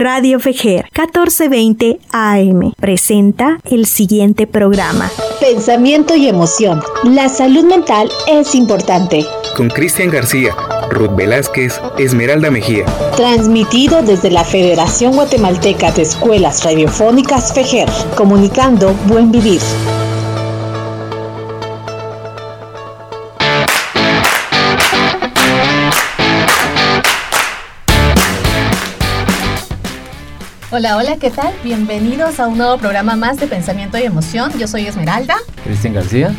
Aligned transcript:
Radio 0.00 0.40
Fejer 0.40 0.86
1420 0.96 2.00
AM 2.10 2.72
presenta 2.80 3.58
el 3.66 3.84
siguiente 3.84 4.46
programa. 4.46 5.10
Pensamiento 5.40 6.16
y 6.16 6.26
emoción. 6.26 6.82
La 7.04 7.28
salud 7.28 7.64
mental 7.64 8.10
es 8.26 8.54
importante. 8.54 9.26
Con 9.54 9.68
Cristian 9.68 10.08
García, 10.08 10.56
Ruth 10.88 11.14
Velázquez, 11.16 11.78
Esmeralda 11.98 12.50
Mejía. 12.50 12.86
Transmitido 13.14 14.00
desde 14.00 14.30
la 14.30 14.44
Federación 14.44 15.16
Guatemalteca 15.16 15.92
de 15.92 16.00
Escuelas 16.00 16.64
Radiofónicas 16.64 17.52
Fejer, 17.52 17.90
comunicando 18.16 18.94
buen 19.06 19.30
vivir. 19.30 19.60
Hola, 30.72 30.96
hola, 30.96 31.16
¿qué 31.16 31.30
tal? 31.30 31.52
Bienvenidos 31.64 32.38
a 32.38 32.46
un 32.46 32.56
nuevo 32.56 32.78
programa 32.78 33.16
más 33.16 33.38
de 33.38 33.48
Pensamiento 33.48 33.98
y 33.98 34.02
Emoción. 34.02 34.56
Yo 34.56 34.68
soy 34.68 34.86
Esmeralda. 34.86 35.34
Cristian 35.64 35.94
García. 35.94 36.32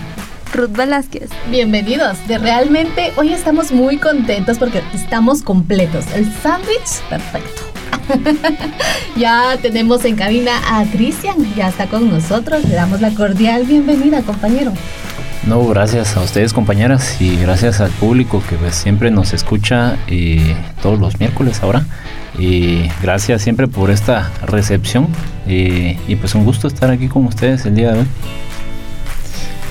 Ruth 0.53 0.71
Velázquez. 0.71 1.29
Bienvenidos. 1.49 2.17
De 2.29 2.37
realmente 2.37 3.11
hoy 3.17 3.33
estamos 3.33 3.73
muy 3.73 3.97
contentos 3.97 4.57
porque 4.57 4.81
estamos 4.93 5.43
completos. 5.43 6.05
El 6.15 6.31
sándwich, 6.31 7.01
perfecto. 7.09 7.61
ya 9.17 9.57
tenemos 9.61 10.05
en 10.05 10.15
cabina 10.15 10.53
a 10.65 10.85
Cristian, 10.85 11.35
ya 11.55 11.67
está 11.67 11.87
con 11.87 12.09
nosotros. 12.09 12.63
Le 12.63 12.75
damos 12.75 13.01
la 13.01 13.13
cordial 13.13 13.65
bienvenida, 13.65 14.21
compañero. 14.21 14.71
No, 15.47 15.67
gracias 15.67 16.15
a 16.15 16.21
ustedes 16.21 16.53
compañeras 16.53 17.19
y 17.19 17.35
gracias 17.37 17.81
al 17.81 17.89
público 17.89 18.43
que 18.47 18.57
pues, 18.57 18.75
siempre 18.75 19.09
nos 19.09 19.33
escucha 19.33 19.97
todos 20.81 20.99
los 20.99 21.19
miércoles 21.19 21.61
ahora. 21.63 21.85
Y 22.37 22.83
gracias 23.01 23.41
siempre 23.41 23.67
por 23.67 23.89
esta 23.89 24.31
recepción. 24.45 25.07
Y 25.47 26.15
pues 26.15 26.35
un 26.35 26.45
gusto 26.45 26.67
estar 26.67 26.91
aquí 26.91 27.07
con 27.07 27.25
ustedes 27.25 27.65
el 27.65 27.75
día 27.75 27.91
de 27.91 27.99
hoy. 27.99 28.05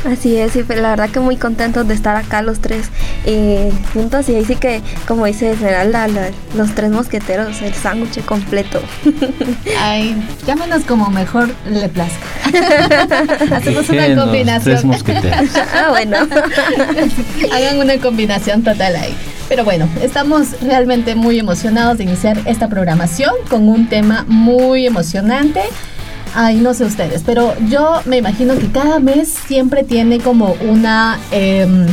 Así 0.04 0.36
es, 0.36 0.56
y 0.56 0.62
la 0.62 0.90
verdad 0.90 1.10
que 1.10 1.20
muy 1.20 1.36
contentos 1.36 1.86
de 1.86 1.94
estar 1.94 2.16
acá 2.16 2.40
los 2.40 2.60
tres 2.60 2.88
eh, 3.26 3.70
juntos 3.92 4.28
y 4.30 4.34
ahí 4.34 4.44
sí 4.44 4.56
que, 4.56 4.80
como 5.06 5.26
dice 5.26 5.52
Esmeralda, 5.52 6.08
los 6.56 6.74
tres 6.74 6.90
mosqueteros, 6.90 7.60
el 7.60 7.74
sándwich 7.74 8.24
completo. 8.24 8.80
Ay, 9.78 10.16
llámenos 10.46 10.84
como 10.84 11.10
mejor 11.10 11.50
le 11.66 11.88
plazca. 11.88 12.24
Hacemos 13.56 13.88
una 13.90 14.14
combinación. 14.14 14.74
Tres 14.74 14.84
mosqueteros. 14.84 15.50
ah, 15.74 15.88
bueno. 15.90 16.16
Hagan 17.52 17.78
una 17.78 17.98
combinación 17.98 18.62
total 18.62 18.96
ahí. 18.96 19.14
Pero 19.50 19.64
bueno, 19.64 19.88
estamos 20.00 20.60
realmente 20.62 21.14
muy 21.14 21.38
emocionados 21.38 21.98
de 21.98 22.04
iniciar 22.04 22.40
esta 22.46 22.68
programación 22.68 23.34
con 23.48 23.68
un 23.68 23.88
tema 23.88 24.24
muy 24.28 24.86
emocionante. 24.86 25.60
Ay, 26.34 26.56
no 26.60 26.74
sé 26.74 26.84
ustedes, 26.84 27.22
pero 27.24 27.54
yo 27.68 28.00
me 28.04 28.18
imagino 28.18 28.56
que 28.56 28.70
cada 28.70 29.00
mes 29.00 29.28
siempre 29.28 29.82
tiene 29.84 30.20
como 30.20 30.54
una... 30.68 31.18
Em, 31.30 31.86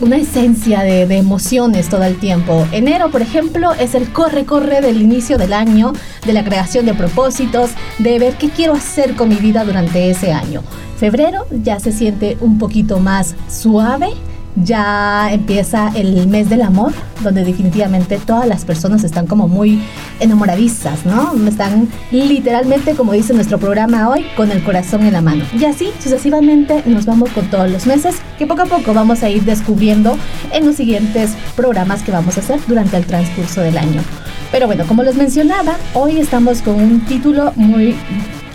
una 0.00 0.16
esencia 0.16 0.82
de, 0.82 1.06
de, 1.06 1.18
emociones 1.18 1.88
todo 1.88 2.02
el 2.02 2.18
tiempo. 2.18 2.66
Enero, 2.72 3.10
por 3.12 3.22
ejemplo, 3.22 3.72
es 3.74 3.94
el 3.94 4.12
corre-corre 4.12 4.80
del 4.80 5.00
inicio 5.00 5.38
del 5.38 5.52
año, 5.52 5.92
de 6.26 6.32
la 6.32 6.42
creación 6.42 6.84
de 6.84 6.94
propósitos, 6.94 7.70
de 8.00 8.18
ver 8.18 8.34
qué 8.34 8.50
quiero 8.50 8.72
hacer 8.72 9.14
con 9.14 9.28
mi 9.28 9.36
vida 9.36 9.64
durante 9.64 10.10
ese 10.10 10.32
año. 10.32 10.62
Febrero 10.98 11.46
ya 11.50 11.80
se 11.80 11.92
siente 11.92 12.36
un 12.40 12.58
poquito 12.58 12.98
más 12.98 13.34
suave, 13.48 14.10
ya 14.56 15.32
empieza 15.32 15.90
el 15.94 16.26
mes 16.28 16.48
del 16.48 16.62
amor, 16.62 16.92
donde 17.22 17.44
definitivamente 17.44 18.18
todas 18.18 18.46
las 18.46 18.64
personas 18.64 19.04
están 19.04 19.26
como 19.26 19.48
muy 19.48 19.82
enamoradizas, 20.20 21.04
¿no? 21.04 21.32
Están 21.46 21.88
literalmente, 22.10 22.94
como 22.94 23.12
dice 23.12 23.34
nuestro 23.34 23.58
programa 23.58 24.08
hoy, 24.08 24.24
con 24.36 24.50
el 24.50 24.62
corazón 24.62 25.04
en 25.04 25.12
la 25.12 25.20
mano. 25.20 25.44
Y 25.58 25.64
así 25.64 25.90
sucesivamente 25.98 26.82
nos 26.86 27.06
vamos 27.06 27.30
con 27.30 27.46
todos 27.50 27.70
los 27.70 27.86
meses, 27.86 28.16
que 28.38 28.46
poco 28.46 28.62
a 28.62 28.66
poco 28.66 28.94
vamos 28.94 29.22
a 29.22 29.30
ir 29.30 29.44
descubriendo 29.44 30.16
en 30.52 30.66
los 30.66 30.76
siguientes 30.76 31.32
programas 31.56 32.02
que 32.02 32.12
vamos 32.12 32.36
a 32.36 32.40
hacer 32.40 32.60
durante 32.66 32.96
el 32.96 33.06
transcurso 33.06 33.60
del 33.60 33.78
año. 33.78 34.02
Pero 34.52 34.66
bueno, 34.66 34.84
como 34.86 35.02
les 35.02 35.16
mencionaba, 35.16 35.76
hoy 35.94 36.18
estamos 36.18 36.62
con 36.62 36.76
un 36.76 37.04
título 37.06 37.52
muy 37.56 37.96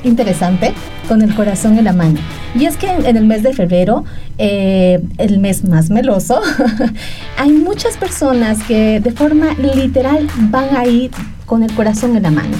interesante 0.03 0.73
con 1.07 1.21
el 1.21 1.33
corazón 1.35 1.77
en 1.77 1.85
la 1.85 1.93
mano. 1.93 2.19
Y 2.55 2.65
es 2.65 2.77
que 2.77 2.89
en, 2.89 3.17
el 3.17 3.25
mes 3.25 3.43
de 3.43 3.53
febrero, 3.53 4.05
eh, 4.37 5.01
el 5.17 5.39
mes 5.39 5.63
más 5.63 5.89
meloso, 5.89 6.41
hay 7.37 7.51
muchas 7.51 7.97
personas 7.97 8.63
que 8.63 8.99
de 8.99 9.11
forma 9.11 9.53
literal 9.55 10.27
van 10.49 10.75
a 10.75 10.85
ir 10.85 11.11
con 11.45 11.63
el 11.63 11.73
corazón 11.73 12.15
en 12.15 12.23
la 12.23 12.31
mano 12.31 12.57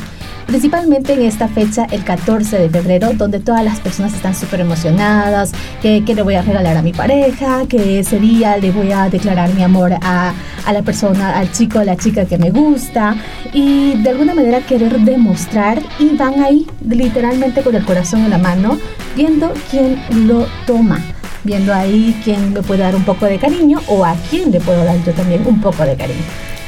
principalmente 0.49 1.13
en 1.13 1.21
esta 1.21 1.47
fecha, 1.47 1.85
el 1.91 2.03
14 2.03 2.57
de 2.57 2.69
febrero, 2.71 3.11
donde 3.13 3.39
todas 3.39 3.63
las 3.63 3.79
personas 3.79 4.15
están 4.15 4.33
súper 4.33 4.61
emocionadas, 4.61 5.51
que, 5.79 6.01
le 6.01 6.23
voy 6.23 6.33
a 6.33 6.41
regalar 6.41 6.75
a 6.75 6.81
mi 6.81 6.91
pareja, 6.91 7.67
que 7.69 7.99
ese 7.99 8.19
día 8.19 8.57
le 8.57 8.71
voy 8.71 8.91
a 8.91 9.09
declarar 9.09 9.53
mi 9.53 9.61
amor 9.61 9.93
a, 10.01 10.33
a 10.65 10.73
la 10.73 10.81
persona, 10.81 11.37
al 11.37 11.51
chico 11.51 11.77
o 11.77 11.83
la 11.83 11.95
chica 11.95 12.25
que 12.25 12.39
me 12.39 12.49
gusta, 12.49 13.15
y 13.53 14.01
de 14.01 14.09
alguna 14.09 14.33
manera 14.33 14.61
querer 14.61 14.99
demostrar, 15.01 15.83
y 15.99 16.15
van 16.17 16.43
ahí 16.43 16.65
literalmente 16.83 17.61
con 17.61 17.75
el 17.75 17.85
corazón 17.85 18.23
en 18.23 18.31
la 18.31 18.39
mano, 18.39 18.79
viendo 19.15 19.53
quién 19.69 20.01
lo 20.27 20.47
toma 20.65 20.99
viendo 21.41 21.73
ahí 21.73 22.19
quién 22.21 22.51
me 22.51 22.61
puede 22.61 22.81
dar 22.81 22.93
un 22.93 23.05
poco 23.05 23.25
de 23.25 23.39
cariño 23.39 23.79
o 23.87 24.03
a 24.03 24.13
quién 24.29 24.51
le 24.51 24.59
puedo 24.59 24.83
dar 24.83 25.01
yo 25.05 25.13
también 25.13 25.41
un 25.47 25.61
poco 25.61 25.85
de 25.85 25.95
cariño. 25.95 26.19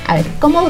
A 0.07 0.15
ver, 0.15 0.25
¿cómo 0.39 0.69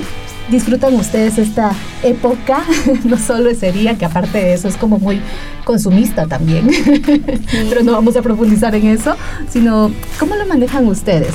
disfrutan 0.51 0.93
ustedes 0.95 1.37
esta 1.37 1.71
época, 2.03 2.61
no 3.05 3.17
solo 3.17 3.49
ese 3.49 3.71
día, 3.71 3.97
que 3.97 4.05
aparte 4.05 4.37
de 4.37 4.53
eso 4.53 4.67
es 4.67 4.77
como 4.77 4.99
muy 4.99 5.21
consumista 5.63 6.27
también, 6.27 6.69
pero 7.69 7.83
no 7.83 7.93
vamos 7.93 8.15
a 8.17 8.21
profundizar 8.21 8.75
en 8.75 8.87
eso, 8.87 9.15
sino 9.49 9.91
cómo 10.19 10.35
lo 10.35 10.45
manejan 10.45 10.85
ustedes. 10.87 11.33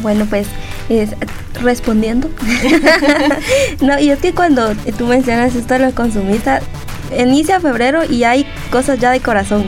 Bueno, 0.00 0.26
pues 0.30 0.46
es, 0.88 1.10
respondiendo. 1.62 2.30
no, 3.80 3.98
y 3.98 4.10
es 4.10 4.18
que 4.20 4.32
cuando 4.32 4.74
tú 4.96 5.06
mencionas 5.06 5.54
esto 5.54 5.74
de 5.74 5.80
los 5.80 5.94
consumistas, 5.94 6.62
inicia 7.18 7.60
febrero 7.60 8.02
y 8.08 8.24
hay 8.24 8.46
cosas 8.70 8.98
ya 9.00 9.10
de 9.10 9.20
corazón. 9.20 9.64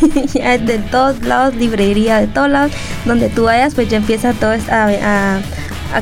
de 0.00 0.78
todos 0.90 1.22
lados, 1.24 1.54
librería, 1.56 2.20
de 2.20 2.26
todos 2.26 2.48
lados, 2.48 2.72
donde 3.04 3.28
tú 3.28 3.44
vayas, 3.44 3.74
pues 3.74 3.90
ya 3.90 3.98
empieza 3.98 4.32
todo 4.32 4.52
a, 4.70 4.88
a 5.02 5.40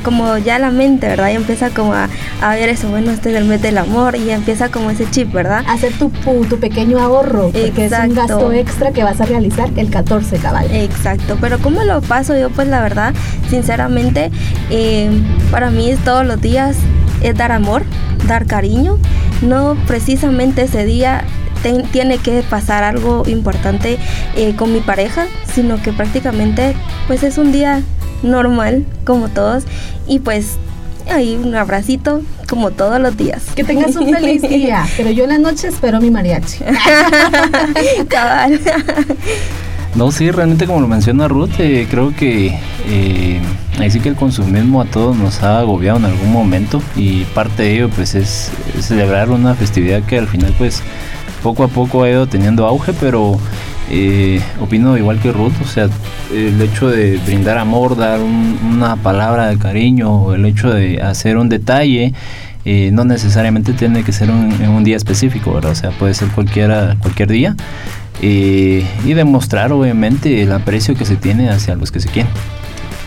como 0.02 0.38
ya 0.38 0.58
la 0.58 0.70
mente, 0.70 1.08
¿verdad? 1.08 1.30
Y 1.30 1.36
empieza 1.36 1.70
como 1.70 1.94
a, 1.94 2.08
ver 2.50 2.68
eso, 2.68 2.88
bueno, 2.88 3.10
este 3.10 3.30
es 3.30 3.36
el 3.36 3.44
mes 3.44 3.62
del 3.62 3.78
amor 3.78 4.16
y 4.16 4.30
empieza 4.30 4.70
como 4.70 4.90
ese 4.90 5.10
chip, 5.10 5.32
¿verdad? 5.32 5.64
Hacer 5.68 5.92
tu, 5.94 6.10
tu 6.48 6.58
pequeño 6.58 6.98
ahorro, 6.98 7.50
porque 7.50 7.86
es 7.86 7.92
un 7.92 8.14
gasto 8.14 8.52
extra 8.52 8.92
que 8.92 9.02
vas 9.02 9.20
a 9.20 9.24
realizar 9.24 9.70
el 9.76 9.90
14 9.90 10.38
cabal. 10.38 10.66
Exacto, 10.72 11.36
pero 11.40 11.58
¿cómo 11.58 11.82
lo 11.84 12.00
paso 12.00 12.38
yo? 12.38 12.50
Pues 12.50 12.68
la 12.68 12.80
verdad, 12.80 13.14
sinceramente, 13.48 14.30
eh, 14.70 15.10
para 15.50 15.70
mí 15.70 15.94
todos 16.04 16.26
los 16.26 16.40
días 16.40 16.76
es 17.22 17.36
dar 17.36 17.52
amor, 17.52 17.82
dar 18.26 18.46
cariño, 18.46 18.98
no 19.42 19.76
precisamente 19.86 20.62
ese 20.62 20.84
día 20.84 21.24
tiene 21.92 22.18
que 22.18 22.42
pasar 22.42 22.84
algo 22.84 23.24
importante 23.26 23.98
eh, 24.36 24.54
con 24.54 24.72
mi 24.72 24.80
pareja, 24.80 25.26
sino 25.52 25.80
que 25.82 25.92
prácticamente 25.92 26.74
pues 27.06 27.22
es 27.22 27.38
un 27.38 27.52
día 27.52 27.82
normal, 28.22 28.84
como 29.04 29.28
todos. 29.28 29.64
Y 30.06 30.20
pues 30.20 30.56
ahí 31.10 31.36
un 31.36 31.54
abracito, 31.54 32.22
como 32.48 32.70
todos 32.70 33.00
los 33.00 33.16
días. 33.16 33.42
Que 33.54 33.64
tengas 33.64 33.96
un 33.96 34.12
feliz 34.12 34.42
día. 34.48 34.86
Pero 34.96 35.10
yo 35.10 35.24
en 35.24 35.30
la 35.30 35.38
noche 35.38 35.68
espero 35.68 36.00
mi 36.00 36.10
mariachi. 36.10 36.64
Cabal. 38.08 38.60
No, 39.94 40.12
sí, 40.12 40.30
realmente 40.30 40.66
como 40.66 40.80
lo 40.80 40.86
menciona 40.86 41.28
Ruth, 41.28 41.58
eh, 41.58 41.86
creo 41.90 42.14
que 42.14 42.58
eh, 42.86 43.40
ahí 43.80 43.90
sí 43.90 44.00
que 44.00 44.10
el 44.10 44.16
consumismo 44.16 44.80
a 44.80 44.84
todos 44.84 45.16
nos 45.16 45.42
ha 45.42 45.58
agobiado 45.58 45.98
en 45.98 46.04
algún 46.04 46.30
momento 46.30 46.82
y 46.94 47.24
parte 47.24 47.64
de 47.64 47.74
ello 47.74 47.88
pues 47.88 48.14
es 48.14 48.50
celebrar 48.80 49.30
una 49.30 49.54
festividad 49.54 50.02
que 50.02 50.18
al 50.18 50.28
final 50.28 50.54
pues 50.58 50.82
poco 51.42 51.64
a 51.64 51.68
poco 51.68 52.02
ha 52.02 52.10
ido 52.10 52.26
teniendo 52.26 52.66
auge, 52.66 52.92
pero 52.92 53.38
eh, 53.90 54.40
opino 54.60 54.96
igual 54.98 55.20
que 55.20 55.32
Ruth, 55.32 55.54
o 55.62 55.66
sea, 55.66 55.88
el 56.32 56.60
hecho 56.60 56.88
de 56.88 57.18
brindar 57.24 57.58
amor, 57.58 57.96
dar 57.96 58.20
una 58.20 58.96
palabra 58.96 59.48
de 59.48 59.58
cariño, 59.58 60.34
el 60.34 60.44
hecho 60.44 60.70
de 60.70 61.00
hacer 61.00 61.38
un 61.38 61.48
detalle, 61.48 62.12
eh, 62.64 62.90
no 62.92 63.04
necesariamente 63.04 63.72
tiene 63.72 64.04
que 64.04 64.12
ser 64.12 64.28
en 64.28 64.68
un 64.68 64.84
día 64.84 64.96
específico. 64.96 65.52
O 65.52 65.74
sea, 65.74 65.90
puede 65.90 66.14
ser 66.14 66.28
cualquiera, 66.28 66.96
cualquier 67.00 67.30
día. 67.30 67.56
Eh, 68.20 68.84
y 69.06 69.14
demostrar 69.14 69.72
obviamente 69.72 70.42
el 70.42 70.52
aprecio 70.52 70.94
que 70.94 71.04
se 71.04 71.16
tiene 71.16 71.50
hacia 71.50 71.76
los 71.76 71.92
que 71.92 72.00
se 72.00 72.08
quieren. 72.08 72.30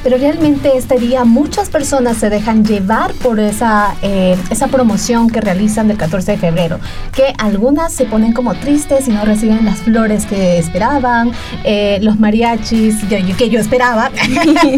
Pero 0.03 0.17
realmente 0.17 0.77
este 0.77 0.97
día 0.97 1.25
muchas 1.25 1.69
personas 1.69 2.17
se 2.17 2.29
dejan 2.29 2.65
llevar 2.65 3.13
por 3.13 3.39
esa, 3.39 3.95
eh, 4.01 4.37
esa 4.49 4.67
promoción 4.67 5.29
que 5.29 5.41
realizan 5.41 5.87
del 5.87 5.97
14 5.97 6.33
de 6.33 6.37
febrero, 6.37 6.79
que 7.13 7.33
algunas 7.37 7.93
se 7.93 8.05
ponen 8.05 8.33
como 8.33 8.53
tristes 8.55 9.07
y 9.07 9.11
no 9.11 9.25
reciben 9.25 9.65
las 9.65 9.79
flores 9.79 10.25
que 10.25 10.57
esperaban, 10.57 11.31
eh, 11.63 11.99
los 12.01 12.19
mariachis 12.19 12.95
que 13.37 13.49
yo 13.49 13.59
esperaba 13.59 14.11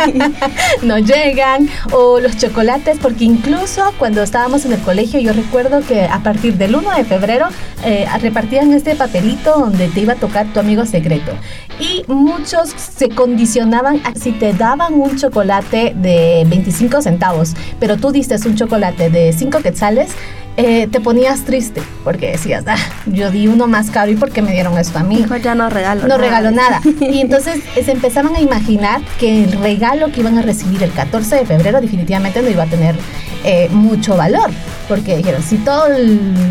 no 0.82 0.98
llegan, 1.00 1.70
o 1.92 2.20
los 2.20 2.38
chocolates, 2.38 2.98
porque 3.00 3.26
incluso 3.26 3.94
cuando 3.98 4.22
estábamos 4.22 4.66
en 4.66 4.74
el 4.74 4.80
colegio 4.82 5.20
yo 5.20 5.34
recuerdo 5.34 5.82
que 5.82 6.06
a 6.06 6.22
partir 6.22 6.58
del 6.58 6.76
1 6.76 6.96
de 6.96 7.04
febrero 7.04 7.48
eh, 7.84 8.08
repartían 8.22 8.74
este 8.74 8.96
papelito 8.96 9.58
donde 9.58 9.88
te 9.90 10.02
iba 10.02 10.14
a 10.14 10.18
tocar 10.18 10.48
tu 10.54 10.60
amigo 10.60 10.86
secreto. 10.86 11.32
Y 11.80 12.04
muchos 12.08 12.70
se 12.70 13.10
condicionaban 13.10 14.02
a 14.06 14.14
si 14.14 14.32
te 14.32 14.54
daban 14.54 14.94
un 14.94 15.13
chocolate 15.18 15.94
de 15.96 16.46
25 16.48 17.02
centavos, 17.02 17.54
pero 17.80 17.98
tú 17.98 18.12
diste 18.12 18.36
un 18.46 18.56
chocolate 18.56 19.10
de 19.10 19.34
5 19.34 19.60
quetzales, 19.60 20.12
eh, 20.56 20.88
te 20.88 21.00
ponías 21.00 21.46
triste 21.46 21.82
porque 22.04 22.32
decías, 22.32 22.64
ah, 22.68 22.78
yo 23.08 23.32
di 23.32 23.48
uno 23.48 23.66
más 23.68 23.90
caro 23.90 24.12
y 24.12 24.16
porque 24.16 24.42
me 24.42 24.52
dieron 24.52 24.78
esto 24.78 25.00
a 25.00 25.04
mí. 25.04 25.18
Mejor 25.18 25.42
ya 25.42 25.56
no 25.56 25.70
regalo. 25.70 26.02
No 26.02 26.10
nada. 26.10 26.22
regalo 26.22 26.52
nada. 26.52 26.82
Y 27.02 27.22
entonces 27.22 27.64
se 27.74 27.92
empezaban 27.92 28.36
a 28.36 28.40
imaginar 28.40 29.02
que 29.20 29.46
el 29.46 29.52
regalo 29.54 30.12
que 30.12 30.20
iban 30.22 30.38
a 30.38 30.42
recibir 30.42 30.84
el 30.84 30.92
14 30.92 31.38
de 31.38 31.46
febrero 31.46 31.82
definitivamente 31.82 32.42
no 32.42 32.50
iba 32.50 32.64
a 32.64 32.68
tener 32.68 32.96
eh, 33.44 33.70
mucho 33.72 34.16
valor. 34.16 34.50
Porque 34.88 35.18
dijeron, 35.18 35.42
si 35.42 35.58
todos 35.58 35.90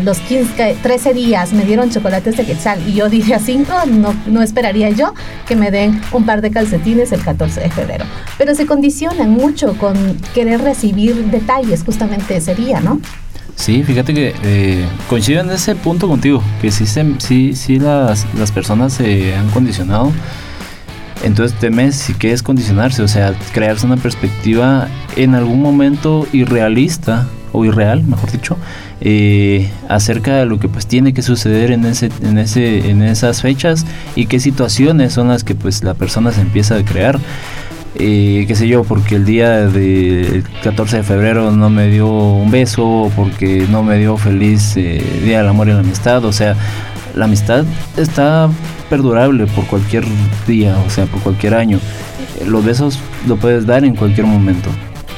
los 0.03 0.19
15, 0.19 0.77
13 0.81 1.13
días 1.13 1.53
me 1.53 1.65
dieron 1.65 1.89
chocolates 1.91 2.35
de 2.37 2.45
quetzal 2.45 2.79
y 2.87 2.93
yo 2.93 3.09
dije 3.09 3.35
a 3.35 3.39
5, 3.39 3.71
no, 3.87 4.15
no 4.25 4.41
esperaría 4.41 4.89
yo 4.89 5.13
que 5.47 5.55
me 5.55 5.71
den 5.71 6.01
un 6.11 6.25
par 6.25 6.41
de 6.41 6.51
calcetines 6.51 7.11
el 7.11 7.23
14 7.23 7.61
de 7.61 7.69
febrero. 7.69 8.05
Pero 8.37 8.55
se 8.55 8.65
condicionan 8.65 9.29
mucho 9.29 9.77
con 9.77 9.95
querer 10.33 10.61
recibir 10.61 11.15
detalles 11.25 11.83
justamente 11.83 12.37
ese 12.37 12.55
día, 12.55 12.79
¿no? 12.79 12.99
Sí, 13.55 13.83
fíjate 13.83 14.13
que 14.13 14.33
eh, 14.43 14.85
coincido 15.07 15.41
en 15.41 15.51
ese 15.51 15.75
punto 15.75 16.07
contigo, 16.07 16.43
que 16.61 16.71
sí, 16.71 16.85
se, 16.85 17.05
sí, 17.19 17.53
sí 17.55 17.79
las, 17.79 18.25
las 18.35 18.51
personas 18.51 18.93
se 18.93 19.35
han 19.35 19.49
condicionado. 19.51 20.11
Entonces 21.23 21.57
temes 21.57 22.11
que 22.19 22.33
es 22.33 22.43
condicionarse, 22.43 23.01
o 23.01 23.07
sea, 23.07 23.33
crearse 23.53 23.85
una 23.85 23.97
perspectiva 23.97 24.87
en 25.15 25.35
algún 25.35 25.61
momento 25.61 26.27
irrealista 26.33 27.27
o 27.53 27.63
irreal, 27.65 28.03
mejor 28.03 28.31
dicho, 28.31 28.57
eh, 28.99 29.69
acerca 29.87 30.37
de 30.37 30.45
lo 30.45 30.59
que 30.59 30.67
pues 30.67 30.87
tiene 30.87 31.13
que 31.13 31.21
suceder 31.21 31.71
en 31.71 31.85
ese, 31.85 32.09
en 32.21 32.37
ese, 32.37 32.89
en 32.89 33.01
esas 33.01 33.41
fechas 33.41 33.85
y 34.15 34.25
qué 34.25 34.39
situaciones 34.39 35.13
son 35.13 35.29
las 35.29 35.43
que 35.43 35.55
pues 35.55 35.83
la 35.83 35.93
persona 35.93 36.31
se 36.31 36.41
empieza 36.41 36.75
a 36.75 36.83
crear. 36.83 37.19
Eh, 37.95 38.45
qué 38.47 38.55
sé 38.55 38.67
yo, 38.67 38.83
porque 38.83 39.15
el 39.15 39.25
día 39.25 39.67
del 39.67 40.43
14 40.63 40.97
de 40.97 41.03
febrero 41.03 41.51
no 41.51 41.69
me 41.69 41.89
dio 41.89 42.07
un 42.07 42.49
beso, 42.49 43.11
porque 43.15 43.67
no 43.69 43.83
me 43.83 43.99
dio 43.99 44.17
feliz 44.17 44.75
eh, 44.77 45.03
Día 45.23 45.37
del 45.37 45.47
Amor 45.47 45.67
y 45.67 45.73
la 45.73 45.79
Amistad, 45.79 46.25
o 46.25 46.33
sea, 46.33 46.55
la 47.15 47.25
amistad 47.25 47.65
está 47.97 48.49
perdurable 48.89 49.47
por 49.47 49.65
cualquier 49.67 50.05
día, 50.47 50.77
o 50.85 50.89
sea, 50.89 51.05
por 51.05 51.21
cualquier 51.21 51.53
año. 51.53 51.79
Eh, 52.39 52.45
Los 52.45 52.63
besos 52.63 52.99
lo 53.27 53.37
puedes 53.37 53.65
dar 53.65 53.83
en 53.83 53.95
cualquier 53.95 54.27
momento. 54.27 54.69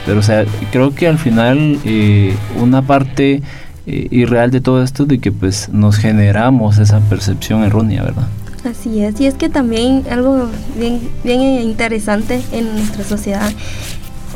Pero, 0.06 0.20
o 0.20 0.24
sea, 0.24 0.46
creo 0.72 0.94
que 0.94 1.08
al 1.08 1.18
final 1.18 1.80
eh, 1.84 2.36
una 2.60 2.82
parte 2.82 3.42
eh, 3.88 4.08
irreal 4.12 4.52
de 4.52 4.62
todo 4.62 4.84
esto 4.84 5.04
es 5.04 5.10
de 5.10 5.20
que 5.20 5.32
pues 5.32 5.70
nos 5.70 5.98
generamos 5.98 6.78
esa 6.78 7.00
percepción 7.02 7.64
errónea, 7.64 8.04
¿verdad? 8.04 8.28
Así 8.64 9.02
es, 9.02 9.22
y 9.22 9.28
es 9.28 9.36
que 9.36 9.48
también 9.48 10.04
algo 10.10 10.50
bien, 10.78 11.00
bien 11.24 11.42
interesante 11.62 12.42
en 12.52 12.74
nuestra 12.74 13.04
sociedad, 13.04 13.52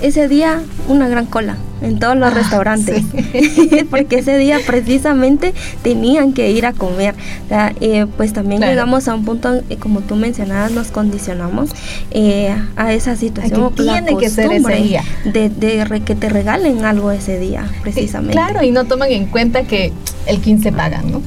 ese 0.02 0.28
día 0.28 0.62
una 0.88 1.08
gran 1.08 1.26
cola 1.26 1.58
en 1.82 1.98
todos 1.98 2.18
los 2.18 2.28
Ah, 2.30 2.36
restaurantes, 2.36 3.04
porque 3.90 4.20
ese 4.20 4.38
día 4.38 4.60
precisamente 4.68 5.54
tenían 5.82 6.34
que 6.34 6.52
ir 6.52 6.66
a 6.66 6.74
comer. 6.74 7.16
O 7.46 7.48
sea, 7.48 7.74
eh, 7.80 8.06
pues 8.18 8.34
también 8.34 8.60
Claro. 8.60 8.74
llegamos 8.74 9.08
a 9.08 9.16
un 9.16 9.24
punto, 9.24 9.62
eh, 9.70 9.78
como 9.78 10.02
tú 10.02 10.16
mencionabas, 10.18 10.72
nos 10.72 10.88
condicionamos 10.92 11.70
eh, 12.12 12.54
a 12.76 12.92
esa 12.94 13.16
situación. 13.16 13.64
A 13.64 13.70
que 13.70 13.84
tiene 13.84 14.18
que 14.18 14.30
ser 14.30 14.52
ese 14.52 14.76
día. 14.76 15.04
De, 15.24 15.50
de 15.50 15.86
re- 15.86 16.02
que 16.02 16.16
te 16.16 16.28
regalen 16.28 16.84
algo 16.84 17.12
ese 17.12 17.40
día, 17.40 17.64
precisamente. 17.82 18.34
Claro, 18.34 18.62
y 18.62 18.72
no 18.72 18.84
toman 18.84 19.12
en 19.12 19.28
cuenta 19.28 19.64
que 19.64 19.94
el 20.26 20.42
15 20.42 20.74
pagan, 20.74 21.10
¿no? 21.12 21.22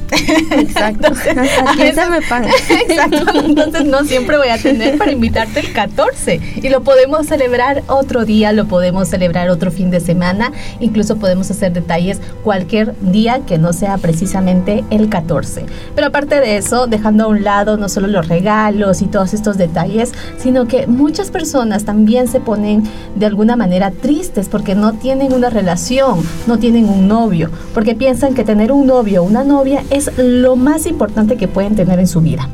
Exacto. 0.51 1.07
Entonces, 1.13 1.35
Hasta 1.35 1.71
a 1.71 1.73
15 1.73 1.83
veces- 1.83 2.09
me 2.11 2.21
pagan. 2.21 2.51
Exacto. 2.89 3.39
Entonces 3.43 3.85
no 3.85 4.03
siempre 4.05 4.37
voy 4.37 4.49
a 4.49 4.59
tener 4.59 4.99
para 4.99 5.11
invitarte 5.11 5.61
el 5.61 5.73
14. 5.73 6.39
Y 6.61 6.69
lo 6.69 6.83
podemos 6.83 7.25
celebrar 7.25 7.81
otro 7.87 8.23
día, 8.23 8.51
lo 8.51 8.62
podemos 8.65 9.07
celebrar 9.07 9.49
otro 9.49 9.71
fin 9.71 9.89
de 9.89 9.99
semana. 9.99 10.51
Incluso 10.79 11.17
podemos 11.17 11.49
hacer 11.51 11.73
detalles 11.73 12.19
cualquier 12.43 12.95
día 12.99 13.41
que 13.45 13.57
no 13.57 13.73
sea 13.73 13.97
precisamente 13.97 14.83
el 14.89 15.09
14. 15.09 15.65
Pero 15.95 16.07
aparte 16.07 16.39
de 16.39 16.57
eso, 16.57 16.87
dejando 16.87 17.25
a 17.25 17.27
un 17.27 17.43
lado 17.43 17.77
no 17.77 17.89
solo 17.89 18.07
los 18.07 18.27
regalos 18.27 19.01
y 19.01 19.07
todos 19.07 19.33
estos 19.33 19.57
detalles, 19.57 20.11
sino 20.37 20.67
que 20.67 20.87
muchas 20.87 21.31
personas 21.31 21.85
también 21.85 22.27
se 22.27 22.39
ponen 22.39 22.83
de 23.15 23.25
alguna 23.25 23.55
manera 23.55 23.91
tristes 23.91 24.49
porque 24.49 24.75
no 24.75 24.93
tienen 24.93 25.33
una 25.33 25.49
relación, 25.49 26.21
no 26.47 26.59
tienen 26.59 26.89
un 26.89 27.07
novio, 27.07 27.49
porque 27.73 27.95
piensan 27.95 28.33
que 28.33 28.43
tener 28.43 28.71
un 28.71 28.87
novio 28.87 29.23
o 29.23 29.25
una 29.25 29.43
novia 29.43 29.83
es 29.89 30.11
lo 30.17 30.55
más 30.55 30.85
importante 30.85 31.37
que 31.37 31.47
pueden 31.47 31.75
tener 31.75 31.99
en 31.99 32.07
su 32.07 32.21
vida. 32.21 32.49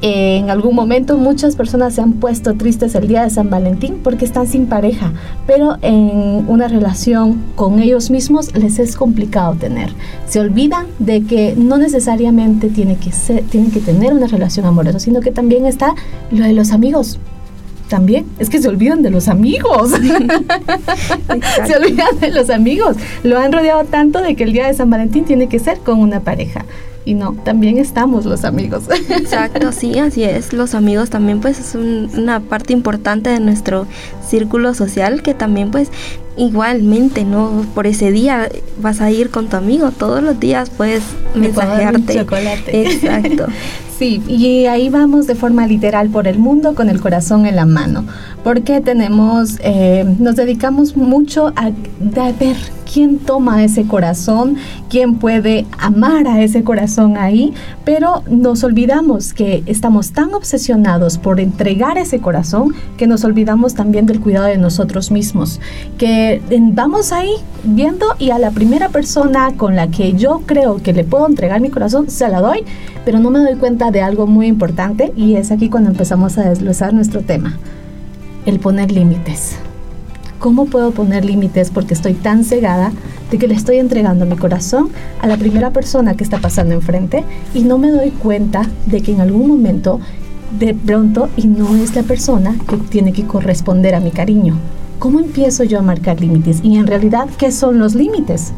En 0.00 0.48
algún 0.48 0.76
momento 0.76 1.16
muchas 1.16 1.56
personas 1.56 1.94
se 1.94 2.00
han 2.00 2.14
puesto 2.14 2.54
tristes 2.54 2.94
el 2.94 3.08
día 3.08 3.24
de 3.24 3.30
San 3.30 3.50
Valentín 3.50 3.98
porque 4.04 4.24
están 4.24 4.46
sin 4.46 4.66
pareja, 4.66 5.12
pero 5.44 5.76
en 5.82 6.44
una 6.48 6.68
relación 6.68 7.42
con 7.56 7.80
ellos 7.80 8.08
mismos 8.08 8.54
les 8.54 8.78
es 8.78 8.94
complicado 8.94 9.54
tener. 9.54 9.90
Se 10.28 10.38
olvidan 10.38 10.86
de 11.00 11.24
que 11.24 11.54
no 11.56 11.78
necesariamente 11.78 12.68
tiene 12.68 12.96
que 12.96 13.10
ser, 13.10 13.42
tienen 13.44 13.72
que 13.72 13.80
tener 13.80 14.12
una 14.12 14.28
relación 14.28 14.66
amorosa, 14.66 15.00
sino 15.00 15.20
que 15.20 15.32
también 15.32 15.66
está 15.66 15.94
lo 16.30 16.44
de 16.44 16.52
los 16.52 16.70
amigos. 16.70 17.18
También 17.88 18.26
es 18.38 18.50
que 18.50 18.60
se 18.60 18.68
olvidan 18.68 19.02
de 19.02 19.10
los 19.10 19.26
amigos. 19.28 19.90
se 21.66 21.76
olvidan 21.76 22.20
de 22.20 22.30
los 22.30 22.50
amigos. 22.50 22.96
Lo 23.24 23.38
han 23.38 23.50
rodeado 23.50 23.82
tanto 23.84 24.20
de 24.20 24.36
que 24.36 24.44
el 24.44 24.52
día 24.52 24.66
de 24.68 24.74
San 24.74 24.90
Valentín 24.90 25.24
tiene 25.24 25.48
que 25.48 25.58
ser 25.58 25.78
con 25.78 25.98
una 25.98 26.20
pareja. 26.20 26.66
Y 27.08 27.14
no, 27.14 27.32
también 27.42 27.78
estamos 27.78 28.26
los 28.26 28.44
amigos. 28.44 28.84
Exacto, 29.08 29.72
sí, 29.72 29.98
así 29.98 30.24
es. 30.24 30.52
Los 30.52 30.74
amigos 30.74 31.08
también 31.08 31.40
pues 31.40 31.58
es 31.58 31.74
un- 31.74 32.10
una 32.18 32.40
parte 32.40 32.74
importante 32.74 33.30
de 33.30 33.40
nuestro 33.40 33.86
círculo 34.28 34.74
social 34.74 35.22
que 35.22 35.32
también 35.32 35.70
pues 35.70 35.88
igualmente, 36.36 37.24
¿no? 37.24 37.64
Por 37.74 37.86
ese 37.86 38.10
día 38.12 38.48
vas 38.82 39.00
a 39.00 39.10
ir 39.10 39.30
con 39.30 39.48
tu 39.48 39.56
amigo, 39.56 39.90
todos 39.90 40.22
los 40.22 40.38
días 40.38 40.68
puedes 40.70 41.02
Me 41.34 41.42
mensajearte. 41.48 42.14
chocolate. 42.14 42.82
Exacto. 42.92 43.46
Sí, 43.98 44.22
y 44.28 44.66
ahí 44.66 44.90
vamos 44.90 45.26
de 45.26 45.34
forma 45.34 45.66
literal 45.66 46.08
por 46.08 46.28
el 46.28 46.38
mundo 46.38 46.76
con 46.76 46.88
el 46.88 47.00
corazón 47.00 47.46
en 47.46 47.56
la 47.56 47.66
mano, 47.66 48.04
porque 48.44 48.80
tenemos, 48.80 49.56
eh, 49.58 50.04
nos 50.20 50.36
dedicamos 50.36 50.96
mucho 50.96 51.48
a, 51.56 51.66
a 51.66 52.32
ver 52.38 52.56
quién 52.92 53.18
toma 53.18 53.62
ese 53.64 53.86
corazón, 53.86 54.56
quién 54.88 55.16
puede 55.16 55.66
amar 55.78 56.26
a 56.26 56.42
ese 56.42 56.64
corazón 56.64 57.16
ahí, 57.16 57.52
pero 57.84 58.22
nos 58.30 58.64
olvidamos 58.64 59.34
que 59.34 59.62
estamos 59.66 60.12
tan 60.12 60.34
obsesionados 60.34 61.18
por 61.18 61.40
entregar 61.40 61.98
ese 61.98 62.20
corazón 62.20 62.74
que 62.96 63.06
nos 63.06 63.24
olvidamos 63.24 63.74
también 63.74 64.06
del 64.06 64.20
cuidado 64.20 64.46
de 64.46 64.58
nosotros 64.58 65.10
mismos, 65.10 65.60
que 65.98 66.40
vamos 66.72 67.12
ahí 67.12 67.32
viendo 67.64 68.06
y 68.18 68.30
a 68.30 68.38
la 68.38 68.50
primera 68.50 68.88
persona 68.88 69.52
con 69.56 69.76
la 69.76 69.88
que 69.88 70.14
yo 70.14 70.42
creo 70.46 70.82
que 70.82 70.92
le 70.92 71.04
puedo 71.04 71.26
entregar 71.26 71.60
mi 71.60 71.70
corazón, 71.70 72.10
se 72.10 72.28
la 72.28 72.40
doy, 72.40 72.64
pero 73.04 73.18
no 73.18 73.30
me 73.30 73.40
doy 73.40 73.56
cuenta 73.56 73.90
de 73.90 74.00
algo 74.00 74.26
muy 74.26 74.46
importante 74.46 75.12
y 75.16 75.34
es 75.34 75.50
aquí 75.50 75.68
cuando 75.68 75.90
empezamos 75.90 76.38
a 76.38 76.48
desglosar 76.48 76.94
nuestro 76.94 77.20
tema, 77.20 77.58
el 78.46 78.58
poner 78.60 78.90
límites. 78.90 79.58
¿Cómo 80.38 80.66
puedo 80.66 80.92
poner 80.92 81.24
límites 81.24 81.70
porque 81.70 81.94
estoy 81.94 82.14
tan 82.14 82.44
cegada 82.44 82.92
de 83.30 83.38
que 83.38 83.48
le 83.48 83.54
estoy 83.54 83.78
entregando 83.78 84.24
mi 84.24 84.36
corazón 84.36 84.90
a 85.20 85.26
la 85.26 85.36
primera 85.36 85.70
persona 85.70 86.14
que 86.14 86.24
está 86.24 86.38
pasando 86.38 86.74
enfrente 86.74 87.24
y 87.54 87.62
no 87.62 87.76
me 87.78 87.90
doy 87.90 88.10
cuenta 88.10 88.68
de 88.86 89.00
que 89.02 89.12
en 89.12 89.20
algún 89.20 89.48
momento 89.48 90.00
de 90.58 90.74
pronto 90.74 91.28
y 91.36 91.46
no 91.46 91.76
es 91.76 91.94
la 91.94 92.02
persona 92.02 92.56
que 92.68 92.76
tiene 92.76 93.12
que 93.12 93.24
corresponder 93.24 93.94
a 93.94 94.00
mi 94.00 94.10
cariño? 94.10 94.56
¿Cómo 94.98 95.20
empiezo 95.20 95.64
yo 95.64 95.78
a 95.78 95.82
marcar 95.82 96.20
límites? 96.20 96.60
Y 96.62 96.76
en 96.76 96.86
realidad, 96.86 97.28
¿qué 97.38 97.52
son 97.52 97.78
los 97.78 97.94
límites? 97.94 98.52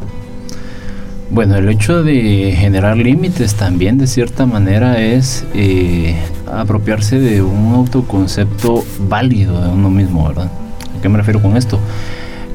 Bueno, 1.29 1.55
el 1.55 1.69
hecho 1.69 2.03
de 2.03 2.53
generar 2.57 2.97
límites 2.97 3.55
también 3.55 3.97
de 3.97 4.05
cierta 4.05 4.45
manera 4.45 5.01
es 5.01 5.45
eh, 5.53 6.15
apropiarse 6.51 7.19
de 7.19 7.41
un 7.41 7.73
autoconcepto 7.73 8.83
válido 9.07 9.61
de 9.61 9.69
uno 9.69 9.89
mismo, 9.89 10.27
¿verdad? 10.27 10.51
¿A 11.01 11.03
qué 11.03 11.09
me 11.09 11.17
refiero 11.17 11.41
con 11.41 11.57
esto? 11.57 11.79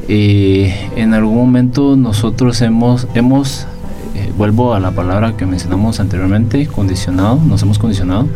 Eh, 0.06 0.72
en 0.94 1.14
algún 1.14 1.34
momento 1.34 1.96
nosotros 1.96 2.62
hemos, 2.62 3.08
eh, 3.12 4.32
vuelvo 4.38 4.72
a 4.72 4.78
la 4.78 4.92
palabra 4.92 5.36
que 5.36 5.46
mencionamos 5.46 5.98
anteriormente, 5.98 6.68
condicionado, 6.68 7.40
nos 7.44 7.64
hemos 7.64 7.80
condicionado, 7.80 8.28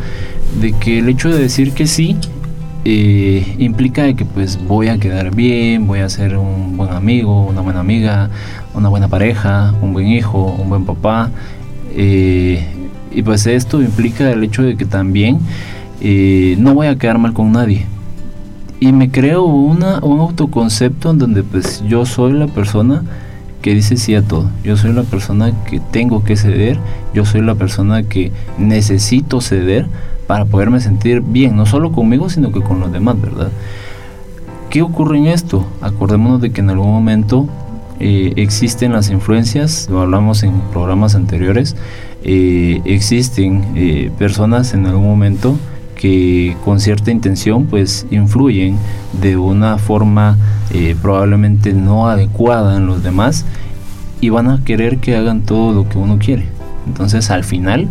de 0.61 0.73
que 0.73 0.99
el 0.99 1.09
hecho 1.09 1.29
de 1.29 1.39
decir 1.39 1.75
que 1.75 1.87
sí 1.87 2.17
eh, 2.85 3.55
implica 3.59 4.13
que 4.15 4.25
pues 4.25 4.59
voy 4.67 4.89
a 4.89 4.99
quedar 4.99 5.33
bien, 5.33 5.87
voy 5.87 6.01
a 6.01 6.09
ser 6.09 6.37
un 6.37 6.77
buen 6.77 6.91
amigo, 6.91 7.45
una 7.45 7.61
buena 7.61 7.79
amiga, 7.79 8.31
una 8.75 8.89
buena 8.89 9.07
pareja, 9.07 9.73
un 9.81 9.93
buen 9.93 10.09
hijo, 10.09 10.57
un 10.59 10.71
buen 10.71 10.87
papá. 10.87 11.31
Eh, 11.95 12.67
y 13.13 13.23
pues 13.23 13.47
esto 13.47 13.81
implica 13.81 14.29
el 14.33 14.43
hecho 14.43 14.65
de 14.65 14.77
que 14.77 14.87
también 14.87 15.39
no 16.59 16.75
voy 16.75 16.89
a 16.89 16.97
quedar 16.97 17.19
mal 17.19 17.33
con 17.33 17.53
nadie. 17.53 17.87
Y 18.81 18.93
me 18.93 19.11
creo 19.11 19.45
una, 19.45 19.99
un 19.99 20.21
autoconcepto 20.21 21.11
en 21.11 21.19
donde 21.19 21.43
pues 21.43 21.85
yo 21.87 22.07
soy 22.07 22.33
la 22.33 22.47
persona 22.47 23.03
que 23.61 23.75
dice 23.75 23.99
sí 23.99 24.15
a 24.15 24.23
todo. 24.23 24.51
Yo 24.65 24.77
soy 24.77 24.93
la 24.93 25.03
persona 25.03 25.53
que 25.65 25.81
tengo 25.81 26.25
que 26.25 26.37
ceder, 26.37 26.79
yo 27.13 27.27
soy 27.27 27.43
la 27.43 27.55
persona 27.55 28.03
que 28.03 28.33
necesito 28.57 29.43
ceder 29.43 29.87
para 30.27 30.47
poderme 30.47 30.81
sentir 30.81 31.21
bien, 31.21 31.57
no 31.57 31.67
solo 31.67 31.93
conmigo, 31.93 32.31
sino 32.31 32.53
que 32.53 32.63
con 32.63 32.81
los 32.81 32.91
demás, 32.91 33.21
¿verdad? 33.21 33.51
¿Qué 34.71 34.81
ocurre 34.83 35.19
en 35.19 35.27
esto? 35.27 35.67
Acordémonos 35.83 36.41
de 36.41 36.53
que 36.53 36.61
en 36.61 36.71
algún 36.71 36.91
momento 36.91 37.49
eh, 37.99 38.33
existen 38.37 38.93
las 38.93 39.11
influencias, 39.11 39.89
lo 39.91 40.01
hablamos 40.01 40.43
en 40.43 40.59
programas 40.73 41.15
anteriores, 41.15 41.77
eh, 42.23 42.81
existen 42.85 43.65
eh, 43.75 44.11
personas 44.19 44.73
en 44.73 44.87
algún 44.87 45.07
momento 45.07 45.57
que 46.01 46.57
con 46.65 46.81
cierta 46.81 47.11
intención 47.11 47.67
pues 47.67 48.07
influyen 48.11 48.77
de 49.21 49.37
una 49.37 49.79
forma 49.79 50.39
probablemente 51.03 51.73
no 51.73 52.09
adecuada 52.09 52.77
en 52.77 52.87
los 52.87 53.03
demás 53.03 53.45
y 54.21 54.29
van 54.29 54.49
a 54.49 54.63
querer 54.65 54.99
que 54.99 55.17
hagan 55.17 55.43
todo 55.43 55.73
lo 55.73 55.89
que 55.89 55.99
uno 55.99 56.19
quiere. 56.19 56.47
Entonces 56.87 57.31
al 57.31 57.45
final 57.45 57.89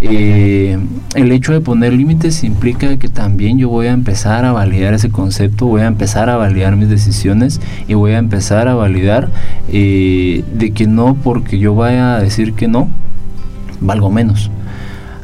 eh, 0.00 0.78
el 1.14 1.32
hecho 1.32 1.52
de 1.52 1.60
poner 1.60 1.92
límites 1.94 2.44
implica 2.44 2.98
que 2.98 3.08
también 3.08 3.58
yo 3.58 3.70
voy 3.70 3.86
a 3.86 3.92
empezar 3.92 4.44
a 4.44 4.52
validar 4.52 4.92
ese 4.92 5.10
concepto, 5.10 5.66
voy 5.66 5.80
a 5.80 5.86
empezar 5.86 6.28
a 6.28 6.36
validar 6.36 6.76
mis 6.76 6.88
decisiones 6.88 7.60
y 7.88 7.94
voy 7.94 8.12
a 8.12 8.18
empezar 8.18 8.68
a 8.68 8.74
validar 8.74 9.30
eh, 9.72 10.44
de 10.52 10.72
que 10.72 10.86
no 10.86 11.14
porque 11.14 11.58
yo 11.58 11.74
vaya 11.74 12.16
a 12.16 12.20
decir 12.20 12.52
que 12.52 12.68
no, 12.68 12.88
valgo 13.80 14.10
menos. 14.10 14.50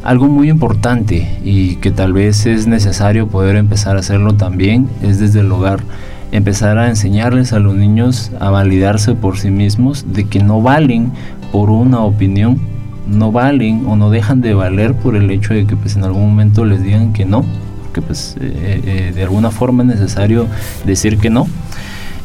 Algo 0.02 0.28
muy 0.28 0.48
importante 0.48 1.38
y 1.44 1.76
que 1.76 1.90
tal 1.90 2.12
vez 2.12 2.46
es 2.46 2.66
necesario 2.66 3.28
poder 3.28 3.56
empezar 3.56 3.96
a 3.96 4.00
hacerlo 4.00 4.34
también 4.34 4.88
es 5.02 5.18
desde 5.18 5.40
el 5.40 5.52
hogar. 5.52 5.80
Empezar 6.32 6.78
a 6.78 6.88
enseñarles 6.88 7.52
a 7.52 7.58
los 7.58 7.74
niños 7.74 8.30
a 8.40 8.50
validarse 8.50 9.14
por 9.14 9.36
sí 9.36 9.50
mismos 9.50 10.06
de 10.12 10.24
que 10.24 10.42
no 10.42 10.62
valen 10.62 11.12
por 11.52 11.70
una 11.70 12.00
opinión 12.00 12.60
no 13.10 13.32
valen 13.32 13.86
o 13.86 13.96
no 13.96 14.10
dejan 14.10 14.40
de 14.40 14.54
valer 14.54 14.94
por 14.94 15.16
el 15.16 15.30
hecho 15.30 15.52
de 15.52 15.66
que 15.66 15.76
pues 15.76 15.96
en 15.96 16.04
algún 16.04 16.28
momento 16.28 16.64
les 16.64 16.82
digan 16.82 17.12
que 17.12 17.24
no, 17.24 17.44
porque 17.82 18.02
pues 18.02 18.36
eh, 18.40 18.80
eh, 18.84 19.12
de 19.14 19.22
alguna 19.22 19.50
forma 19.50 19.82
es 19.82 19.88
necesario 19.88 20.46
decir 20.84 21.18
que 21.18 21.28
no 21.28 21.46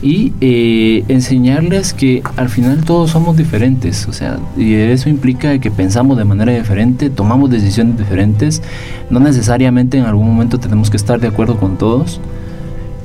y 0.02 0.34
eh, 0.42 1.04
enseñarles 1.08 1.94
que 1.94 2.22
al 2.36 2.50
final 2.50 2.84
todos 2.84 3.12
somos 3.12 3.38
diferentes, 3.38 4.08
o 4.08 4.14
sea, 4.14 4.38
y 4.58 4.74
eso 4.74 5.10
implica 5.10 5.58
que 5.60 5.72
pensamos 5.72 6.18
de 6.18 6.26
manera 6.26 6.54
diferente, 6.54 7.10
tomamos 7.10 7.50
decisiones 7.50 7.98
diferentes, 7.98 8.62
no 9.10 9.20
necesariamente 9.20 9.98
en 9.98 10.06
algún 10.06 10.28
momento 10.28 10.60
tenemos 10.60 10.90
que 10.90 10.98
estar 10.98 11.20
de 11.20 11.28
acuerdo 11.28 11.58
con 11.58 11.78
todos. 11.78 12.20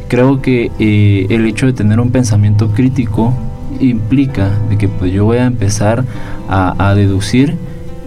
Creo 0.09 0.43
que 0.43 0.73
el 0.79 1.47
hecho 1.47 1.67
de 1.67 1.73
tener 1.73 2.01
un 2.01 2.11
pensamiento 2.11 2.73
crítico 2.73 3.33
implica 3.79 4.51
de 4.69 4.77
que 4.77 4.89
pues 4.89 5.13
yo 5.13 5.25
voy 5.25 5.39
a 5.39 5.47
empezar 5.47 6.05
a, 6.49 6.95
deducir 6.95 7.57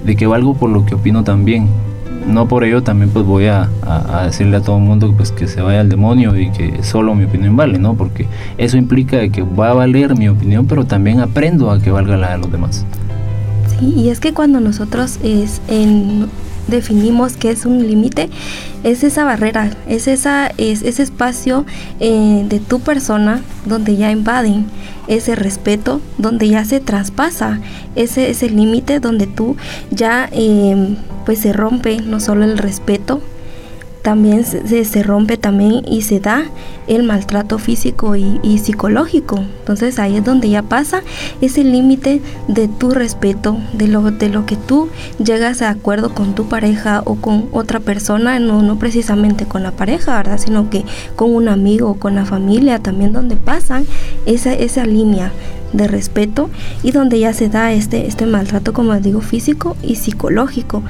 de 0.05 0.15
que 0.17 0.27
valgo 0.27 0.53
por 0.55 0.69
lo 0.69 0.85
que 0.85 0.95
opino 0.95 1.23
también. 1.23 1.67
No 2.27 2.48
por 2.48 2.63
ello 2.63 2.82
también 2.84 3.10
pues 3.10 3.25
voy 3.25 3.48
a, 3.48 3.70
decirle 4.25 4.58
a 4.58 4.62
todo 4.62 4.77
el 4.77 4.84
mundo 4.84 5.13
pues 5.15 5.32
que 5.32 5.48
se 5.48 5.62
vaya 5.62 5.82
al 5.82 5.89
demonio 5.89 6.38
y 6.38 6.51
que 6.51 6.84
solo 6.84 7.15
mi 7.15 7.25
opinión 7.25 7.56
vale, 7.56 7.80
¿no? 7.80 7.96
Porque 7.96 8.27
eso 8.58 8.77
implica 8.77 9.27
que 9.30 9.42
va 9.42 9.72
a 9.72 9.74
valer 9.74 10.18
mi 10.18 10.30
opinión, 10.30 10.65
pero 10.65 10.86
también 10.86 11.20
aprendo 11.20 11.72
a 11.72 11.80
que 11.80 11.92
valga 11.92 12.18
la 12.18 12.32
de 12.32 12.38
los 12.39 12.51
demás. 12.51 12.86
Sí, 13.80 13.94
y 13.96 14.10
es 14.10 14.20
que 14.20 14.34
cuando 14.34 14.60
nosotros 14.60 15.20
es 15.24 15.62
en 15.68 16.27
definimos 16.67 17.38
que 17.38 17.51
es 17.51 17.65
un 17.65 17.86
límite, 17.86 18.29
es 18.84 19.03
esa 19.03 19.24
barrera, 19.24 19.72
es, 19.88 20.08
esa, 20.08 20.48
es 20.58 20.82
ese 20.82 21.03
espacio 21.03 21.65
eh, 22.00 22.46
de 22.48 22.60
tu 22.60 22.79
persona 22.79 23.41
donde 23.65 23.96
ya 23.96 24.12
invaden 24.12 24.65
ese 25.08 25.36
respeto, 25.36 26.01
donde 26.17 26.48
ya 26.48 26.65
se 26.65 26.79
traspasa 26.79 27.60
ese, 27.96 28.29
ese 28.29 28.50
límite, 28.50 29.00
donde 29.00 29.27
tú 29.27 29.55
ya 29.91 30.29
eh, 30.32 30.96
pues 31.25 31.39
se 31.39 31.53
rompe 31.53 32.01
no 32.01 32.20
solo 32.20 32.43
el 32.43 32.58
respeto, 32.58 33.22
también 34.03 34.43
se, 34.43 34.83
se, 34.83 35.01
rompe 35.01 35.38
también 35.38 35.81
y 35.88 36.01
se 36.01 36.19
da 36.19 36.43
el 36.88 37.03
maltrato 37.03 37.57
físico 37.57 38.17
y, 38.17 38.57
psicológico. 38.57 39.38
Entonces 39.60 39.98
ahí 39.98 40.17
es 40.17 40.25
donde 40.25 40.50
ya 40.50 40.62
pasa 40.62 41.01
ese 41.39 41.63
límite 41.63 42.22
de 42.50 42.67
tu 42.67 42.91
respeto, 42.91 43.57
de 43.72 43.88
lo, 43.88 44.12
de 44.12 44.27
lo 44.27 44.45
que 44.45 44.57
tú 44.57 44.89
llegas 45.24 45.62
a 45.62 45.69
acuerdo 45.69 46.13
con 46.13 46.36
tu 46.36 46.50
pareja 46.50 47.01
o 47.05 47.15
con 47.15 47.48
otra 47.53 47.79
persona, 47.79 48.39
no, 48.39 48.62
no 48.62 48.77
precisamente 48.77 49.45
con 49.45 49.63
la 49.63 49.72
pareja, 49.72 50.17
¿verdad? 50.17 50.38
Sino 50.38 50.69
que 50.69 50.83
con 51.15 51.33
un 51.33 51.48
amigo 51.48 51.89
o 51.89 51.95
con 51.95 52.13
la 52.13 52.25
familia 52.25 52.79
también 52.79 53.13
donde 53.13 53.38
pasan 53.38 53.86
esa, 54.25 54.53
esa 54.53 54.86
línea 54.86 55.31
de 55.72 55.88
respeto 55.88 56.50
y 56.83 56.91
donde 56.91 57.19
ya 57.19 57.33
se 57.33 57.48
da 57.48 57.72
este, 57.72 58.05
este 58.05 58.25
maltrato, 58.25 58.74
como 58.74 58.93
digo, 59.00 59.22
físico 59.22 59.77
y 59.81 59.95
psicológico. 59.95 60.83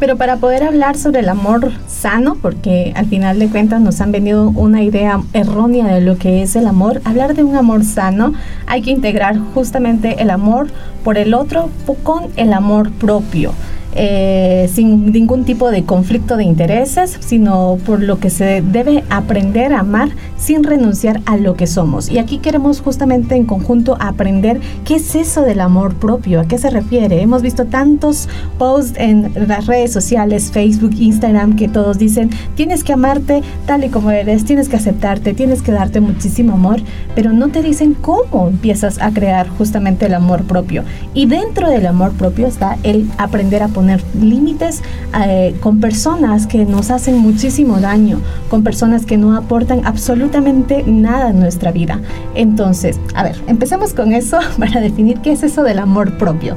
Pero 0.00 0.16
para 0.16 0.36
poder 0.36 0.64
hablar 0.64 0.96
sobre 0.96 1.20
el 1.20 1.28
amor 1.28 1.70
sano, 1.86 2.36
porque 2.40 2.92
al 2.96 3.06
final 3.06 3.38
de 3.38 3.48
cuentas 3.48 3.80
nos 3.80 4.00
han 4.00 4.12
venido 4.12 4.50
una 4.50 4.82
idea 4.82 5.20
errónea 5.32 5.86
de 5.86 6.00
lo 6.00 6.18
que 6.18 6.42
es 6.42 6.56
el 6.56 6.66
amor, 6.66 7.00
hablar 7.04 7.34
de 7.34 7.44
un 7.44 7.56
amor 7.56 7.84
sano 7.84 8.34
hay 8.66 8.82
que 8.82 8.90
integrar 8.90 9.38
justamente 9.54 10.20
el 10.20 10.30
amor 10.30 10.68
por 11.04 11.16
el 11.16 11.34
otro 11.34 11.70
con 12.02 12.24
el 12.36 12.52
amor 12.52 12.90
propio. 12.92 13.52
Eh, 13.96 14.68
sin 14.72 15.12
ningún 15.12 15.44
tipo 15.44 15.70
de 15.70 15.84
conflicto 15.84 16.36
de 16.36 16.42
intereses, 16.42 17.16
sino 17.20 17.78
por 17.86 18.02
lo 18.02 18.18
que 18.18 18.28
se 18.28 18.60
debe 18.60 19.04
aprender 19.08 19.72
a 19.72 19.80
amar 19.80 20.10
sin 20.36 20.64
renunciar 20.64 21.20
a 21.26 21.36
lo 21.36 21.54
que 21.54 21.68
somos. 21.68 22.10
Y 22.10 22.18
aquí 22.18 22.38
queremos 22.38 22.80
justamente 22.80 23.36
en 23.36 23.44
conjunto 23.44 23.96
aprender 24.00 24.60
qué 24.84 24.96
es 24.96 25.14
eso 25.14 25.42
del 25.42 25.60
amor 25.60 25.94
propio, 25.94 26.40
a 26.40 26.48
qué 26.48 26.58
se 26.58 26.70
refiere. 26.70 27.22
Hemos 27.22 27.40
visto 27.40 27.66
tantos 27.66 28.28
posts 28.58 28.98
en 28.98 29.32
las 29.46 29.66
redes 29.66 29.92
sociales, 29.92 30.50
Facebook, 30.50 30.94
Instagram, 30.98 31.54
que 31.54 31.68
todos 31.68 31.96
dicen, 31.96 32.30
tienes 32.56 32.82
que 32.82 32.94
amarte 32.94 33.42
tal 33.64 33.84
y 33.84 33.90
como 33.90 34.10
eres, 34.10 34.44
tienes 34.44 34.68
que 34.68 34.76
aceptarte, 34.76 35.34
tienes 35.34 35.62
que 35.62 35.70
darte 35.70 36.00
muchísimo 36.00 36.54
amor, 36.54 36.80
pero 37.14 37.32
no 37.32 37.48
te 37.48 37.62
dicen 37.62 37.94
cómo 37.94 38.48
empiezas 38.48 39.00
a 39.00 39.12
crear 39.12 39.48
justamente 39.48 40.06
el 40.06 40.14
amor 40.14 40.42
propio. 40.44 40.82
Y 41.14 41.26
dentro 41.26 41.70
del 41.70 41.86
amor 41.86 42.12
propio 42.12 42.48
está 42.48 42.76
el 42.82 43.08
aprender 43.18 43.62
a 43.62 43.68
poner 43.68 43.83
poner 43.84 44.02
límites 44.18 44.82
eh, 45.26 45.54
con 45.60 45.78
personas 45.78 46.46
que 46.46 46.64
nos 46.64 46.90
hacen 46.90 47.18
muchísimo 47.18 47.80
daño, 47.80 48.18
con 48.48 48.64
personas 48.64 49.04
que 49.04 49.18
no 49.18 49.36
aportan 49.36 49.84
absolutamente 49.84 50.84
nada 50.86 51.28
en 51.30 51.38
nuestra 51.38 51.70
vida. 51.70 52.00
Entonces, 52.34 52.98
a 53.14 53.24
ver, 53.24 53.36
empecemos 53.46 53.92
con 53.92 54.14
eso 54.14 54.38
para 54.58 54.80
definir 54.80 55.18
qué 55.18 55.32
es 55.32 55.42
eso 55.42 55.62
del 55.62 55.80
amor 55.80 56.16
propio. 56.16 56.56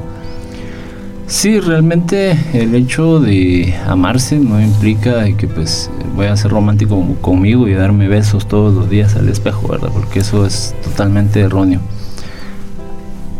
Sí, 1.26 1.60
realmente 1.60 2.34
el 2.54 2.74
hecho 2.74 3.20
de 3.20 3.74
amarse 3.86 4.38
no 4.38 4.58
implica 4.58 5.30
que 5.36 5.46
pues 5.46 5.90
voy 6.16 6.28
a 6.28 6.36
ser 6.38 6.52
romántico 6.52 7.04
conmigo 7.20 7.68
y 7.68 7.74
darme 7.74 8.08
besos 8.08 8.48
todos 8.48 8.74
los 8.74 8.88
días 8.88 9.16
al 9.16 9.28
espejo, 9.28 9.68
¿verdad? 9.68 9.90
Porque 9.92 10.20
eso 10.20 10.46
es 10.46 10.74
totalmente 10.82 11.40
erróneo. 11.40 11.80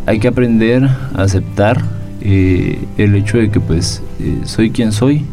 Hay 0.04 0.20
que 0.20 0.28
aprender 0.28 0.84
a 0.84 1.22
aceptar 1.22 1.97
eh, 2.20 2.78
el 2.96 3.14
hecho 3.14 3.38
de 3.38 3.50
que 3.50 3.60
pues 3.60 4.02
eh, 4.20 4.40
soy 4.44 4.70
quien 4.70 4.92
soy 4.92 5.24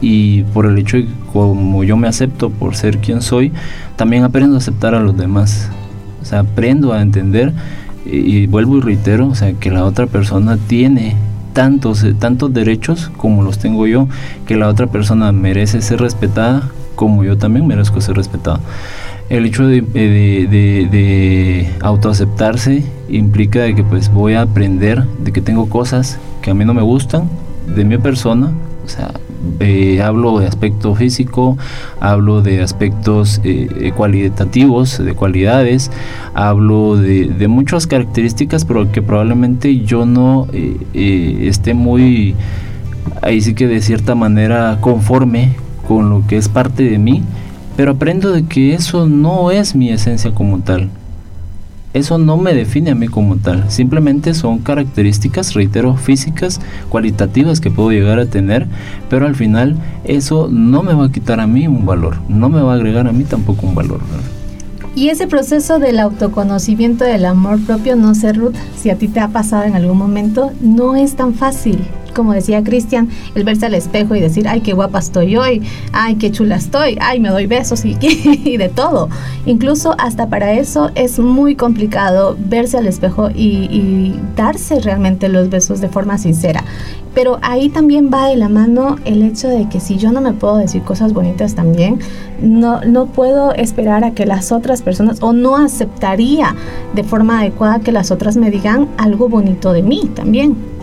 y 0.00 0.42
por 0.44 0.66
el 0.66 0.78
hecho 0.78 0.96
de 0.96 1.04
que 1.04 1.12
como 1.32 1.84
yo 1.84 1.96
me 1.96 2.08
acepto 2.08 2.50
por 2.50 2.76
ser 2.76 2.98
quien 2.98 3.22
soy, 3.22 3.52
también 3.96 4.24
aprendo 4.24 4.56
a 4.56 4.58
aceptar 4.58 4.94
a 4.94 5.00
los 5.00 5.16
demás. 5.16 5.68
O 6.22 6.24
sea, 6.24 6.40
aprendo 6.40 6.92
a 6.92 7.02
entender 7.02 7.52
y, 8.04 8.46
vuelvo 8.46 8.78
y 8.78 8.80
reitero, 8.80 9.28
o 9.28 9.34
sea, 9.34 9.52
que 9.52 9.70
la 9.70 9.84
otra 9.84 10.06
persona 10.06 10.56
tiene 10.56 11.16
tantos, 11.52 12.02
eh, 12.04 12.14
tantos 12.14 12.52
derechos 12.54 13.10
como 13.16 13.42
los 13.42 13.58
tengo 13.58 13.86
yo, 13.86 14.08
que 14.46 14.56
la 14.56 14.68
otra 14.68 14.86
persona 14.86 15.32
merece 15.32 15.82
ser 15.82 16.00
respetada 16.00 16.68
como 16.94 17.24
yo 17.24 17.36
también 17.36 17.66
merezco 17.66 18.00
ser 18.00 18.16
respetado 18.16 18.60
el 19.28 19.46
hecho 19.46 19.66
de, 19.66 19.80
de, 19.82 21.68
autoaceptarse 21.80 22.84
implica 23.08 23.60
de 23.60 23.74
que 23.74 23.82
pues 23.82 24.12
voy 24.12 24.34
a 24.34 24.42
aprender 24.42 25.04
de 25.20 25.32
que 25.32 25.40
tengo 25.40 25.68
cosas 25.68 26.18
que 26.42 26.50
a 26.50 26.54
mí 26.54 26.64
no 26.64 26.74
me 26.74 26.82
gustan 26.82 27.28
de 27.74 27.84
mi 27.84 27.98
persona, 27.98 28.52
o 28.84 28.88
sea, 28.88 29.10
eh, 29.60 30.00
hablo 30.02 30.38
de 30.38 30.46
aspecto 30.46 30.94
físico, 30.94 31.58
hablo 32.00 32.40
de 32.42 32.62
aspectos 32.62 33.40
eh, 33.44 33.92
cualitativos, 33.96 35.04
de 35.04 35.14
cualidades, 35.14 35.90
hablo 36.34 36.96
de, 36.96 37.48
muchas 37.48 37.86
características, 37.86 38.64
pero 38.64 38.90
que 38.92 39.02
probablemente 39.02 39.80
yo 39.80 40.06
no 40.06 40.46
eh, 40.52 41.46
esté 41.48 41.74
muy, 41.74 42.34
ahí 43.22 43.40
sí 43.40 43.54
que 43.54 43.66
de 43.66 43.80
cierta 43.80 44.14
manera 44.14 44.78
conforme 44.80 45.54
con 45.86 46.10
lo 46.10 46.26
que 46.26 46.36
es 46.36 46.48
parte 46.48 46.84
de 46.84 46.98
mí, 46.98 47.22
pero 47.76 47.92
aprendo 47.92 48.32
de 48.32 48.44
que 48.44 48.74
eso 48.74 49.06
no 49.06 49.50
es 49.50 49.74
mi 49.74 49.90
esencia 49.90 50.32
como 50.32 50.60
tal. 50.60 50.88
Eso 51.92 52.18
no 52.18 52.36
me 52.36 52.52
define 52.52 52.90
a 52.90 52.94
mí 52.94 53.08
como 53.08 53.36
tal, 53.36 53.70
simplemente 53.70 54.34
son 54.34 54.58
características, 54.58 55.54
reitero, 55.54 55.96
físicas, 55.96 56.60
cualitativas 56.90 57.60
que 57.60 57.70
puedo 57.70 57.90
llegar 57.90 58.18
a 58.18 58.26
tener, 58.26 58.66
pero 59.08 59.24
al 59.24 59.34
final 59.34 59.76
eso 60.04 60.48
no 60.50 60.82
me 60.82 60.92
va 60.92 61.06
a 61.06 61.12
quitar 61.12 61.40
a 61.40 61.46
mí 61.46 61.66
un 61.66 61.86
valor, 61.86 62.18
no 62.28 62.50
me 62.50 62.60
va 62.60 62.72
a 62.72 62.76
agregar 62.76 63.06
a 63.06 63.12
mí 63.12 63.24
tampoco 63.24 63.66
un 63.66 63.74
valor. 63.74 64.00
Y 64.94 65.08
ese 65.08 65.26
proceso 65.26 65.78
del 65.78 65.98
autoconocimiento 65.98 67.04
del 67.04 67.24
amor 67.24 67.60
propio, 67.60 67.96
no 67.96 68.14
sé, 68.14 68.34
Ruth, 68.34 68.56
si 68.78 68.90
a 68.90 68.96
ti 68.96 69.08
te 69.08 69.20
ha 69.20 69.28
pasado 69.28 69.64
en 69.64 69.74
algún 69.74 69.96
momento, 69.96 70.52
no 70.60 70.96
es 70.96 71.16
tan 71.16 71.32
fácil 71.32 71.78
como 72.16 72.32
decía 72.32 72.64
Cristian, 72.64 73.08
el 73.34 73.44
verse 73.44 73.66
al 73.66 73.74
espejo 73.74 74.16
y 74.16 74.20
decir, 74.20 74.48
ay, 74.48 74.62
qué 74.62 74.72
guapa 74.72 74.98
estoy 74.98 75.36
hoy, 75.36 75.62
ay, 75.92 76.16
qué 76.16 76.32
chula 76.32 76.56
estoy, 76.56 76.96
ay, 77.00 77.20
me 77.20 77.28
doy 77.28 77.46
besos 77.46 77.84
y, 77.84 78.56
de 78.56 78.70
todo. 78.74 79.08
Incluso 79.44 79.94
hasta 79.98 80.28
para 80.28 80.54
eso 80.54 80.90
es 80.94 81.18
muy 81.18 81.54
complicado 81.54 82.36
verse 82.38 82.78
al 82.78 82.86
espejo 82.86 83.28
y, 83.30 83.68
y 83.70 84.20
darse 84.34 84.80
realmente 84.80 85.28
los 85.28 85.50
besos 85.50 85.80
de 85.80 85.88
forma 85.88 86.16
sincera. 86.16 86.64
Pero 87.14 87.38
ahí 87.42 87.68
también 87.68 88.10
va 88.12 88.28
de 88.28 88.36
la 88.36 88.48
mano 88.48 88.96
el 89.04 89.22
hecho 89.22 89.48
de 89.48 89.68
que 89.68 89.80
si 89.80 89.96
yo 89.96 90.12
no 90.12 90.20
me 90.20 90.32
puedo 90.32 90.58
decir 90.58 90.82
cosas 90.82 91.12
bonitas 91.12 91.54
también, 91.54 91.98
no, 92.42 92.82
no 92.82 93.06
puedo 93.06 93.54
esperar 93.54 94.04
a 94.04 94.10
que 94.10 94.26
las 94.26 94.52
otras 94.52 94.82
personas, 94.82 95.22
o 95.22 95.32
no 95.32 95.56
aceptaría 95.56 96.54
de 96.94 97.04
forma 97.04 97.40
adecuada 97.40 97.80
que 97.80 97.92
las 97.92 98.10
otras 98.10 98.36
me 98.36 98.50
digan 98.50 98.88
algo 98.98 99.28
bonito 99.28 99.72
de 99.72 99.82
mí 99.82 100.10
también. 100.14 100.75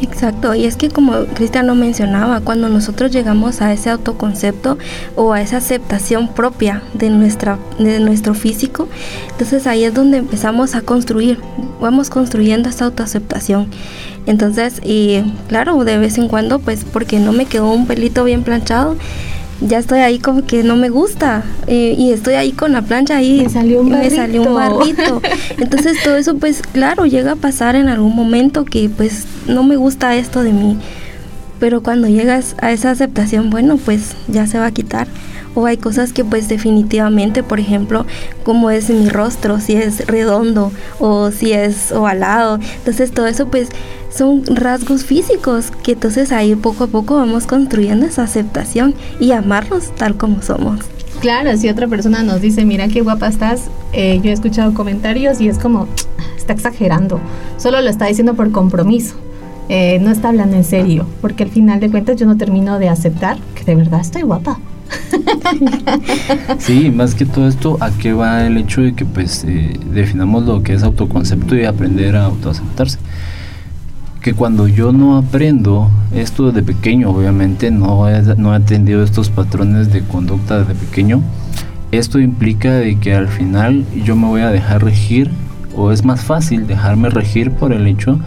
Exacto, 0.00 0.54
y 0.54 0.64
es 0.64 0.76
que 0.76 0.90
como 0.90 1.24
Cristian 1.34 1.66
lo 1.66 1.74
mencionaba, 1.74 2.40
cuando 2.40 2.68
nosotros 2.68 3.10
llegamos 3.10 3.60
a 3.60 3.72
ese 3.72 3.90
autoconcepto 3.90 4.78
o 5.16 5.32
a 5.32 5.40
esa 5.40 5.56
aceptación 5.56 6.28
propia 6.28 6.82
de, 6.94 7.10
nuestra, 7.10 7.58
de 7.80 7.98
nuestro 7.98 8.34
físico, 8.34 8.88
entonces 9.30 9.66
ahí 9.66 9.82
es 9.82 9.94
donde 9.94 10.18
empezamos 10.18 10.76
a 10.76 10.82
construir, 10.82 11.40
vamos 11.80 12.10
construyendo 12.10 12.68
esa 12.68 12.84
autoaceptación. 12.84 13.68
Entonces, 14.26 14.80
y 14.84 15.22
claro, 15.48 15.82
de 15.84 15.98
vez 15.98 16.16
en 16.18 16.28
cuando, 16.28 16.60
pues 16.60 16.84
porque 16.84 17.18
no 17.18 17.32
me 17.32 17.46
quedó 17.46 17.72
un 17.72 17.86
pelito 17.86 18.22
bien 18.22 18.44
planchado, 18.44 18.96
ya 19.60 19.78
estoy 19.78 20.00
ahí 20.00 20.18
como 20.18 20.44
que 20.44 20.62
no 20.62 20.76
me 20.76 20.88
gusta 20.88 21.42
eh, 21.66 21.94
y 21.98 22.12
estoy 22.12 22.34
ahí 22.34 22.52
con 22.52 22.72
la 22.72 22.82
plancha 22.82 23.16
ahí 23.16 23.42
me 23.42 23.50
salió 23.50 23.80
un 23.80 23.90
barrito. 23.90 24.10
me 24.10 24.16
salió 24.16 24.42
un 24.42 24.54
barrito 24.54 25.22
entonces 25.58 25.96
todo 26.02 26.16
eso 26.16 26.36
pues 26.36 26.62
claro 26.62 27.06
llega 27.06 27.32
a 27.32 27.36
pasar 27.36 27.74
en 27.74 27.88
algún 27.88 28.14
momento 28.14 28.64
que 28.64 28.88
pues 28.88 29.26
no 29.46 29.64
me 29.64 29.76
gusta 29.76 30.14
esto 30.16 30.42
de 30.42 30.52
mí 30.52 30.78
pero 31.58 31.82
cuando 31.82 32.08
llegas 32.08 32.54
a 32.60 32.72
esa 32.72 32.90
aceptación 32.90 33.50
bueno 33.50 33.76
pues 33.76 34.16
ya 34.28 34.46
se 34.46 34.58
va 34.58 34.66
a 34.66 34.72
quitar. 34.72 35.08
O 35.54 35.66
hay 35.66 35.76
cosas 35.76 36.12
que 36.12 36.24
pues 36.24 36.48
definitivamente 36.48 37.42
por 37.42 37.58
ejemplo 37.58 38.06
como 38.44 38.70
es 38.70 38.90
mi 38.90 39.08
rostro 39.08 39.58
si 39.60 39.74
es 39.74 40.06
redondo 40.06 40.70
o 41.00 41.30
si 41.30 41.52
es 41.52 41.90
ovalado. 41.92 42.58
Entonces 42.78 43.12
todo 43.12 43.26
eso 43.26 43.48
pues 43.48 43.68
son 44.10 44.44
rasgos 44.46 45.04
físicos 45.04 45.70
que 45.82 45.92
entonces 45.92 46.32
ahí 46.32 46.54
poco 46.54 46.84
a 46.84 46.86
poco 46.86 47.16
vamos 47.16 47.46
construyendo 47.46 48.06
esa 48.06 48.22
aceptación 48.22 48.94
y 49.20 49.32
amarnos 49.32 49.94
tal 49.94 50.16
como 50.16 50.42
somos. 50.42 50.80
Claro, 51.20 51.56
si 51.56 51.68
otra 51.68 51.88
persona 51.88 52.22
nos 52.22 52.40
dice, 52.40 52.64
mira 52.64 52.86
qué 52.86 53.00
guapa 53.00 53.26
estás, 53.26 53.62
eh, 53.92 54.20
yo 54.22 54.30
he 54.30 54.32
escuchado 54.32 54.72
comentarios 54.72 55.40
y 55.40 55.48
es 55.48 55.58
como, 55.58 55.88
está 56.36 56.52
exagerando, 56.52 57.20
solo 57.56 57.80
lo 57.80 57.90
está 57.90 58.06
diciendo 58.06 58.34
por 58.34 58.52
compromiso, 58.52 59.16
eh, 59.68 59.98
no 60.00 60.10
está 60.10 60.28
hablando 60.28 60.56
en 60.56 60.64
serio, 60.64 61.06
porque 61.20 61.44
al 61.44 61.50
final 61.50 61.80
de 61.80 61.90
cuentas 61.90 62.16
yo 62.16 62.26
no 62.26 62.36
termino 62.36 62.78
de 62.78 62.88
aceptar 62.88 63.38
que 63.54 63.64
de 63.64 63.74
verdad 63.74 64.00
estoy 64.00 64.22
guapa. 64.22 64.58
Sí, 66.58 66.90
más 66.90 67.14
que 67.14 67.26
todo 67.26 67.46
esto, 67.46 67.76
¿a 67.80 67.90
qué 67.90 68.12
va 68.12 68.46
el 68.46 68.56
hecho 68.56 68.80
de 68.80 68.94
que 68.94 69.04
pues 69.04 69.44
eh, 69.44 69.78
definamos 69.92 70.44
lo 70.44 70.62
que 70.62 70.72
es 70.72 70.82
autoconcepto 70.82 71.54
y 71.56 71.64
aprender 71.64 72.16
a 72.16 72.24
autoaceptarse? 72.24 72.98
que 74.20 74.34
cuando 74.34 74.66
yo 74.66 74.92
no 74.92 75.16
aprendo 75.16 75.90
esto 76.12 76.50
de 76.52 76.62
pequeño, 76.62 77.10
obviamente 77.10 77.70
no 77.70 78.08
he, 78.08 78.20
no 78.36 78.52
he 78.52 78.56
atendido 78.56 79.02
estos 79.02 79.30
patrones 79.30 79.92
de 79.92 80.02
conducta 80.02 80.64
de 80.64 80.74
pequeño, 80.74 81.22
esto 81.92 82.18
implica 82.18 82.74
de 82.74 82.98
que 82.98 83.14
al 83.14 83.28
final 83.28 83.86
yo 84.04 84.16
me 84.16 84.26
voy 84.26 84.42
a 84.42 84.50
dejar 84.50 84.84
regir 84.84 85.30
o 85.76 85.92
es 85.92 86.04
más 86.04 86.22
fácil 86.22 86.66
dejarme 86.66 87.08
regir 87.08 87.52
por 87.52 87.72
el 87.72 87.86
hecho 87.86 88.18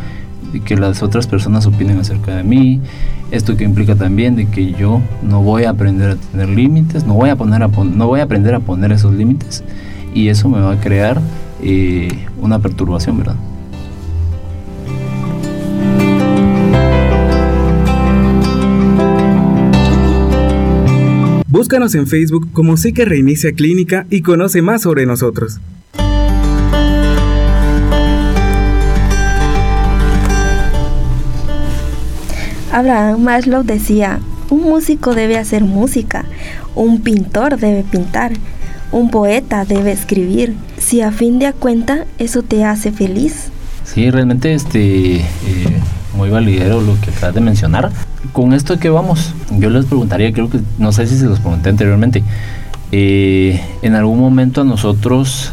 que 0.60 0.76
las 0.76 1.02
otras 1.02 1.28
personas 1.28 1.66
opinen 1.66 1.98
acerca 2.00 2.36
de 2.36 2.44
mí. 2.44 2.82
Esto 3.32 3.56
que 3.56 3.64
implica 3.64 3.96
también 3.96 4.36
de 4.36 4.48
que 4.48 4.74
yo 4.74 5.02
no 5.24 5.42
voy 5.42 5.64
a 5.64 5.70
aprender 5.72 6.12
a 6.12 6.16
tener 6.16 6.50
límites, 6.50 7.06
no 7.06 7.14
voy 7.14 7.30
a, 7.30 7.36
poner 7.36 7.64
a 7.64 7.68
no 7.68 8.08
voy 8.08 8.20
a 8.20 8.24
aprender 8.24 8.54
a 8.54 8.60
poner 8.60 8.92
esos 8.92 9.14
límites 9.14 9.64
y 10.14 10.28
eso 10.28 10.50
me 10.50 10.60
va 10.60 10.74
a 10.74 10.80
crear 10.80 11.22
eh, 11.64 12.10
una 12.42 12.60
perturbación, 12.60 13.18
¿verdad? 13.18 13.36
Búscanos 21.48 21.96
en 21.96 22.08
Facebook 22.08 22.50
como 22.54 22.76
Psique 22.76 23.06
Reinicia 23.06 23.52
Clínica 23.54 24.08
y 24.10 24.22
conoce 24.22 24.62
más 24.62 24.82
sobre 24.82 25.06
nosotros. 25.06 25.60
Abraham 32.72 33.22
Maslow 33.22 33.64
decía, 33.64 34.20
un 34.50 34.64
músico 34.64 35.14
debe 35.14 35.38
hacer 35.38 35.64
música, 35.64 36.26
un 36.76 37.02
pintor 37.02 37.58
debe 37.58 37.84
pintar, 37.84 38.34
un 38.92 39.10
poeta 39.10 39.66
debe 39.66 39.92
escribir, 39.92 40.56
si 40.78 41.02
a 41.02 41.12
fin 41.12 41.40
de 41.40 41.54
cuenta 41.54 42.06
eso 42.18 42.44
te 42.44 42.66
hace 42.66 42.92
feliz. 42.92 43.50
Sí, 43.84 44.10
realmente 44.10 44.54
este... 44.54 45.18
Eh, 45.18 45.24
muy 46.16 46.30
validero 46.30 46.82
lo 46.82 47.00
que 47.00 47.12
acabas 47.12 47.36
de 47.36 47.42
mencionar. 47.42 47.92
Con 48.34 48.54
esto 48.54 48.78
que 48.80 48.90
vamos, 48.90 49.34
yo 49.52 49.70
les 49.70 49.86
preguntaría, 49.86 50.32
creo 50.32 50.50
que 50.50 50.60
no 50.78 50.92
sé 50.92 51.08
si 51.08 51.18
se 51.18 51.26
los 51.26 51.40
pregunté 51.40 51.70
anteriormente, 51.70 52.24
eh, 52.92 53.62
en 53.82 53.96
algún 53.96 54.20
momento 54.20 54.62
a 54.62 54.64
nosotros, 54.64 55.52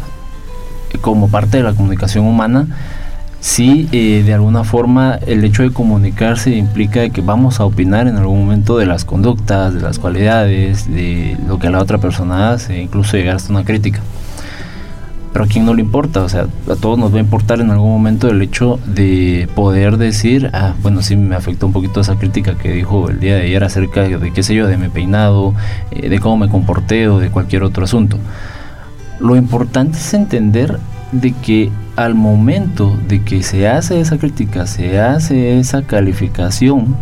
como 1.00 1.28
parte 1.28 1.58
de 1.58 1.62
la 1.62 1.74
comunicación 1.74 2.26
humana, 2.26 2.66
sí, 3.40 3.88
eh, 3.92 4.22
de 4.24 4.34
alguna 4.34 4.64
forma 4.64 5.18
el 5.26 5.44
hecho 5.44 5.62
de 5.62 5.72
comunicarse 5.72 6.50
implica 6.54 7.08
que 7.10 7.20
vamos 7.20 7.60
a 7.60 7.64
opinar 7.64 8.06
en 8.08 8.16
algún 8.16 8.40
momento 8.40 8.78
de 8.78 8.86
las 8.86 9.04
conductas, 9.04 9.74
de 9.74 9.80
las 9.80 9.98
cualidades, 9.98 10.92
de 10.92 11.36
lo 11.46 11.58
que 11.58 11.70
la 11.70 11.80
otra 11.80 11.98
persona 11.98 12.52
hace, 12.52 12.80
incluso 12.80 13.16
llegar 13.16 13.36
hasta 13.36 13.52
una 13.52 13.64
crítica 13.64 14.00
pero 15.32 15.44
a 15.44 15.48
quién 15.48 15.66
no 15.66 15.74
le 15.74 15.82
importa, 15.82 16.22
o 16.22 16.28
sea, 16.28 16.46
a 16.70 16.76
todos 16.76 16.98
nos 16.98 17.12
va 17.12 17.18
a 17.18 17.20
importar 17.20 17.60
en 17.60 17.70
algún 17.70 17.92
momento 17.92 18.28
el 18.28 18.40
hecho 18.42 18.80
de 18.86 19.48
poder 19.54 19.96
decir, 19.96 20.50
ah, 20.52 20.74
bueno, 20.82 21.02
sí 21.02 21.16
me 21.16 21.36
afectó 21.36 21.66
un 21.66 21.72
poquito 21.72 22.00
esa 22.00 22.16
crítica 22.18 22.56
que 22.56 22.72
dijo 22.72 23.08
el 23.08 23.20
día 23.20 23.36
de 23.36 23.42
ayer 23.42 23.62
acerca 23.62 24.02
de, 24.02 24.32
qué 24.32 24.42
sé 24.42 24.54
yo, 24.54 24.66
de 24.66 24.76
mi 24.76 24.88
peinado, 24.88 25.54
eh, 25.90 26.08
de 26.08 26.18
cómo 26.18 26.38
me 26.38 26.48
comporté 26.48 27.08
o 27.08 27.18
de 27.18 27.30
cualquier 27.30 27.62
otro 27.62 27.84
asunto. 27.84 28.18
Lo 29.20 29.36
importante 29.36 29.98
es 29.98 30.14
entender 30.14 30.78
de 31.12 31.32
que 31.32 31.70
al 31.98 32.14
momento 32.14 32.96
de 33.08 33.22
que 33.22 33.42
se 33.42 33.66
hace 33.66 34.00
esa 34.00 34.18
crítica, 34.18 34.66
se 34.66 35.00
hace 35.00 35.58
esa 35.58 35.82
calificación, 35.82 36.94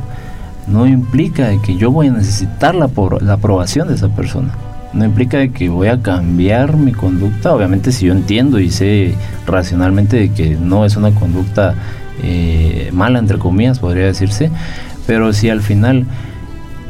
no 0.66 0.86
implica 0.86 1.48
de 1.48 1.60
que 1.60 1.76
yo 1.76 1.90
voy 1.90 2.06
a 2.08 2.12
necesitar 2.12 2.74
la, 2.74 2.88
la 3.20 3.34
aprobación 3.34 3.88
de 3.88 3.94
esa 3.94 4.08
persona 4.08 4.54
no 4.94 5.04
implica 5.04 5.46
que 5.48 5.68
voy 5.68 5.88
a 5.88 6.00
cambiar 6.00 6.76
mi 6.78 6.92
conducta. 6.92 7.54
Obviamente 7.54 7.92
si 7.92 8.06
yo 8.06 8.12
entiendo 8.12 8.58
y 8.58 8.70
sé 8.70 9.14
racionalmente 9.46 10.16
de 10.16 10.32
que 10.32 10.56
no 10.56 10.86
es 10.86 10.96
una 10.96 11.10
conducta 11.10 11.74
eh, 12.22 12.88
mala, 12.94 13.18
entre 13.18 13.38
comillas, 13.38 13.78
podría 13.78 14.06
decirse, 14.06 14.50
pero 15.06 15.34
si 15.34 15.50
al 15.50 15.60
final 15.60 16.06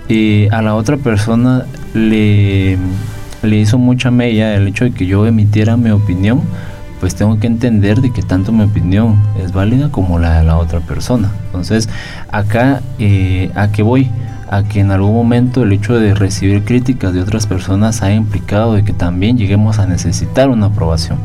eh, 0.09 0.49
a 0.53 0.63
la 0.63 0.77
otra 0.77 0.99
persona 0.99 1.65
le, 1.95 2.79
le 3.43 3.57
hizo 3.57 3.77
mucha 3.77 4.13
mella 4.13 4.55
el 4.55 4.69
hecho 4.69 4.85
de 4.85 4.93
que 4.93 5.07
yo 5.07 5.27
emitiera 5.27 5.77
mi 5.77 5.91
opinión, 5.91 6.43
pues 7.01 7.15
tengo 7.15 7.39
que 7.39 7.47
entender 7.47 8.01
de 8.01 8.13
que 8.13 8.23
tanto 8.23 8.53
mi 8.53 8.65
opinión 8.65 9.21
es 9.43 9.53
válida 9.53 9.91
como 9.91 10.19
la 10.19 10.39
de 10.39 10.45
la 10.45 10.57
otra 10.57 10.81
persona. 10.81 11.31
Entonces, 11.47 11.89
acá, 12.31 12.81
eh, 12.99 13.51
¿a 13.55 13.69
qué 13.69 13.83
voy? 13.83 14.11
a 14.49 14.63
que 14.63 14.81
en 14.81 14.91
algún 14.91 15.13
momento 15.13 15.65
el 15.65 15.73
hecho 15.73 15.99
de 15.99 16.15
recibir 16.15 16.65
críticas 16.65 17.13
de 17.13 17.21
otras 17.21 17.47
personas 17.47 18.03
ha 18.03 18.13
implicado 18.13 18.75
de 18.75 18.85
que 18.85 18.93
también 18.93 19.37
lleguemos 19.37 19.79
a 19.79 19.87
necesitar 19.87 20.49
una 20.49 20.67
aprobación. 20.67 21.19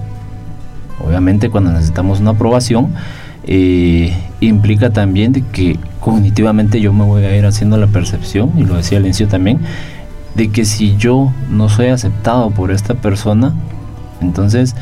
Obviamente 1.05 1.49
cuando 1.49 1.71
necesitamos 1.71 2.19
una 2.19 2.31
aprobación 2.31 2.93
eh, 3.43 4.15
implica 4.39 4.91
también 4.91 5.33
de 5.33 5.41
que 5.41 5.79
cognitivamente 5.99 6.79
yo 6.81 6.93
me 6.93 7.03
voy 7.03 7.23
a 7.23 7.35
ir 7.35 7.45
haciendo 7.45 7.77
la 7.77 7.87
percepción, 7.87 8.51
y 8.57 8.63
lo 8.63 8.75
decía 8.75 8.97
al 8.97 9.05
inicio 9.05 9.27
también, 9.27 9.59
de 10.35 10.49
que 10.49 10.65
si 10.65 10.95
yo 10.97 11.31
no 11.49 11.69
soy 11.69 11.87
aceptado 11.87 12.49
por 12.51 12.71
esta 12.71 12.95
persona, 12.95 13.53
entonces 14.21 14.75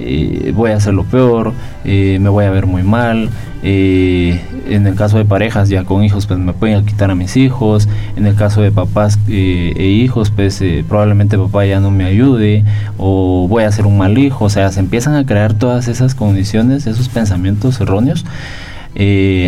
eh, 0.00 0.52
voy 0.54 0.70
a 0.70 0.76
hacer 0.76 0.94
lo 0.94 1.04
peor, 1.04 1.52
eh, 1.84 2.18
me 2.20 2.28
voy 2.28 2.44
a 2.44 2.50
ver 2.50 2.66
muy 2.66 2.82
mal. 2.82 3.30
Eh, 3.62 4.40
en 4.68 4.86
el 4.86 4.94
caso 4.94 5.18
de 5.18 5.24
parejas 5.24 5.68
ya 5.68 5.84
con 5.84 6.04
hijos, 6.04 6.26
pues 6.26 6.38
me 6.38 6.52
pueden 6.52 6.84
quitar 6.84 7.10
a 7.10 7.14
mis 7.14 7.36
hijos. 7.36 7.88
En 8.16 8.26
el 8.26 8.34
caso 8.34 8.62
de 8.62 8.70
papás 8.70 9.18
e 9.28 10.02
hijos, 10.02 10.30
pues 10.30 10.62
probablemente 10.88 11.38
papá 11.38 11.66
ya 11.66 11.80
no 11.80 11.90
me 11.90 12.04
ayude 12.04 12.64
o 12.98 13.46
voy 13.48 13.64
a 13.64 13.72
ser 13.72 13.86
un 13.86 13.98
mal 13.98 14.16
hijo. 14.18 14.44
O 14.44 14.50
sea, 14.50 14.70
se 14.70 14.80
empiezan 14.80 15.14
a 15.14 15.24
crear 15.24 15.54
todas 15.54 15.88
esas 15.88 16.14
condiciones, 16.14 16.86
esos 16.86 17.08
pensamientos 17.08 17.80
erróneos. 17.80 18.24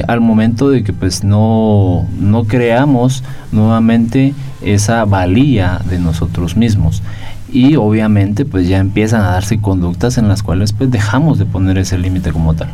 al 0.09 0.21
momento 0.21 0.71
de 0.71 0.83
que 0.83 0.93
pues 0.93 1.25
no, 1.25 2.07
no 2.19 2.45
creamos 2.45 3.23
nuevamente 3.53 4.35
esa 4.63 5.05
valía 5.05 5.81
de 5.89 5.99
nosotros 5.99 6.57
mismos 6.57 7.03
y 7.51 7.77
obviamente 7.77 8.45
pues 8.45 8.69
ya 8.69 8.79
empiezan 8.79 9.23
a 9.23 9.33
darse 9.33 9.61
conductas 9.61 10.19
en 10.19 10.29
las 10.29 10.43
cuales 10.43 10.73
pues 10.73 10.91
dejamos 10.91 11.39
de 11.39 11.47
poner 11.47 11.79
ese 11.79 11.99
límite 11.99 12.33
como 12.33 12.55
tal. 12.55 12.69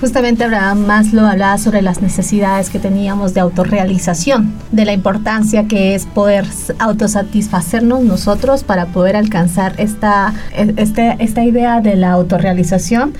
Justamente 0.00 0.44
Abraham 0.44 0.86
Maslow 0.86 1.26
hablaba 1.26 1.58
sobre 1.58 1.82
las 1.82 2.00
necesidades 2.02 2.70
que 2.70 2.78
teníamos 2.78 3.34
de 3.34 3.40
autorrealización, 3.40 4.52
de 4.70 4.84
la 4.84 4.92
importancia 4.92 5.66
que 5.66 5.96
es 5.96 6.06
poder 6.06 6.46
autosatisfacernos 6.78 8.02
nosotros 8.04 8.62
para 8.62 8.86
poder 8.86 9.16
alcanzar 9.16 9.74
esta, 9.78 10.34
e, 10.56 10.72
este, 10.76 11.16
esta 11.18 11.44
idea 11.44 11.80
de 11.80 11.96
la 11.96 12.12
autorrealización 12.12 13.14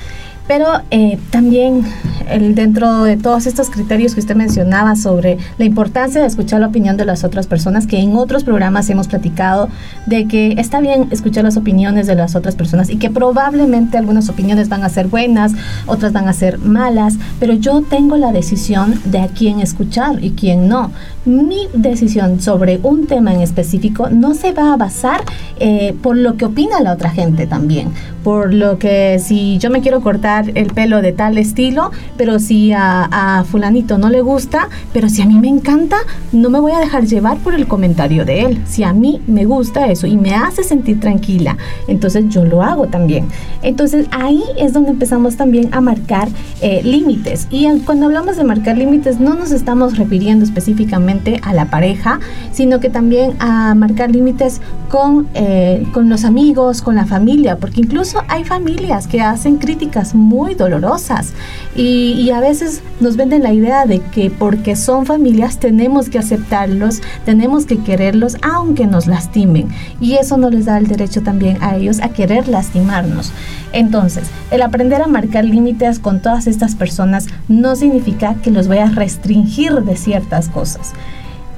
pero 0.48 0.80
eh, 0.90 1.18
también 1.30 1.84
el, 2.30 2.54
dentro 2.54 3.04
de 3.04 3.16
todos 3.16 3.46
estos 3.46 3.70
criterios 3.70 4.14
que 4.14 4.20
usted 4.20 4.34
mencionaba 4.34 4.96
sobre 4.96 5.38
la 5.58 5.66
importancia 5.66 6.20
de 6.20 6.26
escuchar 6.26 6.60
la 6.60 6.68
opinión 6.68 6.96
de 6.96 7.04
las 7.04 7.22
otras 7.22 7.46
personas, 7.46 7.86
que 7.86 7.98
en 7.98 8.16
otros 8.16 8.44
programas 8.44 8.88
hemos 8.88 9.08
platicado 9.08 9.68
de 10.06 10.26
que 10.26 10.54
está 10.58 10.80
bien 10.80 11.08
escuchar 11.10 11.44
las 11.44 11.56
opiniones 11.56 12.06
de 12.06 12.14
las 12.14 12.34
otras 12.34 12.56
personas 12.56 12.88
y 12.88 12.96
que 12.96 13.10
probablemente 13.10 13.98
algunas 13.98 14.28
opiniones 14.30 14.70
van 14.70 14.82
a 14.82 14.88
ser 14.88 15.08
buenas, 15.08 15.52
otras 15.86 16.12
van 16.12 16.28
a 16.28 16.32
ser 16.32 16.58
malas, 16.58 17.14
pero 17.38 17.52
yo 17.52 17.82
tengo 17.82 18.16
la 18.16 18.32
decisión 18.32 19.00
de 19.04 19.20
a 19.20 19.28
quién 19.28 19.60
escuchar 19.60 20.24
y 20.24 20.30
quién 20.30 20.68
no. 20.68 20.90
Mi 21.26 21.68
decisión 21.74 22.40
sobre 22.40 22.80
un 22.82 23.06
tema 23.06 23.34
en 23.34 23.42
específico 23.42 24.08
no 24.08 24.32
se 24.32 24.52
va 24.52 24.72
a 24.72 24.76
basar 24.78 25.20
eh, 25.60 25.94
por 26.02 26.16
lo 26.16 26.38
que 26.38 26.46
opina 26.46 26.80
la 26.80 26.94
otra 26.94 27.10
gente 27.10 27.46
también, 27.46 27.90
por 28.24 28.54
lo 28.54 28.78
que 28.78 29.18
si 29.18 29.58
yo 29.58 29.68
me 29.68 29.82
quiero 29.82 30.00
cortar 30.00 30.37
el 30.54 30.68
pelo 30.68 31.02
de 31.02 31.12
tal 31.12 31.38
estilo, 31.38 31.90
pero 32.16 32.38
si 32.38 32.72
a, 32.72 33.44
fulanito 33.50 33.98
no 33.98 34.10
le 34.10 34.20
gusta, 34.20 34.68
pero 34.92 35.08
si 35.08 35.22
a 35.22 35.26
mí 35.26 35.38
me 35.38 35.48
encanta, 35.48 35.96
no 36.32 36.50
me 36.50 36.60
voy 36.60 36.72
a 36.72 36.78
dejar 36.78 37.06
llevar 37.06 37.38
por 37.38 37.54
el 37.54 37.66
comentario 37.66 38.24
de 38.24 38.42
él. 38.42 38.62
Si 38.66 38.82
a 38.82 38.92
mí 38.92 39.20
me 39.26 39.44
gusta 39.44 39.86
eso 39.86 40.06
y 40.06 40.16
me 40.16 40.34
hace 40.34 40.62
sentir 40.62 41.00
tranquila, 41.00 41.56
entonces 41.86 42.28
yo 42.28 42.44
lo 42.44 42.62
hago 42.62 42.86
también. 42.86 43.26
Entonces 43.62 44.06
ahí 44.10 44.42
es 44.56 44.72
donde 44.72 44.90
empezamos 44.90 45.36
también 45.36 45.68
a 45.72 45.80
marcar 45.80 46.28
eh, 46.60 46.82
límites. 46.84 47.48
Y 47.50 47.66
cuando 47.80 48.06
hablamos 48.06 48.36
de 48.36 48.44
marcar 48.44 48.76
límites, 48.76 49.20
no 49.20 49.34
nos 49.34 49.52
estamos 49.52 49.96
refiriendo 49.96 50.44
específicamente 50.44 51.40
a 51.42 51.52
la 51.54 51.66
pareja, 51.66 52.20
sino 52.52 52.80
que 52.80 52.90
también 52.90 53.34
a 53.38 53.74
marcar 53.74 54.10
límites 54.10 54.60
con, 54.88 55.28
eh, 55.34 55.86
con 55.92 56.08
los 56.08 56.24
amigos, 56.24 56.82
con 56.82 56.94
la 56.94 57.06
familia, 57.06 57.56
porque 57.56 57.80
incluso 57.80 58.22
hay 58.28 58.44
familias 58.44 59.06
que 59.06 59.20
hacen 59.20 59.56
críticas 59.56 60.14
dolorosas. 60.54 61.32
Y, 61.74 62.30
a 62.30 62.40
veces 62.40 62.82
nos 63.00 63.16
venden 63.16 63.42
la 63.42 63.52
idea 63.52 63.86
de 63.86 64.00
que 64.00 64.30
porque 64.30 64.76
son 64.76 65.06
familias 65.06 65.58
tenemos 65.58 66.08
que 66.08 66.18
aceptarlos, 66.18 67.00
tenemos 67.24 67.64
que 67.64 67.78
quererlos 67.78 68.36
aunque 68.42 68.86
nos 68.86 69.06
lastimen. 69.06 69.68
Y 70.00 70.14
eso 70.14 70.36
no 70.36 70.50
les 70.50 70.66
da 70.66 70.78
el 70.78 70.86
derecho 70.86 71.22
también 71.22 71.58
a 71.62 71.76
ellos 71.76 72.00
a 72.00 72.10
querer 72.10 72.48
lastimarnos. 72.48 73.32
Entonces, 73.72 74.24
el 74.50 74.62
aprender 74.62 75.02
a 75.02 75.06
marcar 75.06 75.44
límites 75.44 75.98
con 75.98 76.20
todas 76.20 76.46
estas 76.46 76.74
personas 76.74 77.26
no 77.48 77.76
significa 77.76 78.34
que 78.34 78.50
los 78.50 78.68
voy 78.68 78.78
a 78.78 78.86
restringir 78.86 79.72
de 79.72 79.96
ciertas 79.96 80.48
cosas 80.48 80.92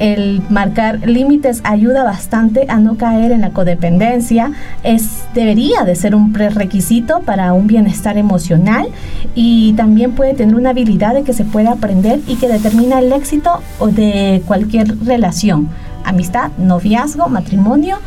el 0.01 0.43
marcar 0.49 1.07
límites 1.07 1.61
ayuda 1.63 2.03
bastante 2.03 2.65
a 2.69 2.81
no 2.81 2.97
caer 2.97 3.31
en 3.31 3.43
la 3.43 3.51
codependencia. 3.51 4.51
Es, 4.83 5.25
debería 5.35 5.85
de 5.85 5.95
ser 5.95 6.15
un 6.15 6.33
prerequisito 6.33 7.21
para 7.21 7.53
un 7.53 7.67
bienestar 7.67 8.17
emocional 8.17 8.89
y 9.35 9.75
también 9.75 10.13
puede 10.13 10.35
tener 10.35 10.57
una 10.57 10.71
habilidad 10.71 11.15
de 11.15 11.23
que 11.23 11.35
se 11.35 11.45
puede 11.45 11.69
aprender 11.69 12.21
y 12.27 12.37
que 12.37 12.49
determina 12.49 12.99
el 12.99 13.13
éxito 13.13 13.63
de 13.95 14.43
cualquier 14.47 14.99
relación, 15.05 15.69
amistad, 16.05 16.51
noviazgo, 16.59 17.29
matrimonio. 17.29 17.99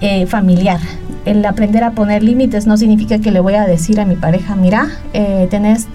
Eh, 0.00 0.26
familiar. 0.26 0.80
El 1.24 1.46
aprender 1.46 1.82
a 1.82 1.92
poner 1.92 2.22
límites 2.22 2.66
no 2.66 2.76
significa 2.76 3.20
que 3.20 3.30
le 3.30 3.40
voy 3.40 3.54
a 3.54 3.64
decir 3.64 4.00
a 4.00 4.04
mi 4.04 4.16
pareja, 4.16 4.54
mira, 4.54 4.88
eh, 5.14 5.46
tenés 5.50 5.86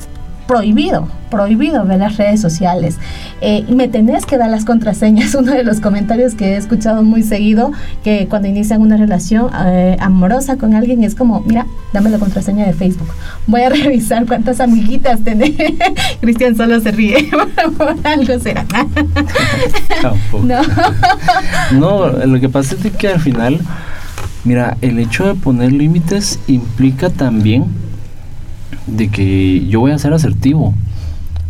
prohibido, 0.49 1.07
prohibido 1.29 1.85
ver 1.85 1.99
las 1.99 2.17
redes 2.17 2.41
sociales. 2.41 2.95
Eh, 3.39 3.65
me 3.69 3.88
tenés 3.88 4.25
que 4.25 4.35
dar 4.35 4.49
las 4.49 4.65
contraseñas. 4.65 5.35
Uno 5.39 5.51
de 5.51 5.63
los 5.63 5.79
comentarios 5.79 6.33
que 6.33 6.53
he 6.53 6.57
escuchado 6.57 7.03
muy 7.03 7.21
seguido, 7.21 7.71
que 8.03 8.25
cuando 8.27 8.47
inician 8.47 8.81
una 8.81 8.97
relación 8.97 9.51
eh, 9.67 9.95
amorosa 9.99 10.57
con 10.57 10.73
alguien 10.73 11.03
es 11.03 11.13
como, 11.13 11.41
mira, 11.41 11.67
dame 11.93 12.09
la 12.09 12.17
contraseña 12.17 12.65
de 12.65 12.73
Facebook. 12.73 13.09
Voy 13.45 13.62
a 13.62 13.69
revisar 13.69 14.25
cuántas 14.25 14.59
amiguitas 14.59 15.23
tenés. 15.23 15.51
Cristian 16.19 16.57
solo 16.57 16.79
se 16.79 16.93
ríe. 16.93 17.29
Por 17.77 17.95
algo 18.03 18.39
será. 18.39 18.65
no. 20.41 20.62
no, 21.73 22.07
lo 22.25 22.39
que 22.39 22.49
pasa 22.49 22.75
es 22.83 22.91
que 22.93 23.07
al 23.07 23.19
final, 23.19 23.59
mira, 24.45 24.77
el 24.81 24.97
hecho 24.97 25.27
de 25.27 25.35
poner 25.35 25.71
límites 25.71 26.39
implica 26.47 27.12
también 27.12 27.65
de 28.88 29.10
que 29.10 29.67
yo 29.67 29.79
voy 29.79 29.91
a 29.91 29.99
ser 29.99 30.13
asertivo, 30.13 30.73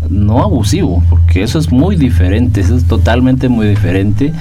no 0.10 0.42
abusivo, 0.42 1.04
porque 1.10 1.44
eso 1.44 1.60
es 1.60 1.72
muy 1.72 1.96
diferente, 1.96 2.62
eso 2.62 2.76
es 2.76 2.86
totalmente 2.86 3.50
muy 3.50 3.68
diferente. 3.68 4.34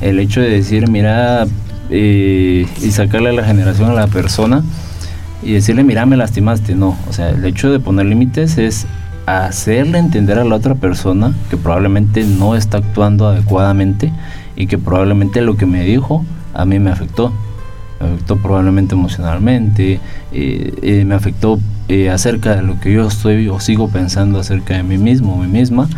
El 0.00 0.18
hecho 0.18 0.40
de 0.40 0.50
decir, 0.50 0.88
mira, 0.88 1.46
eh, 1.90 2.66
y 2.82 2.90
sacarle 2.90 3.32
la 3.32 3.44
generación 3.44 3.90
a 3.90 3.94
la 3.94 4.06
persona 4.06 4.62
y 5.42 5.52
decirle, 5.52 5.84
mira, 5.84 6.06
me 6.06 6.16
lastimaste, 6.16 6.74
no. 6.74 6.96
O 7.08 7.12
sea, 7.12 7.30
el 7.30 7.44
hecho 7.44 7.70
de 7.70 7.80
poner 7.80 8.06
límites 8.06 8.58
es 8.58 8.86
hacerle 9.26 9.98
entender 9.98 10.38
a 10.38 10.44
la 10.44 10.54
otra 10.54 10.74
persona 10.74 11.32
que 11.48 11.56
probablemente 11.56 12.24
no 12.24 12.56
está 12.56 12.78
actuando 12.78 13.28
adecuadamente 13.28 14.12
y 14.56 14.66
que 14.66 14.78
probablemente 14.78 15.40
lo 15.40 15.56
que 15.56 15.66
me 15.66 15.82
dijo 15.82 16.24
a 16.52 16.64
mí 16.66 16.78
me 16.78 16.90
afectó 16.90 17.32
me 18.00 18.06
afectó 18.06 18.36
probablemente 18.36 18.94
emocionalmente, 18.94 20.00
eh, 20.32 20.74
eh, 20.82 21.04
me 21.04 21.14
afectó 21.14 21.58
eh, 21.88 22.10
acerca 22.10 22.56
de 22.56 22.62
lo 22.62 22.80
que 22.80 22.92
yo 22.92 23.06
estoy 23.06 23.48
o 23.48 23.60
sigo 23.60 23.88
pensando 23.88 24.38
acerca 24.38 24.74
de 24.74 24.82
mí 24.82 24.98
mismo 24.98 25.34
o 25.34 25.36
mí 25.38 25.46
misma. 25.46 25.88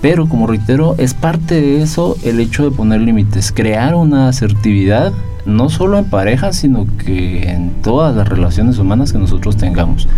Pero 0.00 0.28
como 0.28 0.46
reitero, 0.46 0.94
es 0.98 1.12
parte 1.12 1.60
de 1.60 1.82
eso 1.82 2.16
el 2.24 2.40
hecho 2.40 2.68
de 2.68 2.74
poner 2.74 3.02
límites, 3.02 3.52
crear 3.52 3.94
una 3.94 4.28
asertividad, 4.28 5.12
no 5.44 5.68
solo 5.68 5.98
en 5.98 6.06
pareja, 6.06 6.52
sino 6.52 6.86
que 6.96 7.50
en 7.50 7.70
todas 7.82 8.14
las 8.16 8.26
relaciones 8.26 8.78
humanas 8.78 9.12
que 9.12 9.18
nosotros 9.18 9.56
tengamos. 9.56 10.08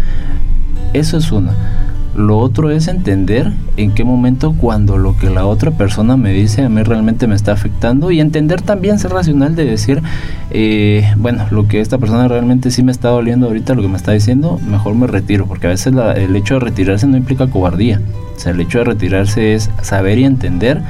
Eso 0.93 1.17
es 1.17 1.33
una. 1.33 1.53
Lo 2.15 2.39
otro 2.39 2.71
es 2.71 2.89
entender 2.89 3.53
en 3.79 3.93
qué 3.93 4.05
momento 4.05 4.55
cuando 4.57 4.99
lo 4.99 5.17
que 5.17 5.31
la 5.31 5.47
otra 5.47 5.71
persona 5.71 6.17
me 6.17 6.33
dice 6.33 6.63
a 6.63 6.69
mí 6.69 6.83
realmente 6.83 7.27
me 7.27 7.35
está 7.35 7.53
afectando 7.53 8.11
y 8.11 8.21
entender 8.21 8.61
también 8.61 8.99
ser 8.99 9.13
racional 9.13 9.57
de 9.57 9.65
decir, 9.65 10.03
eh, 10.51 11.11
bueno, 11.17 11.47
lo 11.51 11.69
que 11.69 11.81
esta 11.81 11.97
persona 11.97 12.29
realmente 12.29 12.71
sí 12.71 12.83
me 12.83 12.93
está 12.93 13.09
doliendo 13.09 13.47
ahorita, 13.47 13.75
lo 13.75 13.83
que 13.83 13.89
me 13.89 13.97
está 13.97 14.13
diciendo, 14.13 14.61
mejor 14.69 14.95
me 14.95 15.07
retiro, 15.07 15.47
porque 15.47 15.69
a 15.69 15.71
veces 15.71 15.95
el 16.17 16.37
hecho 16.37 16.55
de 16.55 16.61
retirarse 16.61 17.07
no 17.07 17.17
implica 17.17 17.47
cobardía. 17.47 18.01
O 18.37 18.39
sea, 18.39 18.53
el 18.53 18.61
hecho 18.61 18.79
de 18.79 18.85
retirarse 18.85 19.55
es 19.55 19.71
saber 19.81 20.19
y 20.19 20.25
entender 20.25 20.83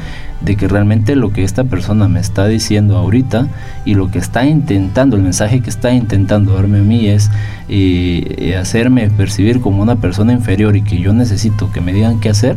de 0.45 0.57
que 0.57 0.69
realmente 0.69 1.17
lo 1.17 1.33
que 1.33 1.45
esta 1.45 1.65
persona 1.65 2.09
me 2.09 2.21
está 2.21 2.47
diciendo 2.47 2.97
ahorita 2.97 3.49
y 3.85 3.95
lo 3.95 4.11
que 4.11 4.19
está 4.19 4.45
intentando, 4.45 5.17
el 5.17 5.23
mensaje 5.23 5.61
que 5.61 5.71
está 5.71 5.93
intentando 5.93 6.55
darme 6.55 6.81
a 6.81 6.83
mí 6.83 7.07
es 7.07 7.31
eh, 7.69 8.35
eh, 8.39 8.57
hacerme 8.57 9.09
percibir 9.11 9.61
como 9.61 9.83
una 9.83 9.97
persona 9.97 10.33
inferior 10.33 10.77
y 10.77 10.83
que 10.83 10.99
yo 10.99 11.13
necesito 11.13 11.71
que 11.71 11.81
me 11.81 11.93
digan 11.93 12.21
qué 12.21 12.29
hacer, 12.29 12.57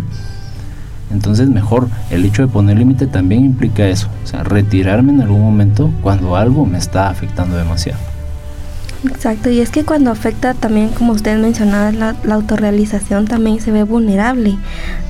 entonces 1.12 1.50
mejor 1.50 1.88
el 2.10 2.26
hecho 2.26 2.42
de 2.42 2.48
poner 2.48 2.78
límite 2.78 3.08
también 3.08 3.46
implica 3.46 3.88
eso, 3.88 4.10
o 4.24 4.28
sea, 4.28 4.44
retirarme 4.44 5.14
en 5.14 5.22
algún 5.22 5.42
momento 5.42 5.92
cuando 6.02 6.36
algo 6.36 6.66
me 6.66 6.78
está 6.78 7.10
afectando 7.10 7.56
demasiado. 7.56 8.15
Exacto, 9.10 9.50
y 9.50 9.60
es 9.60 9.70
que 9.70 9.84
cuando 9.84 10.12
afecta 10.12 10.54
también, 10.54 10.90
como 10.90 11.14
usted 11.14 11.38
mencionaba, 11.38 11.92
la, 11.92 12.16
autorrealización 12.30 13.26
también 13.26 13.60
se 13.60 13.72
ve 13.72 13.84
vulnerable 13.84 14.58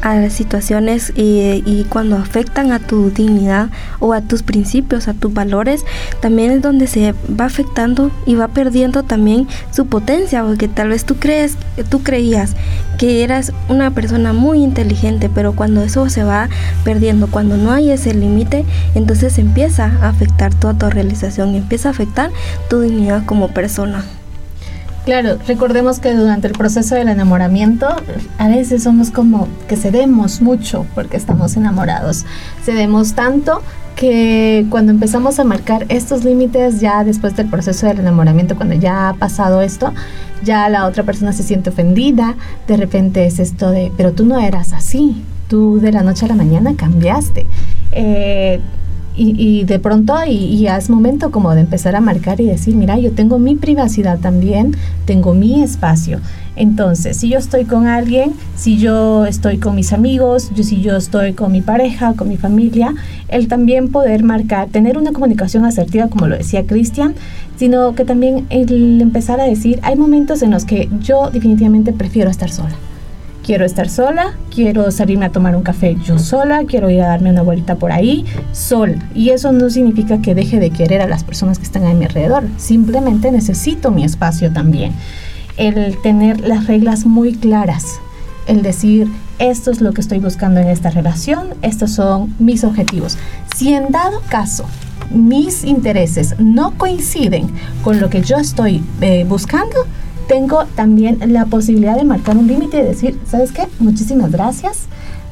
a 0.01 0.15
las 0.15 0.33
situaciones 0.33 1.11
y, 1.15 1.63
y, 1.65 1.85
cuando 1.89 2.17
afectan 2.17 2.71
a 2.71 2.79
tu 2.79 3.09
dignidad 3.09 3.69
o 3.99 4.13
a 4.13 4.21
tus 4.21 4.43
principios, 4.43 5.07
a 5.07 5.13
tus 5.13 5.33
valores, 5.33 5.83
también 6.21 6.51
es 6.51 6.61
donde 6.61 6.87
se 6.87 7.13
va 7.39 7.45
afectando 7.45 8.11
y 8.25 8.35
va 8.35 8.47
perdiendo 8.47 9.03
también 9.03 9.47
su 9.71 9.87
potencia, 9.87 10.43
porque 10.43 10.67
tal 10.67 10.89
vez 10.89 11.05
tú 11.05 11.15
crees, 11.15 11.57
tú 11.89 12.03
creías 12.03 12.55
que 12.97 13.23
eras 13.23 13.51
una 13.69 13.91
persona 13.91 14.33
muy 14.33 14.63
inteligente, 14.63 15.29
pero 15.33 15.53
cuando 15.53 15.81
eso 15.81 16.09
se 16.09 16.23
va 16.23 16.49
perdiendo, 16.83 17.27
cuando 17.27 17.57
no 17.57 17.71
hay 17.71 17.91
ese 17.91 18.13
límite, 18.13 18.65
entonces 18.93 19.37
empieza 19.37 19.91
a 20.01 20.09
afectar 20.09 20.53
tu 20.53 20.67
autorrealización 20.67 21.55
empieza 21.55 21.89
a 21.89 21.91
afectar 21.91 22.31
tu 22.69 22.81
dignidad 22.81 23.25
como 23.25 23.49
persona. 23.49 23.84
Claro, 25.05 25.37
recordemos 25.47 25.99
que 25.99 26.15
durante 26.15 26.47
el 26.47 26.53
proceso 26.53 26.95
del 26.95 27.09
enamoramiento 27.09 27.87
a 28.39 28.47
veces 28.47 28.81
somos 28.81 29.11
como 29.11 29.47
que 29.67 29.75
cedemos 29.75 30.41
mucho 30.41 30.87
porque 30.95 31.15
estamos 31.15 31.55
enamorados. 31.55 32.25
Cedemos 32.63 33.13
tanto 33.13 33.61
que 33.95 34.65
cuando 34.71 34.91
empezamos 34.91 35.39
a 35.39 35.43
marcar 35.43 35.85
estos 35.89 36.23
límites 36.23 36.81
ya 36.81 37.03
después 37.03 37.35
del 37.35 37.47
proceso 37.49 37.85
del 37.85 37.99
enamoramiento, 37.99 38.55
cuando 38.55 38.73
ya 38.73 39.09
ha 39.09 39.13
pasado 39.13 39.61
esto, 39.61 39.93
ya 40.43 40.67
la 40.69 40.87
otra 40.87 41.03
persona 41.03 41.33
se 41.33 41.43
siente 41.43 41.69
ofendida, 41.69 42.35
de 42.67 42.75
repente 42.75 43.27
es 43.27 43.39
esto 43.39 43.69
de, 43.69 43.91
pero 43.95 44.11
tú 44.11 44.25
no 44.25 44.39
eras 44.39 44.73
así, 44.73 45.23
tú 45.47 45.79
de 45.79 45.91
la 45.91 46.01
noche 46.01 46.25
a 46.25 46.29
la 46.29 46.35
mañana 46.35 46.73
cambiaste. 46.75 47.45
Eh, 47.91 48.59
y, 49.17 49.63
de 49.63 49.79
pronto 49.79 50.15
y, 50.27 50.59
ya 50.59 50.77
es 50.77 50.89
momento 50.89 51.31
como 51.31 51.53
de 51.53 51.61
empezar 51.61 51.95
a 51.95 52.01
marcar 52.01 52.41
y 52.41 52.45
decir, 52.45 52.75
mira, 52.75 52.97
yo 52.97 53.11
tengo 53.11 53.39
mi 53.39 53.55
privacidad 53.55 54.19
también, 54.19 54.75
tengo 55.05 55.33
mi 55.33 55.63
espacio. 55.63 56.19
Entonces, 56.55 57.17
si 57.17 57.29
yo 57.29 57.37
estoy 57.37 57.65
con 57.65 57.87
alguien, 57.87 58.33
si 58.55 58.77
yo 58.77 59.25
estoy 59.25 59.57
con 59.57 59.75
mis 59.75 59.91
amigos, 59.91 60.51
yo, 60.55 60.63
si 60.63 60.81
yo 60.81 60.95
estoy 60.95 61.33
con 61.33 61.51
mi 61.51 61.61
pareja, 61.61 62.13
con 62.13 62.29
mi 62.29 62.37
familia, 62.37 62.93
el 63.27 63.47
también 63.47 63.91
poder 63.91 64.23
marcar, 64.23 64.69
tener 64.69 64.97
una 64.97 65.11
comunicación 65.11 65.65
asertiva, 65.65 66.07
como 66.07 66.27
lo 66.27 66.37
decía 66.37 66.65
Cristian, 66.65 67.15
sino 67.57 67.93
que 67.95 68.05
también 68.05 68.45
el 68.49 69.01
empezar 69.01 69.39
a 69.39 69.43
decir, 69.45 69.79
hay 69.81 69.95
momentos 69.95 70.41
en 70.41 70.51
los 70.51 70.65
que 70.65 70.89
yo 71.01 71.29
definitivamente 71.29 71.91
prefiero 71.93 72.29
estar 72.29 72.49
sola 72.49 72.75
quiero 73.45 73.63
estar 73.63 73.89
sola, 73.89 74.33
quiero 74.53 74.89
salirme 74.89 75.27
a 75.27 75.31
tomar 75.31 75.55
un 75.55 75.61
café 75.61 75.95
yo 76.03 76.17
sola, 76.17 76.63
quiero 76.65 76.89
ir 76.89 77.01
a 77.01 77.09
darme 77.09 77.29
una 77.29 77.43
vuelta 77.43 77.75
por 77.75 77.91
ahí 77.91 78.25
sola. 78.53 78.97
Y 79.13 79.29
eso 79.29 79.51
no 79.51 79.69
significa 79.69 80.19
que 80.19 80.33
deje 80.33 80.59
de 80.59 80.71
querer 80.71 81.01
a 81.01 81.07
las 81.07 81.23
personas 81.23 81.59
que 81.59 81.65
están 81.65 81.85
a 81.85 81.93
mi 81.93 82.05
alrededor, 82.05 82.45
simplemente 82.57 83.31
necesito 83.31 83.91
mi 83.91 84.03
espacio 84.03 84.51
también. 84.51 84.93
El 85.57 85.95
tener 86.01 86.39
las 86.41 86.65
reglas 86.65 87.05
muy 87.05 87.35
claras, 87.35 87.99
el 88.47 88.63
decir, 88.63 89.07
esto 89.37 89.69
es 89.69 89.79
lo 89.79 89.93
que 89.93 90.01
estoy 90.01 90.17
buscando 90.17 90.59
en 90.59 90.67
esta 90.67 90.89
relación, 90.89 91.49
estos 91.61 91.91
son 91.91 92.33
mis 92.39 92.63
objetivos. 92.63 93.17
Si 93.55 93.73
en 93.73 93.91
dado 93.91 94.21
caso 94.27 94.65
mis 95.11 95.63
intereses 95.63 96.39
no 96.39 96.71
coinciden 96.77 97.47
con 97.83 97.99
lo 97.99 98.09
que 98.09 98.23
yo 98.23 98.37
estoy 98.37 98.83
eh, 99.01 99.23
buscando, 99.27 99.85
tengo 100.27 100.65
también 100.75 101.19
la 101.27 101.45
posibilidad 101.45 101.95
de 101.95 102.03
marcar 102.03 102.37
un 102.37 102.47
límite 102.47 102.79
y 102.79 102.83
decir, 102.83 103.19
¿sabes 103.25 103.51
qué? 103.51 103.67
Muchísimas 103.79 104.31
gracias, 104.31 104.85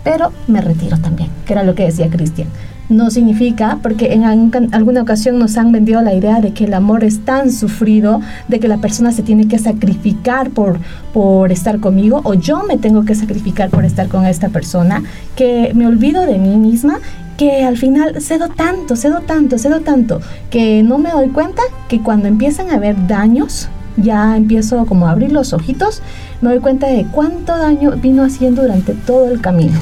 pero 0.03 0.32
me 0.47 0.62
retiro 0.62 0.97
también, 0.97 1.29
que 1.45 1.53
era 1.53 1.63
lo 1.63 1.75
que 1.75 1.84
decía 1.84 2.10
Cristian. 2.10 2.47
No 2.89 3.10
significa, 3.10 3.79
porque 3.82 4.13
en 4.13 4.25
alguna 4.25 5.01
ocasión 5.01 5.39
nos 5.39 5.58
han 5.58 5.71
vendido 5.71 6.01
la 6.01 6.13
idea 6.13 6.41
de 6.41 6.53
que 6.53 6.65
el 6.65 6.73
amor 6.73 7.03
es 7.06 7.23
tan 7.23 7.49
sufrido, 7.49 8.21
de 8.49 8.60
que 8.60 8.67
la 8.67 8.79
persona 8.79 9.13
se 9.13 9.23
tiene 9.23 9.47
que 9.47 9.58
sacrificar 9.58 10.49
por, 10.49 10.79
por 11.13 11.51
estar 11.51 11.79
conmigo, 11.79 12.21
o 12.23 12.34
yo 12.34 12.63
me 12.63 12.77
tengo 12.77 13.06
que 13.06 13.15
sacrificar 13.15 13.69
por 13.69 13.86
estar 13.86 14.10
con 14.10 14.25
esta 14.25 14.49
persona, 14.49 15.01
que 15.36 15.71
me 15.73 15.88
olvido 15.88 16.25
de 16.25 16.38
mí 16.38 16.58
misma 16.58 16.99
que 17.38 17.63
al 17.63 17.77
final 17.77 18.21
cedo 18.21 18.49
tanto, 18.49 18.95
cedo 18.95 19.21
tanto, 19.21 19.58
cedo 19.58 19.79
tanto, 19.79 20.21
que 20.51 20.84
no 20.84 20.99
me 20.99 21.10
doy 21.10 21.29
cuenta 21.29 21.63
que 21.88 21.99
cuando 22.01 22.27
empiezan 22.27 22.69
a 22.69 22.75
haber 22.75 23.08
daños, 23.08 23.69
ya 23.97 24.36
empiezo 24.38 24.86
como 24.86 25.08
a 25.08 25.12
abrir 25.12 25.32
los 25.32 25.53
ojitos, 25.53 26.01
me 26.41 26.49
doy 26.49 26.60
cuenta 26.60 26.88
de 26.88 27.06
cuánto 27.06 27.58
daño 27.58 27.91
vino 27.91 28.23
haciendo 28.23 28.62
durante 28.62 28.93
todo 28.93 29.29
el 29.32 29.41
camino. 29.41 29.79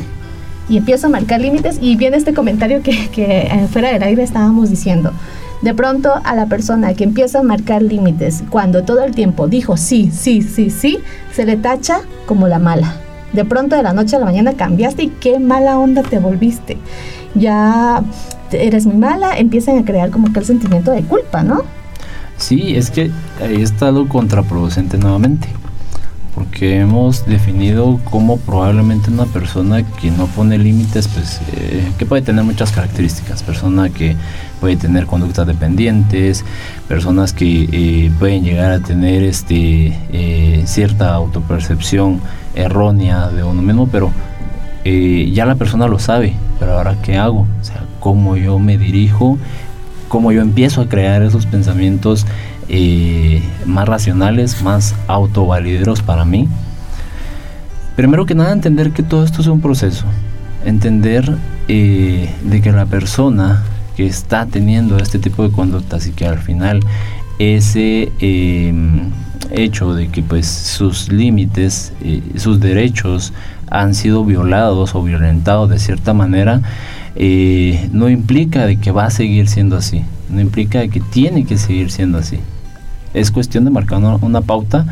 Y 0.70 0.78
empiezo 0.78 1.08
a 1.08 1.10
marcar 1.10 1.42
límites 1.42 1.80
y 1.82 1.96
viene 1.96 2.18
este 2.18 2.34
comentario 2.34 2.82
que, 2.82 3.10
que 3.10 3.42
eh, 3.42 3.68
fuera 3.72 3.92
del 3.92 4.04
aire 4.04 4.24
estábamos 4.24 4.70
diciendo. 4.70 5.12
De 5.62 5.74
pronto 5.74 6.14
a 6.24 6.36
la 6.36 6.48
persona 6.48 6.94
que 6.94 7.04
empieza 7.04 7.40
a 7.40 7.44
marcar 7.44 7.84
límites 7.84 8.44
cuando 8.50 8.84
todo 8.84 9.04
el 9.04 9.14
tiempo 9.14 9.48
dijo 9.48 9.78
sí, 9.78 10.10
sí, 10.12 10.42
sí, 10.42 10.70
sí, 10.70 11.00
se 11.34 11.46
le 11.46 11.58
tacha 11.58 12.00
como 12.26 12.48
la 12.48 12.58
mala. 12.58 12.96
De 13.34 13.46
pronto 13.46 13.76
de 13.76 13.84
la 13.84 13.94
noche 13.94 14.16
a 14.16 14.20
la 14.20 14.26
mañana 14.26 14.54
cambiaste 14.54 15.04
y 15.04 15.08
qué 15.10 15.40
mala 15.40 15.78
onda 15.78 16.04
te 16.04 16.20
volviste. 16.20 16.78
Ya 17.36 18.04
eres 18.52 18.86
muy 18.86 18.98
mala, 18.98 19.38
empiezan 19.38 19.78
a 19.78 19.86
crear 19.86 20.10
como 20.10 20.34
que 20.34 20.40
el 20.40 20.46
sentimiento 20.46 20.92
de 20.92 21.04
culpa, 21.04 21.44
¿no? 21.44 21.64
Sí, 22.42 22.76
es 22.76 22.90
que 22.90 23.12
he 23.40 23.62
estado 23.62 24.10
contraproducente 24.10 24.98
nuevamente, 24.98 25.48
porque 26.34 26.80
hemos 26.80 27.24
definido 27.28 28.00
como 28.04 28.38
probablemente 28.38 29.12
una 29.12 29.28
persona 29.28 29.84
que 29.84 30.10
no 30.10 30.26
pone 30.26 30.58
límites, 30.58 31.08
pues 31.08 31.40
eh, 31.54 31.92
que 32.00 32.06
puede 32.08 32.24
tener 32.24 32.44
muchas 32.44 32.72
características, 32.72 33.44
persona 33.44 33.90
que 33.90 34.16
puede 34.60 34.76
tener 34.76 35.06
conductas 35.06 35.46
dependientes, 35.46 36.44
personas 36.88 37.32
que 37.32 37.70
eh, 37.72 38.12
pueden 38.18 38.44
llegar 38.44 38.72
a 38.72 38.80
tener 38.80 39.22
este 39.22 39.96
eh, 40.12 40.64
cierta 40.66 41.14
autopercepción 41.14 42.22
errónea 42.56 43.30
de 43.30 43.44
uno 43.44 43.62
mismo, 43.62 43.88
pero 43.88 44.12
ya 44.84 45.46
la 45.46 45.54
persona 45.54 45.88
lo 45.88 46.00
sabe, 46.00 46.34
pero 46.60 46.74
ahora 46.74 46.98
qué 47.04 47.16
hago, 47.16 47.42
o 47.42 47.64
sea, 47.64 47.84
cómo 48.00 48.36
yo 48.36 48.58
me 48.58 48.80
dirijo 48.80 49.38
como 50.12 50.34
yo 50.34 50.42
empiezo 50.42 50.82
a 50.82 50.90
crear 50.90 51.22
esos 51.22 51.46
pensamientos 51.46 52.26
eh, 52.68 53.42
más 53.66 53.88
racionales, 53.88 54.62
más 54.62 54.94
autovalideros 55.08 56.02
para 56.02 56.26
mí. 56.26 56.50
Primero 57.96 58.26
que 58.26 58.36
nada, 58.36 58.52
entender 58.52 58.92
que 58.92 59.04
todo 59.04 59.24
esto 59.24 59.40
es 59.40 59.48
un 59.48 59.62
proceso. 59.62 60.04
Entender 60.66 61.38
eh, 61.70 62.30
de 62.44 62.62
que 62.62 62.74
la 62.74 62.86
persona 62.88 63.64
que 63.96 64.06
está 64.06 64.48
teniendo 64.48 64.98
este 64.98 65.18
tipo 65.18 65.48
de 65.48 65.52
conductas 65.52 66.06
y 66.08 66.12
que 66.12 66.28
al 66.28 66.40
final 66.40 66.82
ese 67.40 68.12
em, 68.20 69.12
hecho 69.52 69.94
de 69.94 70.10
que 70.10 70.24
pues 70.24 70.46
sus 70.46 71.10
límites, 71.10 71.94
eh, 72.04 72.22
sus 72.36 72.60
derechos 72.60 73.32
han 73.70 73.96
sido 73.96 74.26
violados 74.26 74.94
o 74.94 75.04
violentados 75.04 75.70
de 75.70 75.80
cierta 75.80 76.14
manera, 76.14 76.62
eh, 77.16 77.90
no 77.92 78.10
implica 78.10 78.66
de 78.66 78.78
que 78.78 78.92
va 78.92 79.06
a 79.06 79.10
seguir 79.10 79.48
siendo 79.48 79.76
así, 79.78 80.04
no 80.30 80.42
implica 80.42 80.80
de 80.80 80.90
que 80.90 81.00
tiene 81.00 81.46
que 81.46 81.58
seguir 81.58 81.92
siendo 81.92 82.18
así. 82.18 82.40
Es 83.14 83.32
cuestión 83.32 83.66
de 83.66 83.72
marcar 83.72 84.00
una, 84.22 84.42
pauta, 84.42 84.86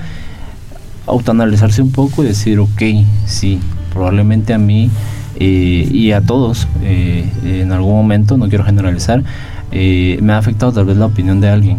autoanalizarse 1.08 1.82
un 1.82 1.92
poco 1.92 2.24
y 2.24 2.28
decir, 2.28 2.60
ok, 2.60 2.82
sí, 3.26 3.60
probablemente 3.94 4.54
a 4.54 4.58
mí 4.58 4.90
eh, 5.38 5.90
y 5.92 6.12
a 6.12 6.22
todos 6.22 6.68
eh, 6.84 7.26
en 7.44 7.72
algún 7.72 7.94
momento, 7.94 8.38
no 8.38 8.50
quiero 8.50 8.66
generalizar, 8.66 9.24
me 9.72 10.34
ha 10.34 10.38
afectado 10.38 10.74
tal 10.74 10.86
vez 10.86 10.98
la 10.98 11.06
opinión 11.06 11.40
de 11.40 11.50
alguien, 11.50 11.78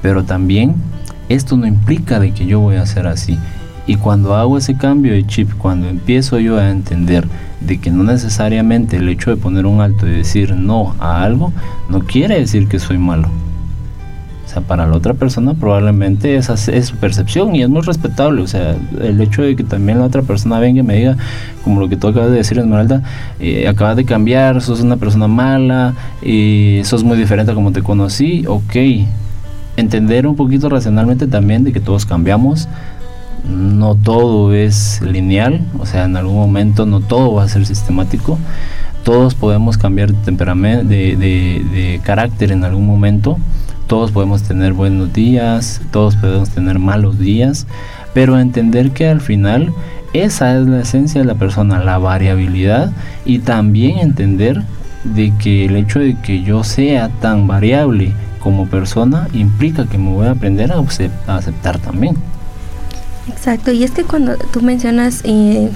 pero 0.00 0.24
también 0.24 0.74
esto 1.28 1.56
no 1.56 1.66
implica 1.66 2.20
de 2.20 2.32
que 2.32 2.46
yo 2.46 2.60
voy 2.60 2.76
a 2.76 2.86
ser 2.86 3.06
así. 3.06 3.38
Y 3.86 3.96
cuando 3.96 4.34
hago 4.34 4.56
ese 4.56 4.76
cambio 4.76 5.12
de 5.12 5.26
chip, 5.26 5.52
cuando 5.58 5.88
empiezo 5.88 6.38
yo 6.38 6.58
a 6.58 6.70
entender 6.70 7.26
de 7.60 7.78
que 7.78 7.90
no 7.90 8.02
necesariamente 8.02 8.96
el 8.96 9.08
hecho 9.08 9.30
de 9.30 9.36
poner 9.36 9.66
un 9.66 9.80
alto 9.80 10.06
y 10.06 10.12
decir 10.12 10.54
no 10.54 10.94
a 10.98 11.22
algo, 11.22 11.52
no 11.88 12.00
quiere 12.00 12.38
decir 12.38 12.68
que 12.68 12.78
soy 12.78 12.98
malo. 12.98 13.28
O 14.44 14.48
sea, 14.48 14.62
para 14.62 14.86
la 14.86 14.96
otra 14.96 15.14
persona 15.14 15.54
probablemente 15.54 16.36
esa 16.36 16.54
es 16.54 16.86
su 16.86 16.96
percepción 16.96 17.54
y 17.54 17.62
es 17.62 17.68
muy 17.68 17.80
respetable. 17.82 18.42
O 18.42 18.46
sea, 18.46 18.76
el 19.00 19.20
hecho 19.20 19.42
de 19.42 19.56
que 19.56 19.64
también 19.64 19.98
la 19.98 20.04
otra 20.04 20.22
persona 20.22 20.58
venga 20.58 20.80
y 20.80 20.82
me 20.82 20.96
diga, 20.96 21.16
como 21.62 21.80
lo 21.80 21.88
que 21.88 21.96
tú 21.96 22.08
acabas 22.08 22.30
de 22.30 22.36
decir, 22.36 22.58
Esmeralda, 22.58 23.02
eh, 23.40 23.66
acabas 23.66 23.96
de 23.96 24.04
cambiar, 24.04 24.60
sos 24.60 24.80
una 24.80 24.96
persona 24.96 25.28
mala, 25.28 25.94
y 26.22 26.80
sos 26.84 27.04
muy 27.04 27.16
diferente 27.16 27.52
a 27.52 27.54
como 27.54 27.72
te 27.72 27.82
conocí, 27.82 28.44
ok. 28.46 28.76
Entender 29.76 30.26
un 30.26 30.36
poquito 30.36 30.68
racionalmente 30.68 31.26
también 31.26 31.64
de 31.64 31.72
que 31.72 31.80
todos 31.80 32.06
cambiamos, 32.06 32.68
no 33.48 33.94
todo 33.94 34.54
es 34.54 35.00
lineal, 35.02 35.60
o 35.78 35.86
sea, 35.86 36.04
en 36.04 36.16
algún 36.16 36.36
momento 36.36 36.86
no 36.86 37.00
todo 37.00 37.34
va 37.34 37.44
a 37.44 37.48
ser 37.48 37.66
sistemático. 37.66 38.38
Todos 39.02 39.34
podemos 39.34 39.76
cambiar 39.76 40.12
de 40.12 40.24
temperamento, 40.24 40.88
de, 40.88 42.00
carácter 42.02 42.52
en 42.52 42.64
algún 42.64 42.86
momento. 42.86 43.38
Todos 43.86 44.12
podemos 44.12 44.42
tener 44.42 44.72
buenos 44.72 45.12
días, 45.12 45.82
todos 45.90 46.16
podemos 46.16 46.48
tener 46.48 46.78
malos 46.78 47.18
días, 47.18 47.66
pero 48.14 48.38
entender 48.38 48.92
que 48.92 49.08
al 49.08 49.20
final 49.20 49.74
esa 50.14 50.58
es 50.58 50.66
la 50.66 50.80
esencia 50.80 51.20
de 51.20 51.26
la 51.26 51.34
persona, 51.34 51.84
la 51.84 51.98
variabilidad 51.98 52.92
y 53.26 53.40
también 53.40 53.98
entender 53.98 54.62
de 55.04 55.34
que 55.38 55.66
el 55.66 55.76
hecho 55.76 55.98
de 55.98 56.16
que 56.16 56.42
yo 56.42 56.64
sea 56.64 57.10
tan 57.20 57.46
variable 57.46 58.14
como 58.40 58.66
persona 58.66 59.28
implica 59.34 59.86
que 59.86 59.98
me 59.98 60.10
voy 60.10 60.28
a 60.28 60.30
aprender 60.30 60.72
a 60.72 61.36
aceptar 61.36 61.78
también. 61.78 62.16
Exacto, 63.28 63.72
y 63.72 63.84
es 63.84 63.90
que 63.90 64.04
cuando 64.04 64.36
tú 64.36 64.60
mencionas, 64.60 65.22
eh, 65.24 65.70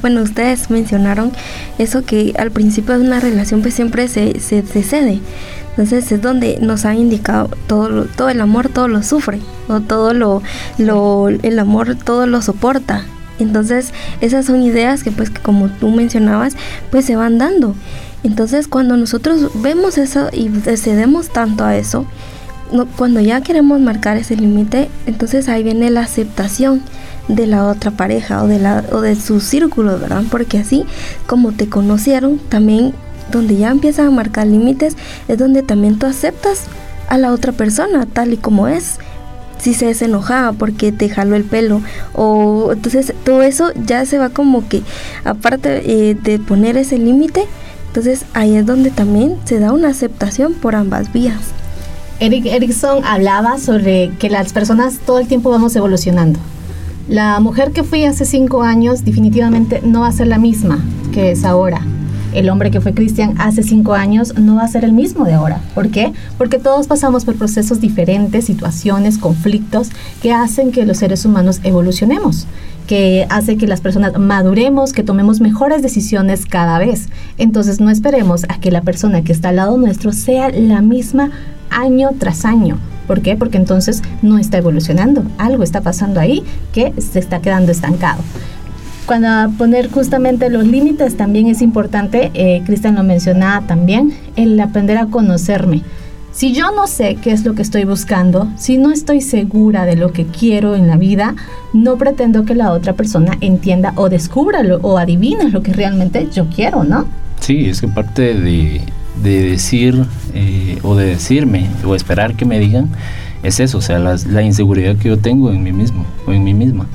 bueno, 0.00 0.22
ustedes 0.22 0.70
mencionaron 0.70 1.32
eso 1.78 2.02
que 2.04 2.34
al 2.38 2.50
principio 2.50 2.98
de 2.98 3.04
una 3.04 3.20
relación 3.20 3.60
pues 3.60 3.74
siempre 3.74 4.08
se, 4.08 4.40
se, 4.40 4.62
cede. 4.62 5.20
Entonces 5.70 6.10
es 6.10 6.22
donde 6.22 6.58
nos 6.60 6.86
han 6.86 6.96
indicado 6.96 7.50
todo, 7.66 8.06
todo 8.06 8.30
el 8.30 8.40
amor, 8.40 8.70
todo 8.70 8.88
lo 8.88 9.02
sufre, 9.02 9.38
o 9.68 9.80
todo 9.80 10.14
lo, 10.14 10.42
lo, 10.78 11.28
el 11.28 11.58
amor 11.58 11.94
todo 11.94 12.26
lo 12.26 12.40
soporta. 12.40 13.04
Entonces 13.38 13.92
esas 14.22 14.46
son 14.46 14.62
ideas 14.62 15.04
que 15.04 15.10
pues 15.10 15.28
que 15.28 15.40
como 15.42 15.68
tú 15.68 15.90
mencionabas, 15.90 16.54
pues 16.90 17.04
se 17.04 17.16
van 17.16 17.36
dando. 17.36 17.74
Entonces 18.24 18.66
cuando 18.66 18.96
nosotros 18.96 19.50
vemos 19.62 19.98
eso 19.98 20.30
y 20.32 20.48
cedemos 20.76 21.28
tanto 21.28 21.64
a 21.64 21.76
eso, 21.76 22.06
cuando 22.96 23.20
ya 23.20 23.40
queremos 23.40 23.80
marcar 23.80 24.16
ese 24.16 24.36
límite, 24.36 24.88
entonces 25.06 25.48
ahí 25.48 25.62
viene 25.62 25.90
la 25.90 26.00
aceptación 26.02 26.82
de 27.28 27.46
la 27.46 27.66
otra 27.66 27.90
pareja 27.90 28.42
o 28.42 28.46
de, 28.46 28.58
la, 28.58 28.84
o 28.92 29.00
de 29.00 29.16
su 29.16 29.40
círculo, 29.40 29.98
¿verdad? 29.98 30.24
Porque 30.30 30.58
así 30.58 30.84
como 31.26 31.52
te 31.52 31.68
conocieron, 31.68 32.38
también 32.38 32.94
donde 33.30 33.56
ya 33.56 33.70
empiezan 33.70 34.06
a 34.06 34.10
marcar 34.10 34.46
límites 34.46 34.96
es 35.28 35.38
donde 35.38 35.62
también 35.62 35.98
tú 35.98 36.06
aceptas 36.06 36.64
a 37.08 37.18
la 37.18 37.32
otra 37.32 37.52
persona 37.52 38.06
tal 38.06 38.32
y 38.32 38.36
como 38.36 38.68
es. 38.68 38.98
Si 39.58 39.74
se 39.74 39.90
es 39.90 40.02
enojada 40.02 40.52
porque 40.52 40.92
te 40.92 41.08
jaló 41.08 41.34
el 41.34 41.42
pelo 41.42 41.82
o 42.14 42.70
entonces 42.72 43.12
todo 43.24 43.42
eso 43.42 43.72
ya 43.74 44.06
se 44.06 44.16
va 44.16 44.28
como 44.28 44.68
que 44.68 44.82
aparte 45.24 45.82
eh, 45.84 46.14
de 46.14 46.38
poner 46.38 46.76
ese 46.76 46.96
límite, 46.96 47.44
entonces 47.88 48.24
ahí 48.34 48.54
es 48.54 48.64
donde 48.64 48.92
también 48.92 49.36
se 49.46 49.58
da 49.58 49.72
una 49.72 49.88
aceptación 49.88 50.54
por 50.54 50.76
ambas 50.76 51.12
vías. 51.12 51.40
Eric 52.20 52.46
Erickson 52.46 53.04
hablaba 53.04 53.58
sobre 53.58 54.10
que 54.18 54.28
las 54.28 54.52
personas 54.52 54.98
todo 55.06 55.20
el 55.20 55.28
tiempo 55.28 55.50
vamos 55.50 55.76
evolucionando. 55.76 56.40
La 57.08 57.38
mujer 57.38 57.70
que 57.70 57.84
fui 57.84 58.04
hace 58.04 58.24
cinco 58.24 58.62
años 58.62 59.04
definitivamente 59.04 59.80
no 59.84 60.00
va 60.00 60.08
a 60.08 60.12
ser 60.12 60.26
la 60.26 60.38
misma 60.38 60.84
que 61.12 61.30
es 61.30 61.44
ahora. 61.44 61.80
El 62.34 62.50
hombre 62.50 62.72
que 62.72 62.80
fue 62.80 62.92
Cristian 62.92 63.34
hace 63.38 63.62
cinco 63.62 63.94
años 63.94 64.36
no 64.36 64.56
va 64.56 64.64
a 64.64 64.68
ser 64.68 64.84
el 64.84 64.92
mismo 64.92 65.24
de 65.24 65.34
ahora. 65.34 65.60
¿Por 65.76 65.90
qué? 65.90 66.12
Porque 66.36 66.58
todos 66.58 66.88
pasamos 66.88 67.24
por 67.24 67.36
procesos 67.36 67.80
diferentes, 67.80 68.46
situaciones, 68.46 69.16
conflictos 69.16 69.90
que 70.20 70.32
hacen 70.32 70.72
que 70.72 70.84
los 70.84 70.98
seres 70.98 71.24
humanos 71.24 71.60
evolucionemos 71.62 72.48
que 72.88 73.26
hace 73.28 73.58
que 73.58 73.66
las 73.66 73.82
personas 73.82 74.18
maduremos, 74.18 74.94
que 74.94 75.02
tomemos 75.02 75.40
mejores 75.40 75.82
decisiones 75.82 76.46
cada 76.46 76.78
vez. 76.78 77.10
Entonces 77.36 77.80
no 77.80 77.90
esperemos 77.90 78.44
a 78.48 78.58
que 78.60 78.70
la 78.70 78.80
persona 78.80 79.22
que 79.22 79.30
está 79.30 79.50
al 79.50 79.56
lado 79.56 79.76
nuestro 79.76 80.12
sea 80.12 80.48
la 80.48 80.80
misma 80.80 81.30
año 81.70 82.10
tras 82.18 82.44
año. 82.44 82.78
¿Por 83.06 83.22
qué? 83.22 83.36
Porque 83.36 83.56
entonces 83.56 84.02
no 84.22 84.38
está 84.38 84.58
evolucionando. 84.58 85.22
Algo 85.38 85.62
está 85.62 85.80
pasando 85.80 86.20
ahí 86.20 86.44
que 86.72 86.92
se 87.00 87.18
está 87.18 87.40
quedando 87.40 87.72
estancado. 87.72 88.22
Cuando 89.06 89.50
poner 89.56 89.90
justamente 89.90 90.50
los 90.50 90.66
límites 90.66 91.16
también 91.16 91.46
es 91.46 91.62
importante, 91.62 92.30
eh, 92.34 92.62
Cristian 92.66 92.94
lo 92.94 93.02
mencionaba 93.02 93.66
también, 93.66 94.12
el 94.36 94.60
aprender 94.60 94.98
a 94.98 95.06
conocerme. 95.06 95.82
Si 96.30 96.52
yo 96.52 96.70
no 96.70 96.86
sé 96.86 97.16
qué 97.16 97.32
es 97.32 97.44
lo 97.44 97.54
que 97.54 97.62
estoy 97.62 97.84
buscando, 97.84 98.46
si 98.58 98.76
no 98.76 98.92
estoy 98.92 99.22
segura 99.22 99.86
de 99.86 99.96
lo 99.96 100.12
que 100.12 100.26
quiero 100.26 100.76
en 100.76 100.86
la 100.86 100.96
vida, 100.96 101.34
no 101.72 101.96
pretendo 101.96 102.44
que 102.44 102.54
la 102.54 102.70
otra 102.70 102.92
persona 102.92 103.38
entienda 103.40 103.94
o 103.96 104.10
descubra 104.10 104.60
o 104.82 104.98
adivine 104.98 105.48
lo 105.48 105.62
que 105.62 105.72
realmente 105.72 106.28
yo 106.30 106.46
quiero, 106.54 106.84
¿no? 106.84 107.06
Sí, 107.40 107.70
es 107.70 107.80
que 107.80 107.88
parte 107.88 108.34
de, 108.34 108.82
de 109.22 109.42
decir 109.50 110.04
eh, 110.34 110.78
o 110.82 110.94
de 110.94 111.06
decirme 111.06 111.68
o 111.84 111.94
esperar 111.94 112.34
que 112.34 112.44
me 112.44 112.58
digan 112.58 112.90
es 113.42 113.60
eso, 113.60 113.78
o 113.78 113.80
sea, 113.80 113.98
la, 113.98 114.42
inseguridad 114.42 114.96
que 114.96 115.08
yo 115.08 115.18
tengo 115.18 115.52
en 115.52 115.62
mí 115.62 115.72
mismo 115.72 116.04
o 116.26 116.32
en 116.32 116.42
mí 116.42 116.54
misma. 116.54 116.86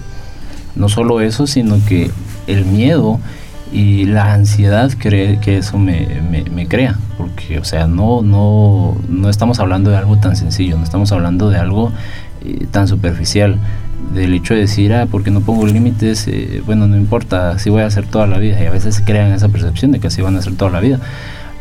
No 0.76 0.90
solo 0.90 1.22
eso, 1.22 1.48
sino 1.48 1.78
que 1.86 2.12
el 2.48 2.66
miedo 2.66 3.20
y 3.72 4.06
la 4.06 4.34
ansiedad 4.34 4.92
que, 4.92 5.40
que 5.42 5.58
eso 5.58 5.78
me, 5.78 6.22
me, 6.52 6.68
crea, 6.68 6.98
porque, 7.18 7.60
o 7.60 7.64
sea, 7.64 7.88
no, 7.88 8.22
no, 8.22 8.96
no 9.08 9.30
estamos 9.30 9.60
hablando 9.60 9.90
de 9.90 9.98
algo 9.98 10.18
tan 10.18 10.36
sencillo, 10.36 10.78
no 10.78 10.84
estamos 10.84 11.12
hablando 11.12 11.50
de 11.50 11.58
algo 11.58 11.92
eh, 12.44 12.68
tan 12.70 12.88
superficial, 12.88 13.58
del 14.14 14.34
hecho 14.34 14.54
de 14.54 14.62
decir, 14.62 14.94
ah, 14.94 15.08
porque 15.10 15.32
no 15.32 15.42
pongo 15.42 15.66
límites, 15.66 16.28
eh, 16.28 16.62
bueno, 16.66 16.88
no 16.88 16.98
importa, 16.98 17.52
así 17.52 17.70
voy 17.70 17.82
a 17.82 17.88
hacer 17.88 18.06
toda 18.06 18.28
la 18.28 18.38
vida, 18.38 18.62
y 18.62 18.66
a 18.66 18.72
veces 18.72 19.02
crean 19.04 19.32
esa 19.32 19.50
percepción 19.50 19.92
de 19.92 20.00
que 20.00 20.08
así 20.08 20.22
van 20.22 20.36
a 20.36 20.40
hacer 20.40 20.56
toda 20.56 20.70
la 20.70 20.80
vida 20.80 21.00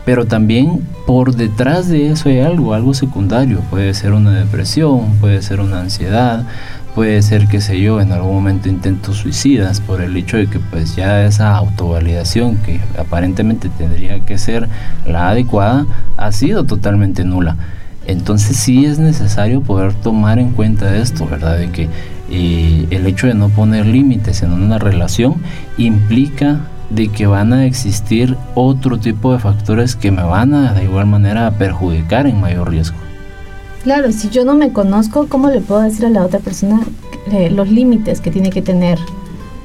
pero 0.04 0.26
también 0.26 0.86
por 1.06 1.34
detrás 1.34 1.88
de 1.88 2.10
eso 2.10 2.28
hay 2.28 2.40
algo, 2.40 2.74
algo 2.74 2.94
secundario. 2.94 3.60
Puede 3.70 3.94
ser 3.94 4.12
una 4.12 4.32
depresión, 4.32 5.16
puede 5.20 5.42
ser 5.42 5.60
una 5.60 5.80
ansiedad, 5.80 6.44
puede 6.94 7.22
ser, 7.22 7.46
qué 7.46 7.60
sé 7.60 7.80
yo, 7.80 8.00
en 8.00 8.12
algún 8.12 8.34
momento 8.34 8.68
intentos 8.68 9.18
suicidas 9.18 9.80
por 9.80 10.00
el 10.00 10.16
hecho 10.16 10.36
de 10.36 10.48
que 10.48 10.58
pues 10.58 10.96
ya 10.96 11.24
esa 11.24 11.56
autovalidación 11.56 12.56
que 12.56 12.80
aparentemente 12.98 13.68
tendría 13.68 14.20
que 14.20 14.38
ser 14.38 14.68
la 15.06 15.30
adecuada 15.30 15.86
ha 16.16 16.32
sido 16.32 16.64
totalmente 16.64 17.24
nula. 17.24 17.56
Entonces 18.06 18.56
sí 18.56 18.84
es 18.84 18.98
necesario 18.98 19.60
poder 19.60 19.94
tomar 19.94 20.40
en 20.40 20.50
cuenta 20.50 20.96
esto, 20.96 21.26
¿verdad? 21.26 21.58
De 21.58 21.70
que 21.70 21.88
eh, 22.30 22.86
el 22.90 23.06
hecho 23.06 23.28
de 23.28 23.34
no 23.34 23.48
poner 23.48 23.86
límites 23.86 24.42
en 24.42 24.52
una 24.52 24.78
relación 24.78 25.36
implica 25.78 26.60
de 26.94 27.08
que 27.08 27.26
van 27.26 27.52
a 27.52 27.66
existir 27.66 28.36
otro 28.54 28.98
tipo 28.98 29.32
de 29.32 29.38
factores 29.38 29.96
que 29.96 30.10
me 30.10 30.22
van 30.22 30.54
a 30.54 30.74
de 30.74 30.84
igual 30.84 31.06
manera 31.06 31.50
perjudicar 31.52 32.26
en 32.26 32.40
mayor 32.40 32.70
riesgo. 32.70 32.96
Claro, 33.82 34.12
si 34.12 34.28
yo 34.28 34.44
no 34.44 34.54
me 34.54 34.72
conozco, 34.72 35.26
¿cómo 35.28 35.50
le 35.50 35.60
puedo 35.60 35.80
decir 35.80 36.06
a 36.06 36.10
la 36.10 36.24
otra 36.24 36.38
persona 36.38 36.82
eh, 37.32 37.50
los 37.50 37.68
límites 37.68 38.20
que 38.20 38.30
tiene 38.30 38.50
que 38.50 38.62
tener 38.62 38.98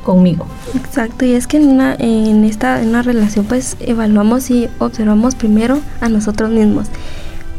conmigo? 0.03 0.47
Exacto, 0.73 1.25
y 1.25 1.33
es 1.33 1.45
que 1.45 1.57
en 1.57 1.67
una, 1.67 1.95
en 1.95 2.43
esta 2.43 2.81
en 2.81 2.89
una 2.89 3.03
relación 3.03 3.45
pues 3.45 3.77
evaluamos 3.79 4.49
y 4.49 4.69
observamos 4.79 5.35
primero 5.35 5.79
a 6.01 6.09
nosotros 6.09 6.49
mismos. 6.49 6.87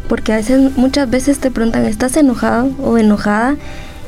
Porque 0.09 0.33
a 0.33 0.37
veces, 0.37 0.77
muchas 0.77 1.09
veces 1.11 1.39
te 1.39 1.51
preguntan, 1.51 1.85
¿estás 1.85 2.17
enojado 2.17 2.71
o 2.83 2.97
enojada? 2.97 3.57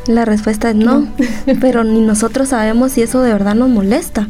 La 0.07 0.25
respuesta 0.25 0.71
es 0.71 0.77
no, 0.77 1.07
pero 1.61 1.85
ni 1.85 2.01
nosotros 2.01 2.49
sabemos 2.49 2.93
si 2.93 3.03
eso 3.03 3.21
de 3.21 3.33
verdad 3.33 3.55
nos 3.55 3.69
molesta. 3.69 4.29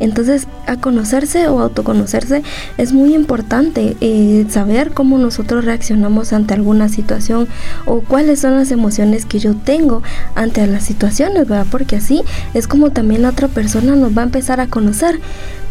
Entonces, 0.00 0.48
a 0.66 0.76
conocerse 0.76 1.48
o 1.48 1.60
autoconocerse 1.60 2.42
es 2.76 2.92
muy 2.92 3.14
importante 3.14 3.96
eh, 4.00 4.46
saber 4.48 4.90
cómo 4.92 5.18
nosotros 5.18 5.64
reaccionamos 5.64 6.32
ante 6.32 6.54
alguna 6.54 6.88
situación 6.88 7.48
o 7.86 8.00
cuáles 8.00 8.40
son 8.40 8.56
las 8.56 8.70
emociones 8.70 9.26
que 9.26 9.38
yo 9.38 9.54
tengo 9.54 10.02
ante 10.34 10.66
las 10.66 10.84
situaciones, 10.84 11.48
¿verdad? 11.48 11.66
Porque 11.70 11.96
así 11.96 12.22
es 12.54 12.66
como 12.66 12.90
también 12.90 13.24
otra 13.24 13.48
persona 13.48 13.94
nos 13.94 14.16
va 14.16 14.22
a 14.22 14.26
empezar 14.26 14.60
a 14.60 14.66
conocer, 14.66 15.20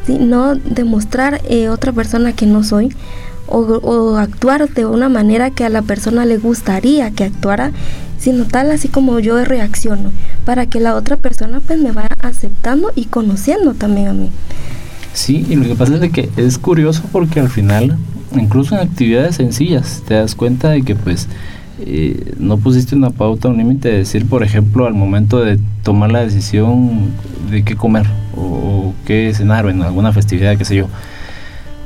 ¿sí? 0.05 0.17
No 0.19 0.55
demostrar 0.55 1.41
eh, 1.49 1.69
otra 1.69 1.91
persona 1.91 2.34
que 2.34 2.45
no 2.45 2.63
soy. 2.63 2.95
O, 3.53 3.59
o 3.59 4.15
actuar 4.15 4.69
de 4.69 4.85
una 4.85 5.09
manera 5.09 5.51
que 5.51 5.65
a 5.65 5.69
la 5.69 5.81
persona 5.81 6.25
le 6.25 6.37
gustaría 6.37 7.11
que 7.11 7.25
actuara, 7.25 7.71
sino 8.17 8.45
tal 8.45 8.71
así 8.71 8.87
como 8.87 9.19
yo 9.19 9.43
reacciono 9.43 10.11
para 10.45 10.67
que 10.67 10.79
la 10.79 10.95
otra 10.95 11.17
persona 11.17 11.59
pues 11.59 11.79
me 11.79 11.91
vaya 11.91 12.07
aceptando 12.21 12.91
y 12.95 13.05
conociendo 13.05 13.73
también 13.73 14.07
a 14.07 14.13
mí. 14.13 14.29
Sí, 15.13 15.45
y 15.49 15.55
lo 15.55 15.65
que 15.65 15.75
pasa 15.75 15.95
es 16.03 16.11
que 16.11 16.29
es 16.37 16.57
curioso 16.57 17.03
porque 17.11 17.39
al 17.39 17.49
final, 17.49 17.97
incluso 18.33 18.75
en 18.75 18.81
actividades 18.81 19.35
sencillas, 19.35 20.03
te 20.07 20.13
das 20.13 20.35
cuenta 20.35 20.69
de 20.69 20.83
que 20.83 20.95
pues 20.95 21.27
eh, 21.79 22.33
no 22.37 22.57
pusiste 22.57 22.95
una 22.95 23.09
pauta, 23.09 23.49
un 23.49 23.57
límite 23.57 23.89
de 23.89 23.97
decir, 23.99 24.25
por 24.27 24.43
ejemplo, 24.43 24.85
al 24.85 24.93
momento 24.93 25.43
de 25.43 25.59
tomar 25.83 26.11
la 26.11 26.21
decisión 26.21 27.11
de 27.49 27.63
qué 27.63 27.75
comer 27.75 28.05
o, 28.37 28.93
qué 29.05 29.33
cenar 29.33 29.65
o 29.65 29.69
en 29.69 29.81
alguna 29.81 30.13
festividad, 30.13 30.57
qué 30.57 30.65
sé 30.65 30.75
yo. 30.75 30.87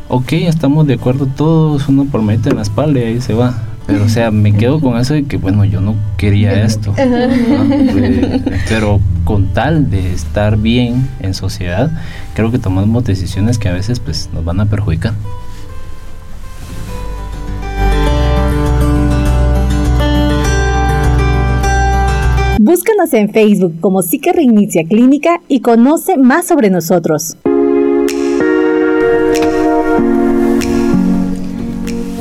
Ok, 0.08 0.34
estamos 0.34 0.88
de 0.88 0.96
acuerdo 0.96 1.26
todos, 1.26 1.88
uno 1.89 2.06
por 2.06 2.22
meter 2.22 2.54
en 2.54 2.58
la 2.58 2.62
espalda 2.63 3.00
y 3.00 3.04
ahí 3.04 3.22
se 3.22 3.34
va 3.34 3.56
pero, 3.88 4.04
o 4.04 4.10
sea, 4.10 4.32
me 4.32 4.52
quedo 4.52 4.80
con 4.80 4.98
eso 4.98 5.13
de 5.13 5.26
que, 5.26 5.38
bueno, 5.38 5.63
yo 5.63 5.80
no 5.80 5.96
quería 6.18 6.63
esto. 6.63 6.94
pero 8.70 9.00
con 9.24 9.54
tal 9.54 9.91
de 9.91 10.12
estar 10.12 10.58
bien 10.58 11.08
en 11.20 11.36
sociedad, 11.36 11.91
creo 12.34 12.52
que 12.52 12.58
tomamos 12.58 13.04
decisiones 13.04 13.60
que 13.60 13.70
a 13.70 13.74
veces 13.74 14.00
pues 14.00 14.30
nos 14.34 14.44
van 14.44 14.60
a 14.60 14.65
perjudicar. 14.65 15.13
Búscanos 22.60 23.13
en 23.13 23.30
Facebook 23.30 23.80
como 23.80 24.02
Psique 24.02 24.34
Reinicia 24.34 24.84
Clínica 24.88 25.41
y 25.48 25.60
conoce 25.60 26.18
más 26.18 26.48
sobre 26.48 26.72
nosotros. 26.72 27.38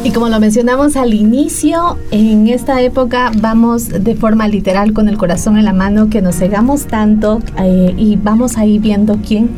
Y 0.05 0.11
como 0.11 0.29
lo 0.29 0.39
mencionamos 0.39 0.97
al 0.97 1.15
inicio, 1.15 1.97
en 2.11 2.47
esta 2.49 2.83
época 2.83 3.33
vamos 3.41 3.89
de 3.89 4.15
forma 4.15 4.47
literal 4.49 4.93
con 4.93 5.09
el 5.09 5.17
corazón 5.17 5.57
en 5.57 5.65
la 5.65 5.73
mano, 5.73 6.11
que 6.11 6.21
nos 6.21 6.37
cegamos 6.37 6.85
tanto 6.85 7.41
eh, 7.59 7.95
y 7.97 8.17
vamos 8.17 8.59
ahí 8.59 8.79
viendo 8.79 9.19
quién 9.27 9.49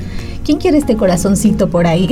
¿Quién 0.47 0.59
quiere 0.59 0.79
este 0.79 0.97
corazoncito 0.97 1.69
por 1.71 1.89
ahí? 1.89 2.07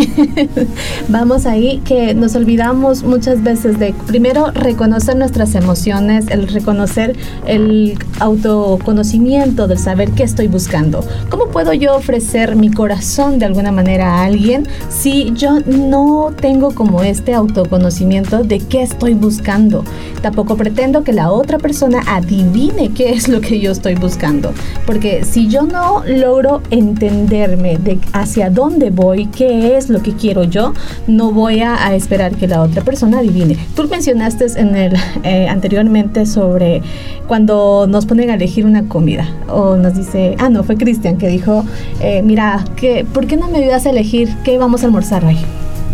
Vamos 1.09 1.47
ahí 1.47 1.81
que 1.85 2.15
nos 2.15 2.35
olvidamos 2.35 3.05
muchas 3.05 3.45
veces 3.45 3.79
de 3.79 3.95
primero 4.09 4.51
reconocer 4.51 5.15
nuestras 5.15 5.55
emociones, 5.55 6.27
el 6.31 6.49
reconocer 6.49 7.17
el 7.47 7.97
autoconocimiento, 8.19 9.69
del 9.69 9.79
saber 9.79 10.11
qué 10.11 10.25
estoy 10.25 10.49
buscando. 10.49 11.05
¿Cómo 11.31 11.47
puedo 11.47 11.73
yo 11.75 11.95
ofrecer 11.95 12.57
mi 12.57 12.73
corazón 12.73 13.39
de 13.39 13.45
alguna 13.45 13.71
manera 13.71 14.15
a 14.15 14.25
alguien 14.25 14.67
si 14.89 15.33
yo 15.35 15.61
no 15.61 16.33
tengo 16.37 16.75
como 16.75 17.05
este 17.05 17.35
autoconocimiento 17.35 18.43
de 18.43 18.59
qué 18.59 18.83
estoy 18.83 19.15
buscando? 19.15 19.85
Tampoco 20.23 20.57
pretendo 20.57 21.05
que 21.05 21.13
la 21.13 21.31
otra 21.31 21.59
persona 21.59 22.03
adivine 22.09 22.93
qué 22.95 23.11
es 23.11 23.29
lo 23.29 23.41
que 23.41 23.61
yo 23.61 23.71
estoy 23.71 23.95
buscando, 23.95 24.53
porque 24.87 25.25
si 25.25 25.47
yo 25.47 25.63
no 25.63 26.03
logro 26.05 26.63
entenderme 26.71 27.77
de 27.77 28.01
a 28.13 28.24
hacia 28.25 28.49
dónde 28.49 28.91
voy, 28.91 29.27
qué 29.27 29.77
es 29.77 29.91
lo 29.91 30.03
que 30.03 30.13
quiero 30.15 30.45
yo, 30.45 30.73
no 31.07 31.31
voy 31.31 31.61
a, 31.61 31.95
esperar 31.95 32.35
que 32.35 32.49
la 32.49 32.63
otra 32.63 32.83
persona 32.83 33.19
adivine. 33.19 33.57
Tú 33.77 33.87
mencionaste 33.89 34.47
en 34.57 34.75
el 34.75 34.97
eh, 35.23 35.47
anteriormente 35.49 36.27
sobre 36.27 36.83
cuando 37.29 37.87
nos 37.87 38.07
ponen 38.07 38.31
a 38.31 38.35
elegir 38.35 38.65
una 38.65 38.89
comida 38.89 39.29
o 39.49 39.77
nos 39.77 39.95
dice, 39.95 40.35
ah 40.39 40.49
no, 40.49 40.65
fue 40.65 40.77
Cristian 40.77 41.19
que 41.19 41.29
dijo, 41.29 41.65
eh, 42.01 42.23
mira, 42.23 42.65
que, 42.77 43.05
¿por 43.05 43.27
qué 43.27 43.37
no 43.37 43.49
me 43.49 43.59
ayudas 43.59 43.85
a 43.87 43.91
elegir 43.91 44.35
qué 44.43 44.59
vamos 44.59 44.83
a 44.83 44.87
almorzar 44.87 45.25
hoy? 45.25 45.37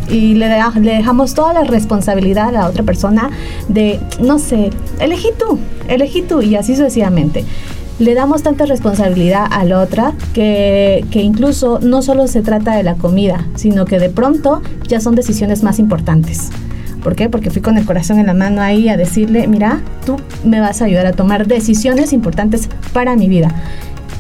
y 0.09 0.35
le, 0.35 0.49
le, 0.49 0.93
dejamos 0.97 1.35
toda 1.35 1.53
la 1.53 1.63
responsabilidad 1.63 2.49
a 2.49 2.53
la 2.53 2.67
otra 2.67 2.83
persona 2.83 3.31
de, 3.69 4.01
no 4.21 4.41
sé, 4.41 4.71
elegí 4.99 5.29
tú, 5.39 5.59
elegí 5.87 6.23
tú 6.23 6.43
y 6.43 6.57
así 6.57 6.75
sucesivamente 6.75 7.45
le 8.01 8.15
damos 8.15 8.43
tanta 8.43 8.65
responsabilidad 8.65 9.47
a 9.51 9.65
la 9.65 9.79
otra 9.81 10.15
que, 10.33 11.05
que, 11.11 11.21
incluso 11.21 11.79
no 11.81 12.01
solo 12.01 12.27
se 12.27 12.41
trata 12.41 12.75
de 12.75 12.83
la 12.83 12.95
comida, 12.95 13.47
sino 13.55 13.85
que 13.85 13.99
de 13.99 14.09
pronto 14.09 14.63
ya 14.89 15.01
son 15.01 15.15
decisiones 15.15 15.63
más 15.63 15.79
importantes. 15.79 16.49
¿Por 17.03 17.15
qué? 17.15 17.29
Porque 17.29 17.51
fui 17.51 17.63
con 17.63 17.79
el 17.79 17.85
corazón 17.85 18.19
en 18.19 18.27
la 18.27 18.35
mano 18.35 18.63
ahí 18.63 18.89
a 18.89 18.97
decirle, 18.97 19.47
mira, 19.47 19.81
tú 20.05 20.17
me 20.45 20.61
vas 20.61 20.83
a 20.83 20.87
ayudar 20.87 21.07
a 21.07 21.13
tomar 21.13 21.47
decisiones 21.47 22.13
importantes 22.13 22.69
para 22.93 23.17
mi 23.17 23.29
vida 23.29 23.55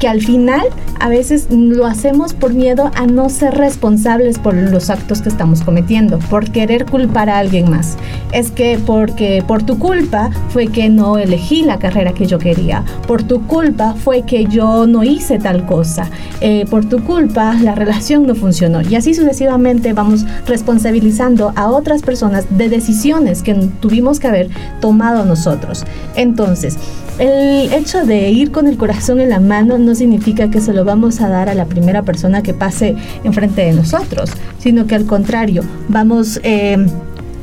que 0.00 0.08
al 0.08 0.22
final 0.22 0.62
a 0.98 1.08
veces 1.08 1.46
lo 1.50 1.86
hacemos 1.86 2.32
por 2.34 2.54
miedo 2.54 2.90
a 2.96 3.06
no 3.06 3.28
ser 3.28 3.54
responsables 3.54 4.38
por 4.38 4.54
los 4.54 4.90
actos 4.90 5.20
que 5.20 5.28
estamos 5.28 5.60
cometiendo, 5.62 6.18
por 6.18 6.50
querer 6.50 6.86
culpar 6.86 7.28
a 7.28 7.38
alguien 7.38 7.70
más. 7.70 7.96
Es 8.32 8.50
que 8.50 8.80
porque 8.84 9.44
por 9.46 9.62
tu 9.62 9.78
culpa 9.78 10.30
fue 10.48 10.68
que 10.68 10.88
no 10.88 11.18
elegí 11.18 11.62
la 11.62 11.78
carrera 11.78 12.12
que 12.12 12.26
yo 12.26 12.38
quería, 12.38 12.84
por 13.06 13.22
tu 13.22 13.46
culpa 13.46 13.94
fue 13.94 14.22
que 14.22 14.46
yo 14.46 14.86
no 14.86 15.04
hice 15.04 15.38
tal 15.38 15.66
cosa, 15.66 16.08
eh, 16.40 16.64
por 16.70 16.86
tu 16.86 17.04
culpa 17.04 17.54
la 17.54 17.74
relación 17.74 18.26
no 18.26 18.34
funcionó 18.34 18.80
y 18.80 18.94
así 18.94 19.12
sucesivamente 19.12 19.92
vamos 19.92 20.24
responsabilizando 20.46 21.52
a 21.56 21.68
otras 21.68 22.00
personas 22.00 22.46
de 22.56 22.70
decisiones 22.70 23.42
que 23.42 23.54
tuvimos 23.80 24.18
que 24.18 24.28
haber 24.28 24.48
tomado 24.80 25.26
nosotros. 25.26 25.84
Entonces, 26.16 26.78
el 27.18 27.70
hecho 27.74 28.06
de 28.06 28.30
ir 28.30 28.50
con 28.50 28.66
el 28.66 28.78
corazón 28.78 29.20
en 29.20 29.28
la 29.28 29.40
mano 29.40 29.76
no 29.76 29.89
significa 29.94 30.50
que 30.50 30.60
se 30.60 30.72
lo 30.72 30.84
vamos 30.84 31.20
a 31.20 31.28
dar 31.28 31.48
a 31.48 31.54
la 31.54 31.66
primera 31.66 32.02
persona 32.02 32.42
que 32.42 32.54
pase 32.54 32.96
enfrente 33.24 33.62
de 33.62 33.72
nosotros, 33.72 34.30
sino 34.58 34.86
que 34.86 34.94
al 34.94 35.06
contrario, 35.06 35.62
vamos... 35.88 36.40
Eh, 36.42 36.86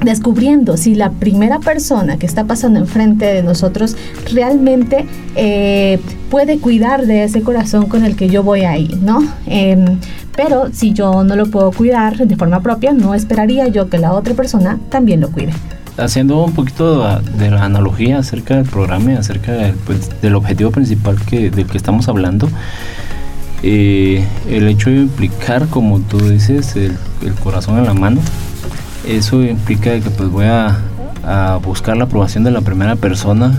descubriendo 0.03 0.77
si 0.77 0.95
la 0.95 1.09
primera 1.09 1.59
persona 1.59 2.17
que 2.17 2.25
está 2.25 2.45
pasando 2.45 2.79
enfrente 2.79 3.25
de 3.25 3.43
nosotros 3.43 3.95
realmente 4.31 5.05
eh, 5.35 5.99
puede 6.29 6.59
cuidar 6.59 7.05
de 7.05 7.23
ese 7.23 7.41
corazón 7.41 7.87
con 7.87 8.05
el 8.05 8.15
que 8.15 8.29
yo 8.29 8.43
voy 8.43 8.61
ahí, 8.61 8.89
¿no? 9.01 9.23
Em, 9.47 9.99
pero 10.35 10.69
si 10.71 10.93
yo 10.93 11.23
no 11.23 11.35
lo 11.35 11.47
puedo 11.47 11.71
cuidar 11.71 12.27
de 12.27 12.35
forma 12.35 12.61
propia, 12.61 12.93
no 12.93 13.15
esperaría 13.15 13.67
yo 13.69 13.89
que 13.89 13.97
la 13.97 14.13
otra 14.13 14.35
persona 14.35 14.77
también 14.89 15.19
lo 15.19 15.31
cuide 15.31 15.53
haciendo 15.97 16.43
un 16.43 16.53
poquito 16.53 17.19
de 17.37 17.51
la 17.51 17.63
analogía 17.63 18.19
acerca 18.19 18.55
del 18.55 18.65
programa 18.65 19.13
y 19.13 19.15
acerca 19.15 19.73
pues, 19.85 20.09
del 20.21 20.35
objetivo 20.35 20.71
principal 20.71 21.19
que, 21.21 21.49
del 21.49 21.65
que 21.65 21.77
estamos 21.77 22.07
hablando, 22.07 22.49
eh, 23.63 24.25
el 24.47 24.67
hecho 24.67 24.89
de 24.89 24.97
implicar, 24.97 25.67
como 25.67 25.99
tú 25.99 26.19
dices, 26.19 26.75
el, 26.75 26.95
corazón 27.43 27.79
en 27.79 27.85
la 27.85 27.93
mano, 27.93 28.21
eso 29.07 29.43
implica 29.43 29.99
que 29.99 30.09
pues 30.09 30.29
voy 30.29 30.45
a, 30.45 30.79
buscar 31.61 31.97
la 31.97 32.05
aprobación 32.05 32.45
de 32.45 32.51
la 32.51 32.61
primera 32.61 32.95
persona 32.95 33.53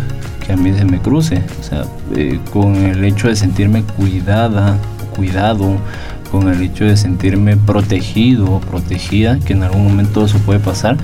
que 0.46 0.54
a 0.54 0.56
mí 0.56 0.72
se 0.72 0.86
me 0.86 1.00
cruce, 1.00 1.42
o 1.60 1.62
sea, 1.62 1.84
eh, 2.16 2.40
con 2.50 2.76
el 2.76 3.04
hecho 3.04 3.28
de 3.28 3.36
sentirme 3.36 3.82
cuidada, 3.82 4.78
cuidado, 5.14 5.76
con 6.30 6.48
el 6.48 6.62
hecho 6.62 6.84
de 6.84 6.96
sentirme 6.96 7.58
protegido 7.58 8.60
protegida, 8.60 9.38
que 9.40 9.52
en 9.52 9.64
algún 9.64 9.84
momento 9.84 10.24
eso 10.24 10.38
puede 10.38 10.60
pasar, 10.60 10.96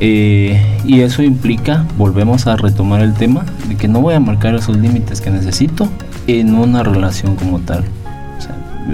eh, 0.00 0.58
y 0.84 1.00
eso 1.00 1.22
implica, 1.22 1.84
volvemos 1.98 2.46
a 2.46 2.56
retomar 2.56 3.02
el 3.02 3.12
tema, 3.12 3.44
de 3.68 3.76
que 3.76 3.86
no 3.86 4.00
voy 4.00 4.14
a 4.14 4.20
marcar 4.20 4.54
esos 4.54 4.76
límites 4.76 5.20
que 5.20 5.30
necesito 5.30 5.88
en 6.26 6.54
una 6.54 6.82
relación 6.82 7.36
como 7.36 7.60
tal. 7.60 7.84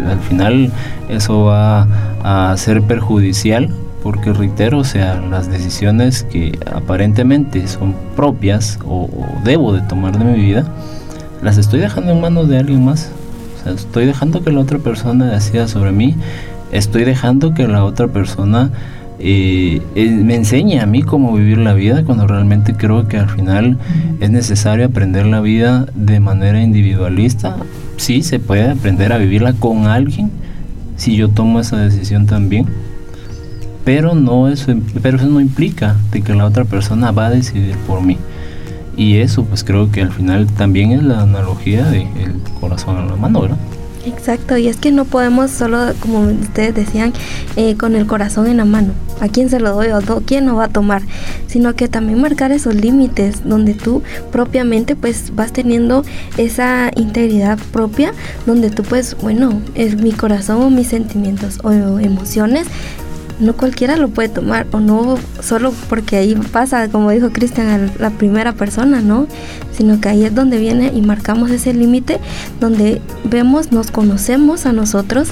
al 0.08 0.20
final 0.20 0.72
eso 1.08 1.44
va 1.44 1.86
a 2.24 2.56
ser 2.56 2.82
perjudicial 2.82 3.72
porque 4.02 4.32
reitero, 4.32 4.78
o 4.78 4.84
sea, 4.84 5.20
las 5.20 5.48
decisiones 5.48 6.24
que 6.24 6.58
aparentemente 6.72 7.66
son 7.68 7.94
propias 8.14 8.78
o, 8.86 9.08
debo 9.44 9.72
de 9.72 9.82
tomar 9.82 10.18
de 10.18 10.24
mi 10.24 10.40
vida, 10.40 10.64
las 11.42 11.56
estoy 11.56 11.80
dejando 11.80 12.12
en 12.12 12.20
manos 12.20 12.48
de 12.48 12.58
alguien 12.58 12.84
más. 12.84 13.10
O 13.60 13.64
sea, 13.64 13.72
estoy 13.72 14.06
dejando 14.06 14.42
que 14.42 14.52
la 14.52 14.60
otra 14.60 14.78
persona 14.78 15.26
decida 15.26 15.68
sobre 15.68 15.92
mí, 15.92 16.16
estoy 16.72 17.04
dejando 17.04 17.54
que 17.54 17.66
la 17.66 17.84
otra 17.84 18.08
persona 18.08 18.70
me 19.18 20.34
enseña 20.34 20.82
a 20.82 20.86
mí 20.86 21.02
cómo 21.02 21.32
vivir 21.32 21.58
la 21.58 21.74
vida 21.74 22.04
cuando 22.04 22.26
realmente 22.26 22.74
creo 22.74 23.08
que 23.08 23.18
al 23.18 23.30
final 23.30 23.78
es 24.20 24.30
necesario 24.30 24.86
aprender 24.86 25.26
la 25.26 25.40
vida 25.40 25.86
de 25.94 26.20
manera 26.20 26.62
individualista. 26.62 27.56
Sí, 27.96 28.22
se 28.22 28.38
puede 28.38 28.70
aprender 28.70 29.12
a 29.12 29.18
vivirla 29.18 29.52
con 29.54 29.86
alguien 29.86 30.30
si 30.96 31.16
yo 31.16 31.28
tomo 31.28 31.60
esa 31.60 31.76
decisión 31.78 32.26
también. 32.26 32.66
Pero 33.84 34.14
no 34.14 34.48
eso, 34.48 34.74
pero 35.00 35.16
eso 35.16 35.26
no 35.28 35.40
implica 35.40 35.96
de 36.10 36.20
que 36.20 36.34
la 36.34 36.44
otra 36.44 36.64
persona 36.64 37.12
va 37.12 37.26
a 37.26 37.30
decidir 37.30 37.76
por 37.86 38.02
mí. 38.02 38.18
Y 38.96 39.18
eso 39.18 39.44
pues 39.44 39.62
creo 39.62 39.90
que 39.90 40.02
al 40.02 40.12
final 40.12 40.46
también 40.46 40.90
es 40.92 41.02
la 41.02 41.22
analogía 41.22 41.84
del 41.84 42.08
corazón 42.60 42.96
a 42.96 43.04
la 43.04 43.16
mano, 43.16 43.42
¿verdad? 43.42 43.58
Exacto, 44.06 44.56
y 44.56 44.68
es 44.68 44.76
que 44.76 44.92
no 44.92 45.04
podemos 45.04 45.50
solo, 45.50 45.92
como 45.98 46.20
ustedes 46.20 46.74
decían, 46.76 47.12
eh, 47.56 47.76
con 47.76 47.96
el 47.96 48.06
corazón 48.06 48.46
en 48.46 48.58
la 48.58 48.64
mano. 48.64 48.92
¿A 49.20 49.28
quién 49.28 49.50
se 49.50 49.58
lo 49.58 49.72
doy 49.72 49.88
o 49.88 50.00
quién 50.24 50.46
lo 50.46 50.54
va 50.54 50.64
a 50.64 50.68
tomar? 50.68 51.02
Sino 51.48 51.74
que 51.74 51.88
también 51.88 52.20
marcar 52.20 52.52
esos 52.52 52.76
límites 52.76 53.42
donde 53.44 53.74
tú 53.74 54.04
propiamente 54.30 54.94
pues 54.94 55.34
vas 55.34 55.52
teniendo 55.52 56.04
esa 56.36 56.92
integridad 56.94 57.58
propia, 57.72 58.12
donde 58.46 58.70
tú 58.70 58.84
pues, 58.84 59.16
bueno, 59.20 59.60
es 59.74 59.96
mi 59.96 60.12
corazón 60.12 60.62
o 60.62 60.70
mis 60.70 60.86
sentimientos 60.86 61.58
o 61.64 61.72
emociones 61.98 62.68
no 63.40 63.56
cualquiera 63.56 63.96
lo 63.96 64.08
puede 64.08 64.28
tomar 64.28 64.66
o 64.72 64.80
no 64.80 65.16
solo 65.40 65.72
porque 65.88 66.16
ahí 66.16 66.34
pasa, 66.52 66.88
como 66.88 67.10
dijo 67.10 67.30
Cristian, 67.30 67.92
la 67.98 68.10
primera 68.10 68.52
persona, 68.52 69.00
¿no? 69.00 69.26
Sino 69.72 70.00
que 70.00 70.08
ahí 70.08 70.24
es 70.24 70.34
donde 70.34 70.58
viene 70.58 70.92
y 70.94 71.02
marcamos 71.02 71.50
ese 71.50 71.74
límite 71.74 72.18
donde 72.60 73.00
vemos, 73.24 73.72
nos 73.72 73.90
conocemos 73.90 74.66
a 74.66 74.72
nosotros 74.72 75.28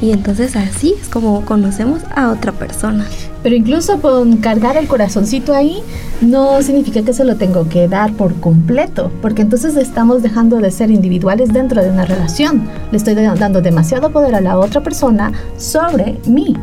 y 0.00 0.10
entonces 0.10 0.56
así 0.56 0.94
es 1.00 1.08
como 1.08 1.42
conocemos 1.46 2.02
a 2.14 2.30
otra 2.30 2.52
persona. 2.52 3.06
Pero 3.42 3.54
incluso 3.54 4.00
con 4.00 4.36
cargar 4.38 4.76
el 4.76 4.88
corazoncito 4.88 5.54
ahí 5.54 5.78
no 6.20 6.60
significa 6.62 7.02
que 7.02 7.12
se 7.12 7.24
lo 7.24 7.36
tengo 7.36 7.68
que 7.68 7.88
dar 7.88 8.12
por 8.12 8.34
completo, 8.40 9.10
porque 9.22 9.42
entonces 9.42 9.76
estamos 9.76 10.22
dejando 10.22 10.58
de 10.58 10.70
ser 10.70 10.90
individuales 10.90 11.52
dentro 11.52 11.82
de 11.82 11.90
una 11.90 12.04
relación. 12.04 12.68
Le 12.90 12.98
estoy 12.98 13.14
dando 13.14 13.62
demasiado 13.62 14.10
poder 14.10 14.34
a 14.34 14.40
la 14.40 14.58
otra 14.58 14.82
persona 14.82 15.32
sobre 15.56 16.18
mí. 16.26 16.56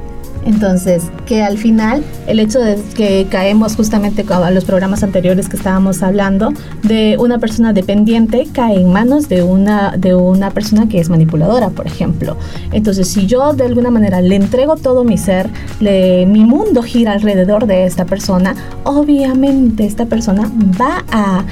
Entonces, 0.46 1.04
que 1.26 1.42
al 1.42 1.58
final 1.58 2.04
el 2.28 2.40
hecho 2.40 2.60
de 2.60 2.78
que 2.96 3.28
caemos 3.30 3.76
justamente 3.76 4.26
a 4.30 4.52
los 4.52 4.66
programas 4.66 5.04
anteriores 5.04 5.50
que 5.50 5.58
estábamos 5.58 6.04
hablando 6.04 6.52
de 6.84 7.18
una 7.20 7.40
persona 7.40 7.74
dependiente 7.74 8.48
cae 8.52 8.80
en 8.80 8.92
manos 8.92 9.30
de 9.30 9.44
una 9.44 9.96
de 9.98 10.16
una 10.16 10.52
persona 10.52 10.88
que 10.88 11.00
es 11.00 11.10
manipuladora, 11.10 11.70
por 11.70 11.88
ejemplo. 11.88 12.38
Entonces, 12.72 13.08
si 13.08 13.26
yo 13.26 13.54
de 13.54 13.66
alguna 13.66 13.90
manera 13.90 14.22
le 14.22 14.36
entrego 14.36 14.76
todo 14.76 15.04
mi 15.04 15.18
ser, 15.18 15.50
le, 15.80 16.26
mi 16.26 16.44
mundo 16.46 16.84
gira 16.84 17.14
alrededor 17.14 17.66
de 17.66 17.86
esta 17.86 18.06
persona, 18.06 18.56
obviamente 18.84 19.86
esta 19.86 20.06
persona 20.06 20.50
va 20.80 21.04
a, 21.12 21.44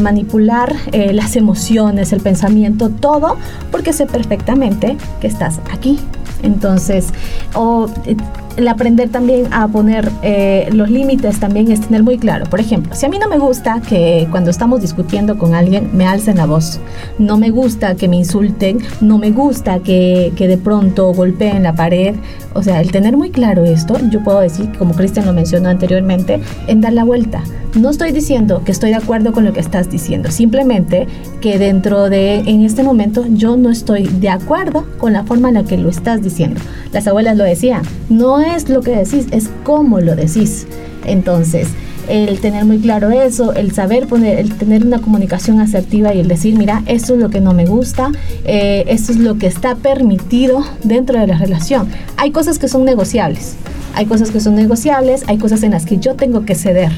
manipular 0.00 0.74
eh, 0.92 1.12
las 1.12 1.36
emociones, 1.36 2.12
el 2.12 2.20
pensamiento, 2.20 2.90
todo, 2.90 3.36
porque 3.70 3.92
sé 3.92 4.06
perfectamente 4.06 4.96
que 5.20 5.26
estás 5.26 5.60
aquí 5.72 5.98
entonces, 6.42 7.08
o 7.54 7.88
eh, 8.04 8.16
el 8.58 8.66
aprender 8.66 9.08
también 9.08 9.46
a 9.52 9.68
poner 9.68 10.10
eh, 10.22 10.68
los 10.72 10.90
límites 10.90 11.38
también 11.38 11.70
es 11.70 11.80
tener 11.80 12.02
muy 12.02 12.18
claro. 12.18 12.44
Por 12.46 12.58
ejemplo, 12.58 12.92
si 12.92 13.06
a 13.06 13.08
mí 13.08 13.16
no 13.16 13.28
me 13.28 13.38
gusta 13.38 13.80
que 13.80 14.26
cuando 14.32 14.50
estamos 14.50 14.80
discutiendo 14.80 15.38
con 15.38 15.54
alguien 15.54 15.90
me 15.96 16.08
alcen 16.08 16.38
la 16.38 16.46
voz, 16.46 16.80
no 17.20 17.38
me 17.38 17.50
gusta 17.50 17.94
que 17.94 18.08
me 18.08 18.16
insulten, 18.16 18.80
no 19.00 19.16
me 19.16 19.30
gusta 19.30 19.78
que, 19.78 20.32
que 20.34 20.48
de 20.48 20.58
pronto 20.58 21.14
golpeen 21.14 21.62
la 21.62 21.76
pared, 21.76 22.16
o 22.54 22.62
sea, 22.64 22.80
el 22.80 22.90
tener 22.90 23.16
muy 23.16 23.30
claro 23.30 23.64
esto, 23.64 23.96
yo 24.10 24.24
puedo 24.24 24.40
decir, 24.40 24.72
como 24.76 24.92
Cristian 24.92 25.26
lo 25.26 25.32
mencionó 25.32 25.68
anteriormente, 25.68 26.40
en 26.66 26.80
dar 26.80 26.92
la 26.92 27.04
vuelta. 27.04 27.44
No 27.76 27.90
estoy 27.90 28.10
diciendo 28.10 28.62
que 28.64 28.72
estoy 28.72 28.90
de 28.90 28.96
acuerdo 28.96 29.32
con 29.32 29.44
lo 29.44 29.52
que 29.52 29.60
estás 29.60 29.88
diciendo, 29.90 30.32
simplemente 30.32 31.06
que 31.40 31.58
dentro 31.58 32.08
de, 32.08 32.38
en 32.38 32.64
este 32.64 32.82
momento, 32.82 33.24
yo 33.28 33.56
no 33.56 33.70
estoy 33.70 34.04
de 34.04 34.30
acuerdo 34.30 34.84
con 34.98 35.12
la 35.12 35.22
forma 35.22 35.48
en 35.48 35.54
la 35.54 35.64
que 35.64 35.76
lo 35.76 35.88
estás 35.90 36.22
diciendo. 36.22 36.60
Las 36.92 37.06
abuelas 37.06 37.36
lo 37.36 37.44
decían, 37.44 37.82
no 38.08 38.40
es 38.40 38.47
lo 38.68 38.82
que 38.82 38.90
decís, 38.90 39.26
es 39.30 39.48
cómo 39.64 40.00
lo 40.00 40.16
decís. 40.16 40.66
Entonces, 41.04 41.68
el 42.08 42.40
tener 42.40 42.64
muy 42.64 42.78
claro 42.78 43.10
eso, 43.10 43.52
el 43.52 43.72
saber 43.72 44.06
poner, 44.06 44.38
el 44.38 44.54
tener 44.54 44.84
una 44.84 45.00
comunicación 45.00 45.60
asertiva 45.60 46.14
y 46.14 46.20
el 46.20 46.28
decir, 46.28 46.56
mira, 46.56 46.82
esto 46.86 47.14
es 47.14 47.20
lo 47.20 47.30
que 47.30 47.40
no 47.40 47.52
me 47.52 47.66
gusta, 47.66 48.10
eh, 48.44 48.84
esto 48.88 49.12
es 49.12 49.18
lo 49.18 49.38
que 49.38 49.46
está 49.46 49.76
permitido 49.76 50.64
dentro 50.82 51.18
de 51.18 51.26
la 51.26 51.36
relación. 51.36 51.88
Hay 52.16 52.30
cosas 52.30 52.58
que 52.58 52.68
son 52.68 52.84
negociables, 52.84 53.56
hay 53.94 54.06
cosas 54.06 54.30
que 54.30 54.40
son 54.40 54.54
negociables, 54.54 55.24
hay 55.26 55.38
cosas 55.38 55.62
en 55.62 55.72
las 55.72 55.84
que 55.84 55.98
yo 55.98 56.14
tengo 56.14 56.44
que 56.44 56.54
ceder. 56.54 56.92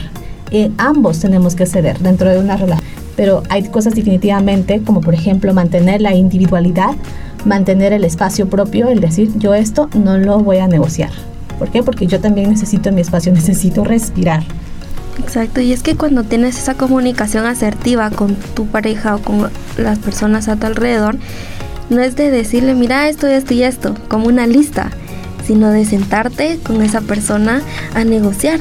Eh, 0.52 0.70
ambos 0.78 1.20
tenemos 1.20 1.54
que 1.54 1.66
ceder 1.66 1.98
dentro 1.98 2.30
de 2.30 2.38
una 2.38 2.56
relación. 2.56 2.88
Pero 3.16 3.42
hay 3.48 3.64
cosas 3.64 3.94
definitivamente, 3.94 4.80
como 4.82 5.00
por 5.00 5.14
ejemplo 5.14 5.52
mantener 5.52 6.00
la 6.00 6.14
individualidad, 6.14 6.92
mantener 7.44 7.92
el 7.92 8.04
espacio 8.04 8.48
propio, 8.48 8.88
el 8.88 9.00
decir, 9.00 9.30
yo 9.36 9.54
esto 9.54 9.88
no 9.94 10.18
lo 10.18 10.38
voy 10.38 10.58
a 10.58 10.68
negociar. 10.68 11.10
¿Por 11.60 11.70
qué? 11.70 11.82
Porque 11.82 12.06
yo 12.06 12.20
también 12.20 12.48
necesito 12.48 12.90
mi 12.90 13.02
espacio, 13.02 13.32
necesito 13.34 13.84
respirar. 13.84 14.42
Exacto, 15.18 15.60
y 15.60 15.72
es 15.72 15.82
que 15.82 15.94
cuando 15.94 16.24
tienes 16.24 16.58
esa 16.58 16.74
comunicación 16.74 17.44
asertiva 17.44 18.08
con 18.10 18.34
tu 18.34 18.66
pareja 18.66 19.16
o 19.16 19.18
con 19.18 19.50
las 19.76 19.98
personas 19.98 20.48
a 20.48 20.56
tu 20.56 20.66
alrededor, 20.66 21.18
no 21.90 22.00
es 22.00 22.16
de 22.16 22.30
decirle, 22.30 22.74
mira 22.74 23.08
esto, 23.10 23.26
esto 23.26 23.52
y 23.52 23.62
esto, 23.62 23.94
como 24.08 24.28
una 24.28 24.46
lista, 24.46 24.90
sino 25.46 25.70
de 25.70 25.84
sentarte 25.84 26.58
con 26.64 26.80
esa 26.80 27.02
persona 27.02 27.60
a 27.94 28.04
negociar. 28.04 28.60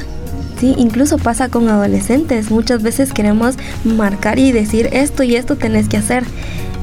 ¿sí? 0.60 0.74
Incluso 0.76 1.16
pasa 1.16 1.48
con 1.48 1.68
adolescentes, 1.70 2.50
muchas 2.50 2.82
veces 2.82 3.14
queremos 3.14 3.54
marcar 3.84 4.38
y 4.38 4.52
decir 4.52 4.90
esto 4.92 5.22
y 5.22 5.36
esto 5.36 5.56
tenés 5.56 5.88
que 5.88 5.96
hacer. 5.96 6.24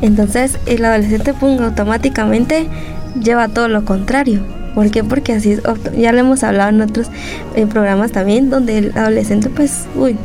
Entonces 0.02 0.58
el 0.66 0.84
adolescente 0.84 1.36
pum, 1.36 1.62
automáticamente 1.62 2.68
lleva 3.22 3.50
todo 3.50 3.68
lo 3.68 3.86
contrario. 3.86 4.57
¿Por 4.78 4.92
qué? 4.92 5.04
Porque 5.04 5.34
así 5.34 5.54
es, 5.54 5.62
ya 5.98 6.12
lo 6.12 6.20
hemos 6.20 6.44
hablado 6.44 6.70
en 6.70 6.82
otros 6.82 7.08
eh, 7.56 7.66
programas 7.66 8.12
también, 8.12 8.52
donde 8.52 8.78
el 8.78 8.92
adolescente 8.96 9.50
pues, 9.50 9.88
uy, 9.96 10.16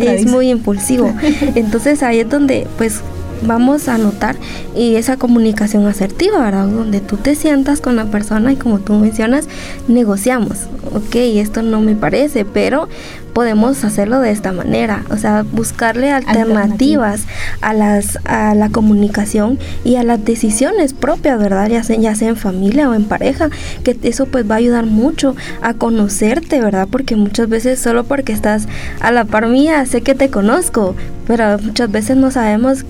es 0.00 0.26
muy 0.26 0.50
impulsivo. 0.50 1.14
Entonces 1.54 2.02
ahí 2.02 2.18
es 2.18 2.28
donde 2.28 2.66
pues 2.76 3.02
vamos 3.42 3.88
a 3.88 3.98
notar 3.98 4.36
y 4.76 4.96
esa 4.96 5.16
comunicación 5.16 5.86
asertiva, 5.86 6.38
¿verdad? 6.38 6.66
Donde 6.66 7.00
tú 7.00 7.16
te 7.16 7.34
sientas 7.34 7.80
con 7.80 7.96
la 7.96 8.06
persona 8.06 8.52
y 8.52 8.56
como 8.56 8.78
tú 8.80 8.94
mencionas, 8.94 9.48
negociamos. 9.88 10.66
Ok, 10.94 11.14
esto 11.14 11.62
no 11.62 11.80
me 11.80 11.94
parece, 11.94 12.44
pero 12.44 12.88
podemos 13.30 13.84
hacerlo 13.84 14.20
de 14.20 14.30
esta 14.32 14.52
manera, 14.52 15.04
o 15.10 15.16
sea, 15.16 15.44
buscarle 15.50 16.10
alternativas 16.10 17.22
a 17.60 17.72
las 17.72 18.18
a 18.24 18.54
la 18.54 18.70
comunicación 18.70 19.58
y 19.84 19.96
a 19.96 20.02
las 20.02 20.24
decisiones 20.24 20.92
propias, 20.92 21.38
¿verdad? 21.38 21.68
Ya 21.68 21.82
sea, 21.84 21.96
ya 21.96 22.14
sea 22.14 22.28
en 22.28 22.36
familia 22.36 22.90
o 22.90 22.94
en 22.94 23.04
pareja, 23.04 23.50
que 23.84 23.96
eso 24.02 24.26
pues 24.26 24.50
va 24.50 24.56
a 24.56 24.58
ayudar 24.58 24.86
mucho 24.86 25.36
a 25.62 25.74
conocerte, 25.74 26.60
¿verdad? 26.60 26.88
Porque 26.90 27.16
muchas 27.16 27.48
veces 27.48 27.78
solo 27.78 28.04
porque 28.04 28.32
estás 28.32 28.66
a 29.00 29.12
la 29.12 29.24
par 29.24 29.46
mía, 29.46 29.86
sé 29.86 30.02
que 30.02 30.14
te 30.14 30.30
conozco, 30.30 30.94
pero 31.26 31.58
muchas 31.58 31.90
veces 31.90 32.16
no 32.16 32.30
sabemos 32.30 32.84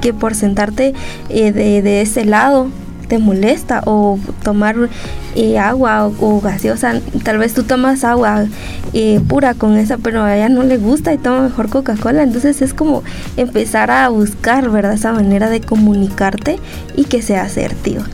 que 0.00 0.12
por 0.12 0.34
sentarte 0.34 0.94
eh, 1.28 1.52
de, 1.52 2.00
ese 2.00 2.24
lado 2.24 2.68
te 3.08 3.18
molesta 3.18 3.82
o 3.86 4.18
tomar 4.44 4.76
eh, 5.34 5.58
agua 5.58 6.06
o, 6.06 6.40
gaseosa, 6.40 7.00
tal 7.24 7.38
vez 7.38 7.54
tú 7.54 7.64
tomas 7.64 8.04
agua 8.04 8.46
eh, 8.92 9.20
pura 9.26 9.54
con 9.54 9.76
esa, 9.76 9.98
pero 9.98 10.22
a 10.22 10.36
ella 10.36 10.48
no 10.48 10.62
le 10.62 10.78
gusta 10.78 11.12
y 11.12 11.18
toma 11.18 11.42
mejor 11.42 11.68
Coca-Cola, 11.68 12.22
entonces 12.22 12.62
es 12.62 12.72
como 12.72 13.02
empezar 13.36 13.90
a 13.90 14.08
buscar, 14.10 14.70
¿verdad? 14.70 14.92
Esa 14.92 15.12
manera 15.12 15.50
de 15.50 15.60
comunicarte 15.60 16.58
y 16.96 17.04
que 17.04 17.20
sea 17.20 17.42
asertiva. 17.42 18.04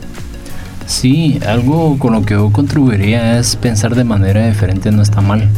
Sí, 0.87 1.37
algo 1.45 1.99
con 1.99 2.13
lo 2.13 2.23
que 2.23 2.33
yo 2.33 2.49
contribuiría 2.51 3.39
es 3.39 3.57
pensar 3.57 3.93
de 3.93 4.05
manera 4.05 4.47
diferente 4.47 4.89
no 4.89 5.01
está 5.01 5.19
mal. 5.19 5.49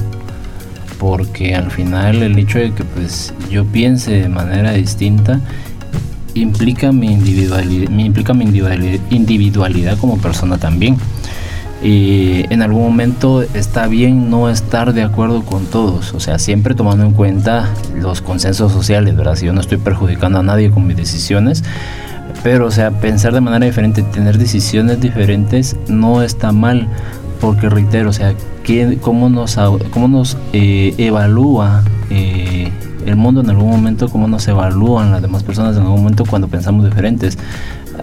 Porque 0.97 1.55
al 1.55 1.69
final 1.71 2.23
el 2.23 2.37
hecho 2.37 2.57
de 2.57 2.73
que 2.73 2.83
pues 2.83 3.33
yo 3.49 3.63
piense 3.63 4.11
de 4.11 4.27
manera 4.27 4.73
distinta 4.73 5.39
implica 6.33 6.91
mi 6.91 7.11
individualidad, 7.11 7.89
implica 7.89 8.33
mi 8.33 8.45
individualidad, 9.09 9.97
como 9.97 10.17
persona 10.17 10.57
también. 10.57 10.97
Y 11.81 12.43
en 12.53 12.61
algún 12.61 12.83
momento 12.83 13.41
está 13.41 13.87
bien 13.87 14.29
no 14.29 14.49
estar 14.49 14.91
de 14.91 15.01
acuerdo 15.01 15.43
con 15.45 15.65
todos, 15.65 16.13
o 16.13 16.19
sea, 16.19 16.37
siempre 16.37 16.75
tomando 16.75 17.05
en 17.05 17.13
cuenta 17.13 17.69
los 17.95 18.21
consensos 18.21 18.73
sociales, 18.73 19.15
¿verdad? 19.15 19.35
Si 19.35 19.45
yo 19.45 19.53
no 19.53 19.61
estoy 19.61 19.77
perjudicando 19.77 20.39
a 20.39 20.43
nadie 20.43 20.71
con 20.71 20.85
mis 20.85 20.97
decisiones, 20.97 21.63
pero, 22.43 22.65
o 22.65 22.71
sea, 22.71 22.91
pensar 22.91 23.33
de 23.33 23.39
manera 23.39 23.65
diferente, 23.65 24.01
tener 24.01 24.37
decisiones 24.37 24.99
diferentes 24.99 25.77
no 25.87 26.21
está 26.21 26.51
mal, 26.51 26.89
porque 27.39 27.69
reitero, 27.69 28.09
o 28.09 28.13
sea, 28.13 28.33
¿cómo 29.01 29.29
nos, 29.29 29.57
cómo 29.91 30.09
nos 30.09 30.37
eh, 30.51 30.93
evalúa? 30.97 31.83
Eh, 32.09 32.69
el 33.05 33.15
mundo 33.15 33.41
en 33.41 33.49
algún 33.49 33.69
momento, 33.69 34.09
cómo 34.09 34.27
nos 34.27 34.47
evalúan 34.47 35.11
las 35.11 35.21
demás 35.21 35.43
personas 35.43 35.75
en 35.75 35.83
algún 35.83 35.99
momento 35.99 36.25
cuando 36.25 36.47
pensamos 36.47 36.85
diferentes. 36.85 37.37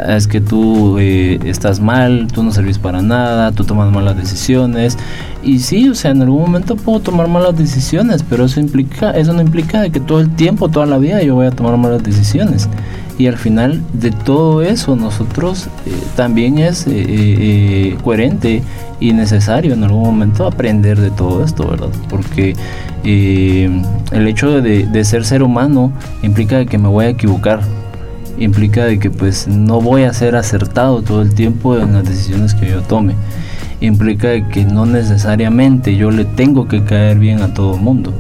Es 0.09 0.27
que 0.27 0.43
tú 0.43 0.99
eh, 0.99 1.39
estás 1.45 1.81
mal, 1.81 2.29
tú 2.33 2.43
no 2.43 2.53
servís 2.53 2.79
para 2.79 3.01
nada, 3.01 3.53
tú 3.53 3.65
tomas 3.65 3.91
malas 3.91 4.17
decisiones. 4.17 4.99
Y 5.43 5.61
sí, 5.61 5.89
o 5.89 5.95
sea, 5.95 6.11
en 6.11 6.23
algún 6.23 6.43
momento 6.43 6.77
puedo 6.77 7.01
tomar 7.01 7.29
malas 7.29 7.57
decisiones, 7.57 8.23
pero 8.23 8.45
eso 8.45 8.61
implica, 8.61 9.13
eso 9.13 9.33
no 9.33 9.41
implica 9.41 9.89
que 9.89 10.01
todo 10.01 10.21
el 10.21 10.31
tiempo, 10.31 10.69
toda 10.69 10.87
la 10.87 10.99
vida 10.99 11.23
yo 11.23 11.35
voy 11.35 11.47
a 11.47 11.51
tomar 11.51 11.77
malas 11.79 12.03
decisiones 12.03 12.69
y 13.19 13.27
al 13.29 13.37
final 13.37 13.83
de 13.93 14.11
todo 14.11 14.63
eso 14.63 14.95
nosotros 14.95 15.69
eh, 15.87 15.91
también 16.17 16.59
es 16.59 16.87
eh, 16.87 16.93
eh, 16.95 17.97
coherente 18.05 18.63
y 19.01 19.13
necesario 19.13 19.75
en 19.75 19.85
algún 19.85 20.03
momento 20.03 20.47
aprender 20.47 21.01
de 21.01 21.11
todo 21.11 21.45
esto, 21.45 21.69
¿verdad? 21.69 21.89
Porque 22.09 22.55
el 23.05 24.27
hecho 24.27 24.61
de, 24.61 24.87
de, 24.87 25.05
ser 25.05 25.25
ser 25.25 25.43
humano 25.43 25.93
implica 26.23 26.65
que 26.67 26.77
me 26.77 26.89
voy 26.89 27.05
a 27.05 27.09
equivocar, 27.11 27.61
implica 28.39 28.85
de 28.85 28.99
que 28.99 29.11
pues 29.11 29.47
no 29.47 29.81
voy 29.81 30.03
a 30.03 30.13
ser 30.13 30.35
acertado 30.35 31.03
todo 31.03 31.23
el 31.23 31.33
tiempo 31.33 31.79
en 31.79 31.93
las 31.93 32.05
decisiones 32.05 32.55
que 32.55 32.69
yo 32.69 32.83
tome, 32.83 33.15
implica 33.81 34.49
que 34.49 34.65
no 34.65 34.87
necesariamente 34.87 35.97
yo 35.97 36.11
le 36.11 36.25
tengo 36.25 36.67
que 36.67 36.83
caer 36.83 37.19
bien 37.19 37.43
a 37.43 37.55
todo 37.55 37.77
el 37.77 37.81
mundo. 37.81 38.13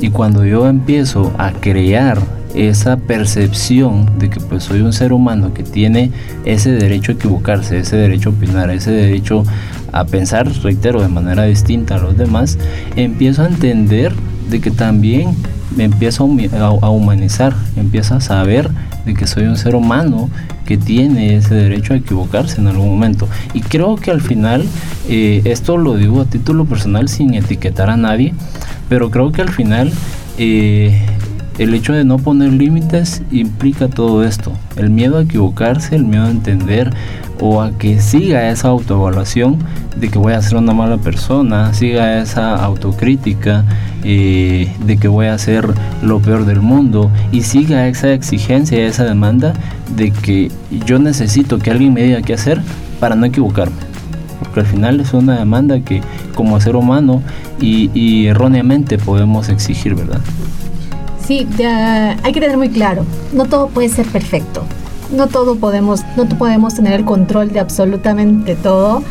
Y 0.00 0.10
cuando 0.10 0.44
yo 0.44 0.68
empiezo 0.68 1.32
a 1.38 1.52
crear 1.52 2.18
esa 2.54 2.96
percepción 2.96 4.18
de 4.18 4.30
que 4.30 4.40
pues 4.40 4.64
soy 4.64 4.80
un 4.80 4.92
ser 4.92 5.12
humano 5.12 5.52
que 5.52 5.62
tiene 5.62 6.10
ese 6.44 6.70
derecho 6.72 7.12
a 7.12 7.14
equivocarse, 7.16 7.78
ese 7.78 7.96
derecho 7.96 8.30
a 8.30 8.32
opinar, 8.32 8.70
ese 8.70 8.92
derecho 8.92 9.44
a 9.92 10.04
pensar, 10.04 10.50
reitero, 10.62 11.02
de 11.02 11.08
manera 11.08 11.44
distinta 11.44 11.96
a 11.96 11.98
los 11.98 12.16
demás, 12.16 12.58
empiezo 12.96 13.42
a 13.42 13.46
entender 13.46 14.12
de 14.48 14.60
que 14.60 14.70
también 14.70 15.34
me 15.76 15.84
empiezo 15.84 16.28
a 16.52 16.90
humanizar, 16.90 17.54
empiezo 17.76 18.14
a 18.14 18.20
saber 18.20 18.70
de 19.04 19.14
que 19.14 19.26
soy 19.26 19.44
un 19.44 19.56
ser 19.56 19.74
humano 19.74 20.30
que 20.64 20.76
tiene 20.76 21.36
ese 21.36 21.54
derecho 21.54 21.94
a 21.94 21.96
equivocarse 21.96 22.60
en 22.60 22.68
algún 22.68 22.88
momento. 22.88 23.28
Y 23.52 23.60
creo 23.60 23.96
que 23.96 24.10
al 24.10 24.20
final, 24.20 24.64
eh, 25.08 25.42
esto 25.44 25.76
lo 25.76 25.96
digo 25.96 26.20
a 26.20 26.24
título 26.24 26.64
personal 26.64 27.08
sin 27.08 27.34
etiquetar 27.34 27.90
a 27.90 27.96
nadie, 27.96 28.34
pero 28.88 29.10
creo 29.10 29.32
que 29.32 29.42
al 29.42 29.50
final 29.50 29.92
eh, 30.38 31.00
el 31.58 31.72
hecho 31.74 31.92
de 31.92 32.04
no 32.04 32.18
poner 32.18 32.52
límites 32.52 33.22
implica 33.30 33.88
todo 33.88 34.24
esto. 34.24 34.52
El 34.76 34.90
miedo 34.90 35.18
a 35.18 35.22
equivocarse, 35.22 35.94
el 35.94 36.04
miedo 36.04 36.24
a 36.24 36.30
entender 36.30 36.90
o 37.40 37.62
a 37.62 37.72
que 37.72 38.00
siga 38.00 38.50
esa 38.50 38.68
autoevaluación 38.68 39.58
de 39.96 40.08
que 40.08 40.18
voy 40.18 40.32
a 40.32 40.42
ser 40.42 40.56
una 40.56 40.72
mala 40.72 40.96
persona, 40.96 41.72
siga 41.72 42.20
esa 42.20 42.56
autocrítica 42.56 43.64
eh, 44.02 44.72
de 44.84 44.96
que 44.96 45.08
voy 45.08 45.26
a 45.26 45.38
ser 45.38 45.68
lo 46.02 46.20
peor 46.20 46.44
del 46.44 46.60
mundo 46.60 47.10
y 47.30 47.42
siga 47.42 47.86
esa 47.86 48.12
exigencia, 48.12 48.84
esa 48.84 49.04
demanda 49.04 49.54
de 49.96 50.10
que 50.10 50.50
yo 50.86 50.98
necesito 50.98 51.58
que 51.58 51.70
alguien 51.70 51.94
me 51.94 52.02
diga 52.02 52.22
qué 52.22 52.34
hacer 52.34 52.60
para 52.98 53.14
no 53.14 53.26
equivocarme. 53.26 53.76
Porque 54.40 54.60
al 54.60 54.66
final 54.66 55.00
es 55.00 55.14
una 55.14 55.38
demanda 55.38 55.80
que 55.80 56.00
como 56.34 56.60
ser 56.60 56.74
humano 56.74 57.22
y, 57.60 57.90
y 57.94 58.26
erróneamente 58.26 58.98
podemos 58.98 59.48
exigir, 59.48 59.94
¿verdad? 59.94 60.20
Sí, 61.26 61.46
hay 61.58 62.32
que 62.32 62.40
tener 62.40 62.56
muy 62.56 62.68
claro, 62.68 63.04
no 63.32 63.46
todo 63.46 63.68
puede 63.68 63.88
ser 63.88 64.06
perfecto. 64.06 64.62
No 65.10 65.26
todo 65.28 65.56
podemos, 65.56 66.00
no 66.16 66.28
podemos 66.28 66.74
tener 66.74 66.94
el 66.94 67.04
control 67.04 67.52
de 67.52 67.60
absolutamente 67.60 68.56
todo. 68.56 69.02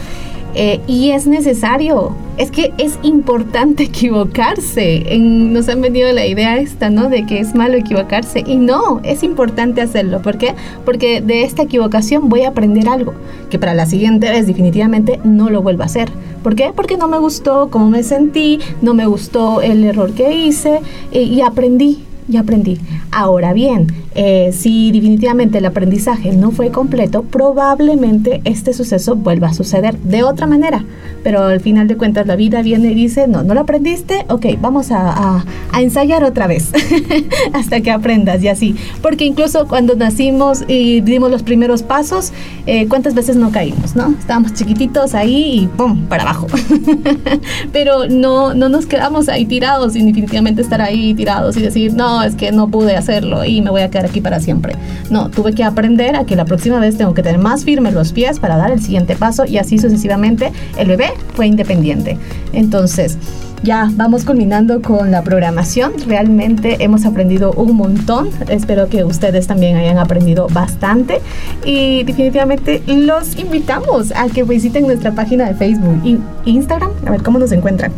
Eh, 0.55 0.79
y 0.85 1.11
es 1.11 1.25
necesario, 1.25 2.15
es 2.37 2.51
que 2.51 2.73
es 2.77 2.99
importante 3.01 3.83
equivocarse. 3.85 5.03
nos 5.19 5.67
han 5.69 5.81
venido 5.81 6.11
la 6.11 6.25
idea 6.27 6.57
esta, 6.57 6.89
¿no? 6.89 7.09
De 7.09 7.25
que 7.25 7.39
es 7.39 7.55
malo 7.55 7.75
equivocarse. 7.75 8.43
Y 8.45 8.57
no, 8.57 8.99
es 9.03 9.23
importante 9.23 9.81
hacerlo. 9.81 10.21
¿Por 10.21 10.37
qué? 10.37 10.53
Porque 10.85 11.21
de 11.21 11.43
esta 11.43 11.63
equivocación 11.63 12.29
voy 12.29 12.41
a 12.41 12.49
aprender 12.49 12.87
algo 12.87 13.13
que 13.49 13.57
para 13.57 13.73
la 13.73 13.87
siguiente 13.87 14.29
vez 14.29 14.45
definitivamente 14.45 15.19
no 15.23 15.49
lo 15.49 15.63
vuelvo 15.63 15.83
a 15.83 15.87
hacer. 15.87 16.09
¿Por 16.43 16.55
qué? 16.55 16.73
Porque 16.75 16.97
no 16.97 17.07
me 17.07 17.17
gustó 17.17 17.69
cómo 17.71 17.89
me 17.89 18.03
sentí, 18.03 18.59
no 18.81 18.93
me 18.93 19.07
gustó 19.07 19.61
el 19.61 19.83
error 19.85 20.11
que 20.11 20.33
hice 20.33 20.81
eh, 21.11 21.23
y 21.23 21.39
aprendí 21.39 22.03
y 22.27 22.37
aprendí. 22.37 22.79
Ahora 23.11 23.53
bien, 23.53 23.87
eh, 24.15 24.51
si 24.53 24.91
definitivamente 24.91 25.57
el 25.57 25.65
aprendizaje 25.65 26.33
no 26.33 26.51
fue 26.51 26.69
completo, 26.69 27.23
probablemente 27.23 28.41
este 28.45 28.73
suceso 28.73 29.15
vuelva 29.15 29.47
a 29.49 29.53
suceder 29.53 29.97
de 29.99 30.23
otra 30.23 30.45
manera. 30.45 30.83
Pero 31.23 31.43
al 31.43 31.61
final 31.61 31.87
de 31.87 31.95
cuentas 31.95 32.27
la 32.27 32.35
vida 32.35 32.61
viene 32.61 32.91
y 32.91 32.95
dice, 32.95 33.27
no, 33.27 33.43
no 33.43 33.53
lo 33.53 33.61
aprendiste, 33.61 34.25
ok, 34.29 34.45
vamos 34.59 34.91
a, 34.91 35.43
ensayar 35.79 36.23
otra 36.23 36.47
vez 36.47 36.71
hasta 37.53 37.81
que 37.81 37.91
aprendas 37.91 38.43
y 38.43 38.47
así. 38.47 38.75
Porque 39.01 39.25
incluso 39.25 39.67
cuando 39.67 39.95
nacimos 39.95 40.63
y 40.67 41.01
dimos 41.01 41.31
los 41.31 41.41
primeros 41.41 41.81
pasos, 41.81 42.31
eh, 42.67 42.87
¿cuántas 42.87 43.15
veces 43.15 43.35
no 43.37 43.51
caímos? 43.51 43.95
¿no? 43.95 44.13
Estábamos 44.19 44.53
chiquititos 44.53 45.15
ahí 45.15 45.61
y 45.61 45.67
¡pum! 45.67 46.05
para 46.05 46.23
abajo. 46.23 46.47
Pero 47.71 48.07
no, 48.07 48.53
no 48.53 48.69
nos 48.69 48.85
quedamos 48.85 49.29
ahí 49.29 49.45
tirados 49.45 49.95
y 49.95 50.05
definitivamente 50.05 50.61
estar 50.61 50.81
ahí 50.81 51.13
tirados 51.13 51.57
y 51.57 51.61
decir, 51.61 51.93
no, 51.93 52.21
es 52.21 52.35
que 52.35 52.51
no 52.51 52.67
pude 52.67 52.95
hacerlo 52.95 53.43
y 53.43 53.61
me 53.61 53.71
voy 53.71 53.81
a 53.81 53.89
quedar 53.89 54.02
aquí 54.05 54.21
para 54.21 54.39
siempre. 54.39 54.75
No, 55.09 55.29
tuve 55.29 55.53
que 55.53 55.63
aprender 55.63 56.15
a 56.15 56.25
que 56.25 56.35
la 56.35 56.45
próxima 56.45 56.79
vez 56.79 56.97
tengo 56.97 57.13
que 57.13 57.23
tener 57.23 57.39
más 57.39 57.63
firmes 57.63 57.93
los 57.93 58.13
pies 58.13 58.39
para 58.39 58.57
dar 58.57 58.71
el 58.71 58.81
siguiente 58.81 59.15
paso 59.15 59.45
y 59.45 59.57
así 59.57 59.77
sucesivamente 59.77 60.51
el 60.77 60.87
bebé 60.87 61.11
fue 61.35 61.47
independiente. 61.47 62.17
Entonces, 62.53 63.17
ya 63.63 63.89
vamos 63.93 64.25
culminando 64.25 64.81
con 64.81 65.09
la 65.09 65.23
programación. 65.23 65.93
Realmente 66.05 66.83
hemos 66.83 67.05
aprendido 67.05 67.53
un 67.53 67.77
montón. 67.77 68.29
Espero 68.49 68.89
que 68.89 69.05
ustedes 69.05 69.47
también 69.47 69.77
hayan 69.77 69.97
aprendido 69.97 70.47
bastante. 70.51 71.21
Y 71.63 72.03
definitivamente 72.03 72.83
los 72.87 73.37
invitamos 73.37 74.11
a 74.11 74.27
que 74.27 74.43
visiten 74.43 74.85
nuestra 74.85 75.13
página 75.13 75.47
de 75.47 75.55
Facebook 75.55 76.01
e 76.05 76.49
Instagram. 76.49 76.91
A 77.05 77.11
ver 77.11 77.23
cómo 77.23 77.39
nos 77.39 77.53
encuentran 77.53 77.93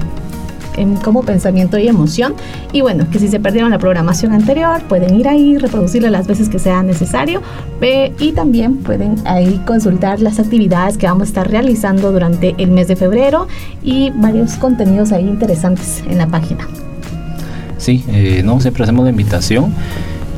como 1.04 1.24
pensamiento 1.24 1.80
y 1.80 1.88
emoción. 1.88 2.36
Y 2.72 2.82
bueno, 2.82 3.08
que 3.12 3.18
si 3.18 3.30
se 3.30 3.40
perdieron 3.40 3.72
la 3.72 3.80
programación 3.80 4.32
anterior, 4.32 4.80
pueden 4.88 5.16
ir 5.16 5.28
ahí, 5.28 5.58
reproducirla 5.58 6.12
las 6.12 6.28
veces 6.28 6.50
que 6.50 6.60
sea 6.60 6.84
necesario. 6.84 7.42
y 8.20 8.32
también 8.34 8.78
pueden 8.78 9.16
ahí 9.26 9.60
consultar 9.66 10.22
las 10.22 10.38
actividades 10.38 11.00
que 11.00 11.08
vamos 11.08 11.24
a 11.24 11.30
estar 11.30 11.50
realizando 11.50 12.12
durante 12.12 12.54
el 12.60 12.70
mes 12.70 12.88
de 12.88 12.96
febrero 12.96 13.48
y 13.82 14.12
varios 14.12 14.54
contenidos 14.58 15.12
ahí 15.12 15.28
interesantes 15.28 16.04
en 16.08 16.20
la 16.20 16.28
página. 16.28 16.68
Sí, 17.80 18.04
eh, 18.08 18.44
no, 18.46 18.60
siempre 18.60 18.84
hacemos 18.84 19.04
la 19.04 19.10
invitación. 19.10 19.74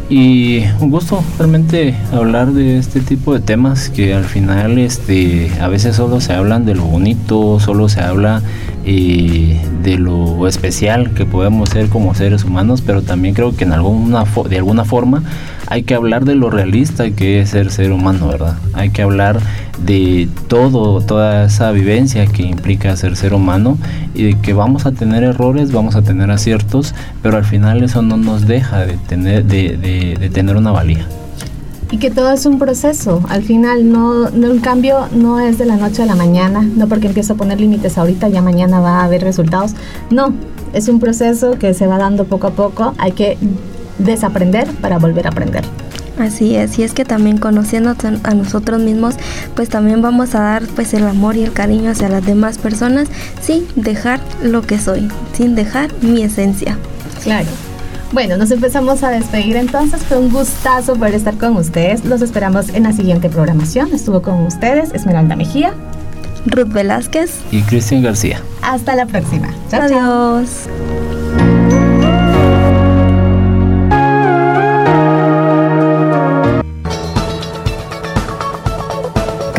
Y 0.09 0.63
un 0.79 0.89
gusto 0.89 1.23
realmente 1.37 1.93
hablar 2.11 2.51
de 2.53 2.79
este 2.79 2.99
tipo 2.99 3.31
de 3.31 3.41
temas 3.41 3.89
que 3.89 4.15
al 4.15 4.25
final 4.25 4.79
este, 4.79 5.51
a 5.61 5.67
veces 5.67 5.97
solo 5.97 6.19
se 6.19 6.33
hablan 6.33 6.65
de 6.65 6.73
lo 6.73 6.83
bonito, 6.85 7.59
solo 7.59 7.89
se 7.89 8.01
habla 8.01 8.41
eh, 8.85 9.61
de 9.83 9.99
lo 9.99 10.47
especial 10.47 11.13
que 11.13 11.27
podemos 11.27 11.69
ser 11.69 11.89
como 11.89 12.15
seres 12.15 12.43
humanos, 12.43 12.81
pero 12.83 13.03
también 13.03 13.35
creo 13.35 13.55
que 13.55 13.65
en 13.65 13.71
alguna 13.71 14.23
de 14.49 14.57
alguna 14.57 14.83
forma 14.83 15.21
hay 15.69 15.83
que 15.83 15.93
hablar 15.93 16.25
de 16.25 16.35
lo 16.35 16.49
realista 16.49 17.11
que 17.11 17.41
es 17.41 17.51
ser 17.51 17.71
ser 17.71 17.91
humano, 17.91 18.27
¿verdad? 18.27 18.57
Hay 18.73 18.89
que 18.89 19.03
hablar 19.03 19.39
de 19.85 20.27
todo, 20.47 20.99
toda 21.01 21.45
esa 21.45 21.71
vivencia 21.71 22.25
que 22.25 22.41
implica 22.43 22.95
ser 22.95 23.15
ser 23.15 23.35
humano 23.35 23.77
y 24.15 24.23
de 24.23 24.33
que 24.39 24.53
vamos 24.53 24.87
a 24.87 24.91
tener 24.91 25.23
errores, 25.23 25.71
vamos 25.71 25.95
a 25.95 26.01
tener 26.01 26.31
aciertos, 26.31 26.95
pero 27.21 27.37
al 27.37 27.45
final 27.45 27.83
eso 27.83 28.01
no 28.01 28.17
nos 28.17 28.47
deja 28.47 28.85
de 28.85 28.97
tener, 28.97 30.57
una 30.57 30.71
valía 30.71 31.05
y 31.91 31.97
que 31.97 32.11
todo 32.11 32.31
es 32.31 32.45
un 32.45 32.59
proceso. 32.59 33.23
Al 33.29 33.41
final, 33.41 33.91
no, 33.91 34.29
no, 34.29 34.61
cambio 34.61 35.07
no 35.11 35.39
es 35.39 35.57
de 35.57 35.65
la 35.65 35.75
noche 35.75 36.03
a 36.03 36.05
la 36.05 36.15
mañana, 36.15 36.61
no 36.61 36.87
porque 36.87 37.07
empiezo 37.07 37.33
a 37.33 37.35
poner 37.35 37.59
límites 37.59 37.97
ahorita, 37.97 38.29
ya 38.29 38.43
mañana 38.43 38.79
va 38.79 39.01
a 39.01 39.05
haber 39.05 39.23
resultados. 39.23 39.73
No, 40.11 40.33
es 40.73 40.87
un 40.87 40.99
proceso 40.99 41.57
que 41.57 41.73
se 41.73 41.87
va 41.87 41.97
dando 41.97 42.25
poco 42.25 42.47
a 42.47 42.51
poco. 42.51 42.93
Hay 42.99 43.13
que 43.13 43.37
desaprender 43.99 44.67
para 44.81 44.97
volver 44.97 45.27
a 45.27 45.29
aprender. 45.29 45.63
Así 46.19 46.55
es, 46.55 46.77
y 46.77 46.83
es 46.83 46.93
que 46.93 47.05
también 47.05 47.37
conociendo 47.37 47.95
a 48.23 48.33
nosotros 48.33 48.81
mismos, 48.81 49.15
pues 49.55 49.69
también 49.69 50.01
vamos 50.01 50.35
a 50.35 50.41
dar 50.41 50.63
pues 50.75 50.93
el 50.93 51.07
amor 51.07 51.37
y 51.37 51.43
el 51.43 51.53
cariño 51.53 51.91
hacia 51.91 52.09
las 52.09 52.25
demás 52.25 52.57
personas 52.57 53.07
sin 53.41 53.65
dejar 53.75 54.19
lo 54.43 54.61
que 54.61 54.79
soy, 54.79 55.09
sin 55.33 55.55
dejar 55.55 55.91
mi 56.01 56.23
esencia. 56.23 56.77
Claro. 57.23 57.47
Bueno, 58.11 58.37
nos 58.37 58.51
empezamos 58.51 59.03
a 59.03 59.11
despedir 59.11 59.55
entonces. 59.55 60.01
Fue 60.03 60.17
un 60.17 60.29
gustazo 60.29 60.95
poder 60.95 61.13
estar 61.13 61.37
con 61.37 61.55
ustedes. 61.55 62.03
Los 62.05 62.21
esperamos 62.21 62.69
en 62.69 62.83
la 62.83 62.91
siguiente 62.91 63.29
programación. 63.29 63.93
Estuvo 63.93 64.21
con 64.21 64.45
ustedes 64.45 64.91
Esmeralda 64.93 65.35
Mejía, 65.35 65.73
Ruth 66.47 66.69
Velázquez 66.73 67.39
y 67.51 67.61
Cristian 67.61 68.01
García. 68.01 68.41
Hasta 68.61 68.95
la 68.95 69.05
próxima. 69.05 69.49
Chao, 69.69 69.83
Adiós. 69.83 70.67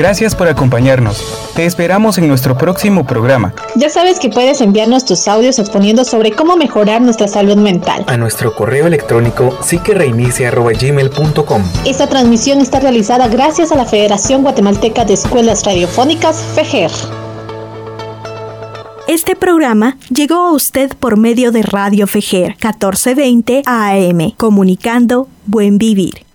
Gracias 0.00 0.34
por 0.34 0.48
acompañarnos. 0.48 1.22
Te 1.54 1.66
esperamos 1.66 2.16
en 2.16 2.26
nuestro 2.26 2.56
próximo 2.56 3.04
programa. 3.04 3.52
Ya 3.76 3.90
sabes 3.90 4.18
que 4.18 4.30
puedes 4.30 4.62
enviarnos 4.62 5.04
tus 5.04 5.28
audios 5.28 5.58
exponiendo 5.58 6.06
sobre 6.06 6.32
cómo 6.32 6.56
mejorar 6.56 7.02
nuestra 7.02 7.28
salud 7.28 7.56
mental. 7.56 8.04
A 8.06 8.16
nuestro 8.16 8.54
correo 8.54 8.86
electrónico 8.86 9.58
psiquereinicia.gmail.com 9.60 11.62
Esta 11.84 12.06
transmisión 12.06 12.62
está 12.62 12.80
realizada 12.80 13.28
gracias 13.28 13.72
a 13.72 13.76
la 13.76 13.84
Federación 13.84 14.40
Guatemalteca 14.40 15.04
de 15.04 15.12
Escuelas 15.12 15.66
Radiofónicas, 15.66 16.42
FEGER. 16.54 16.90
Este 19.06 19.36
programa 19.36 19.98
llegó 20.08 20.46
a 20.46 20.52
usted 20.52 20.92
por 20.98 21.18
medio 21.18 21.52
de 21.52 21.60
Radio 21.60 22.06
FEGER 22.06 22.52
1420 22.52 23.64
AM, 23.66 24.30
comunicando 24.38 25.28
Buen 25.44 25.76
Vivir. 25.76 26.29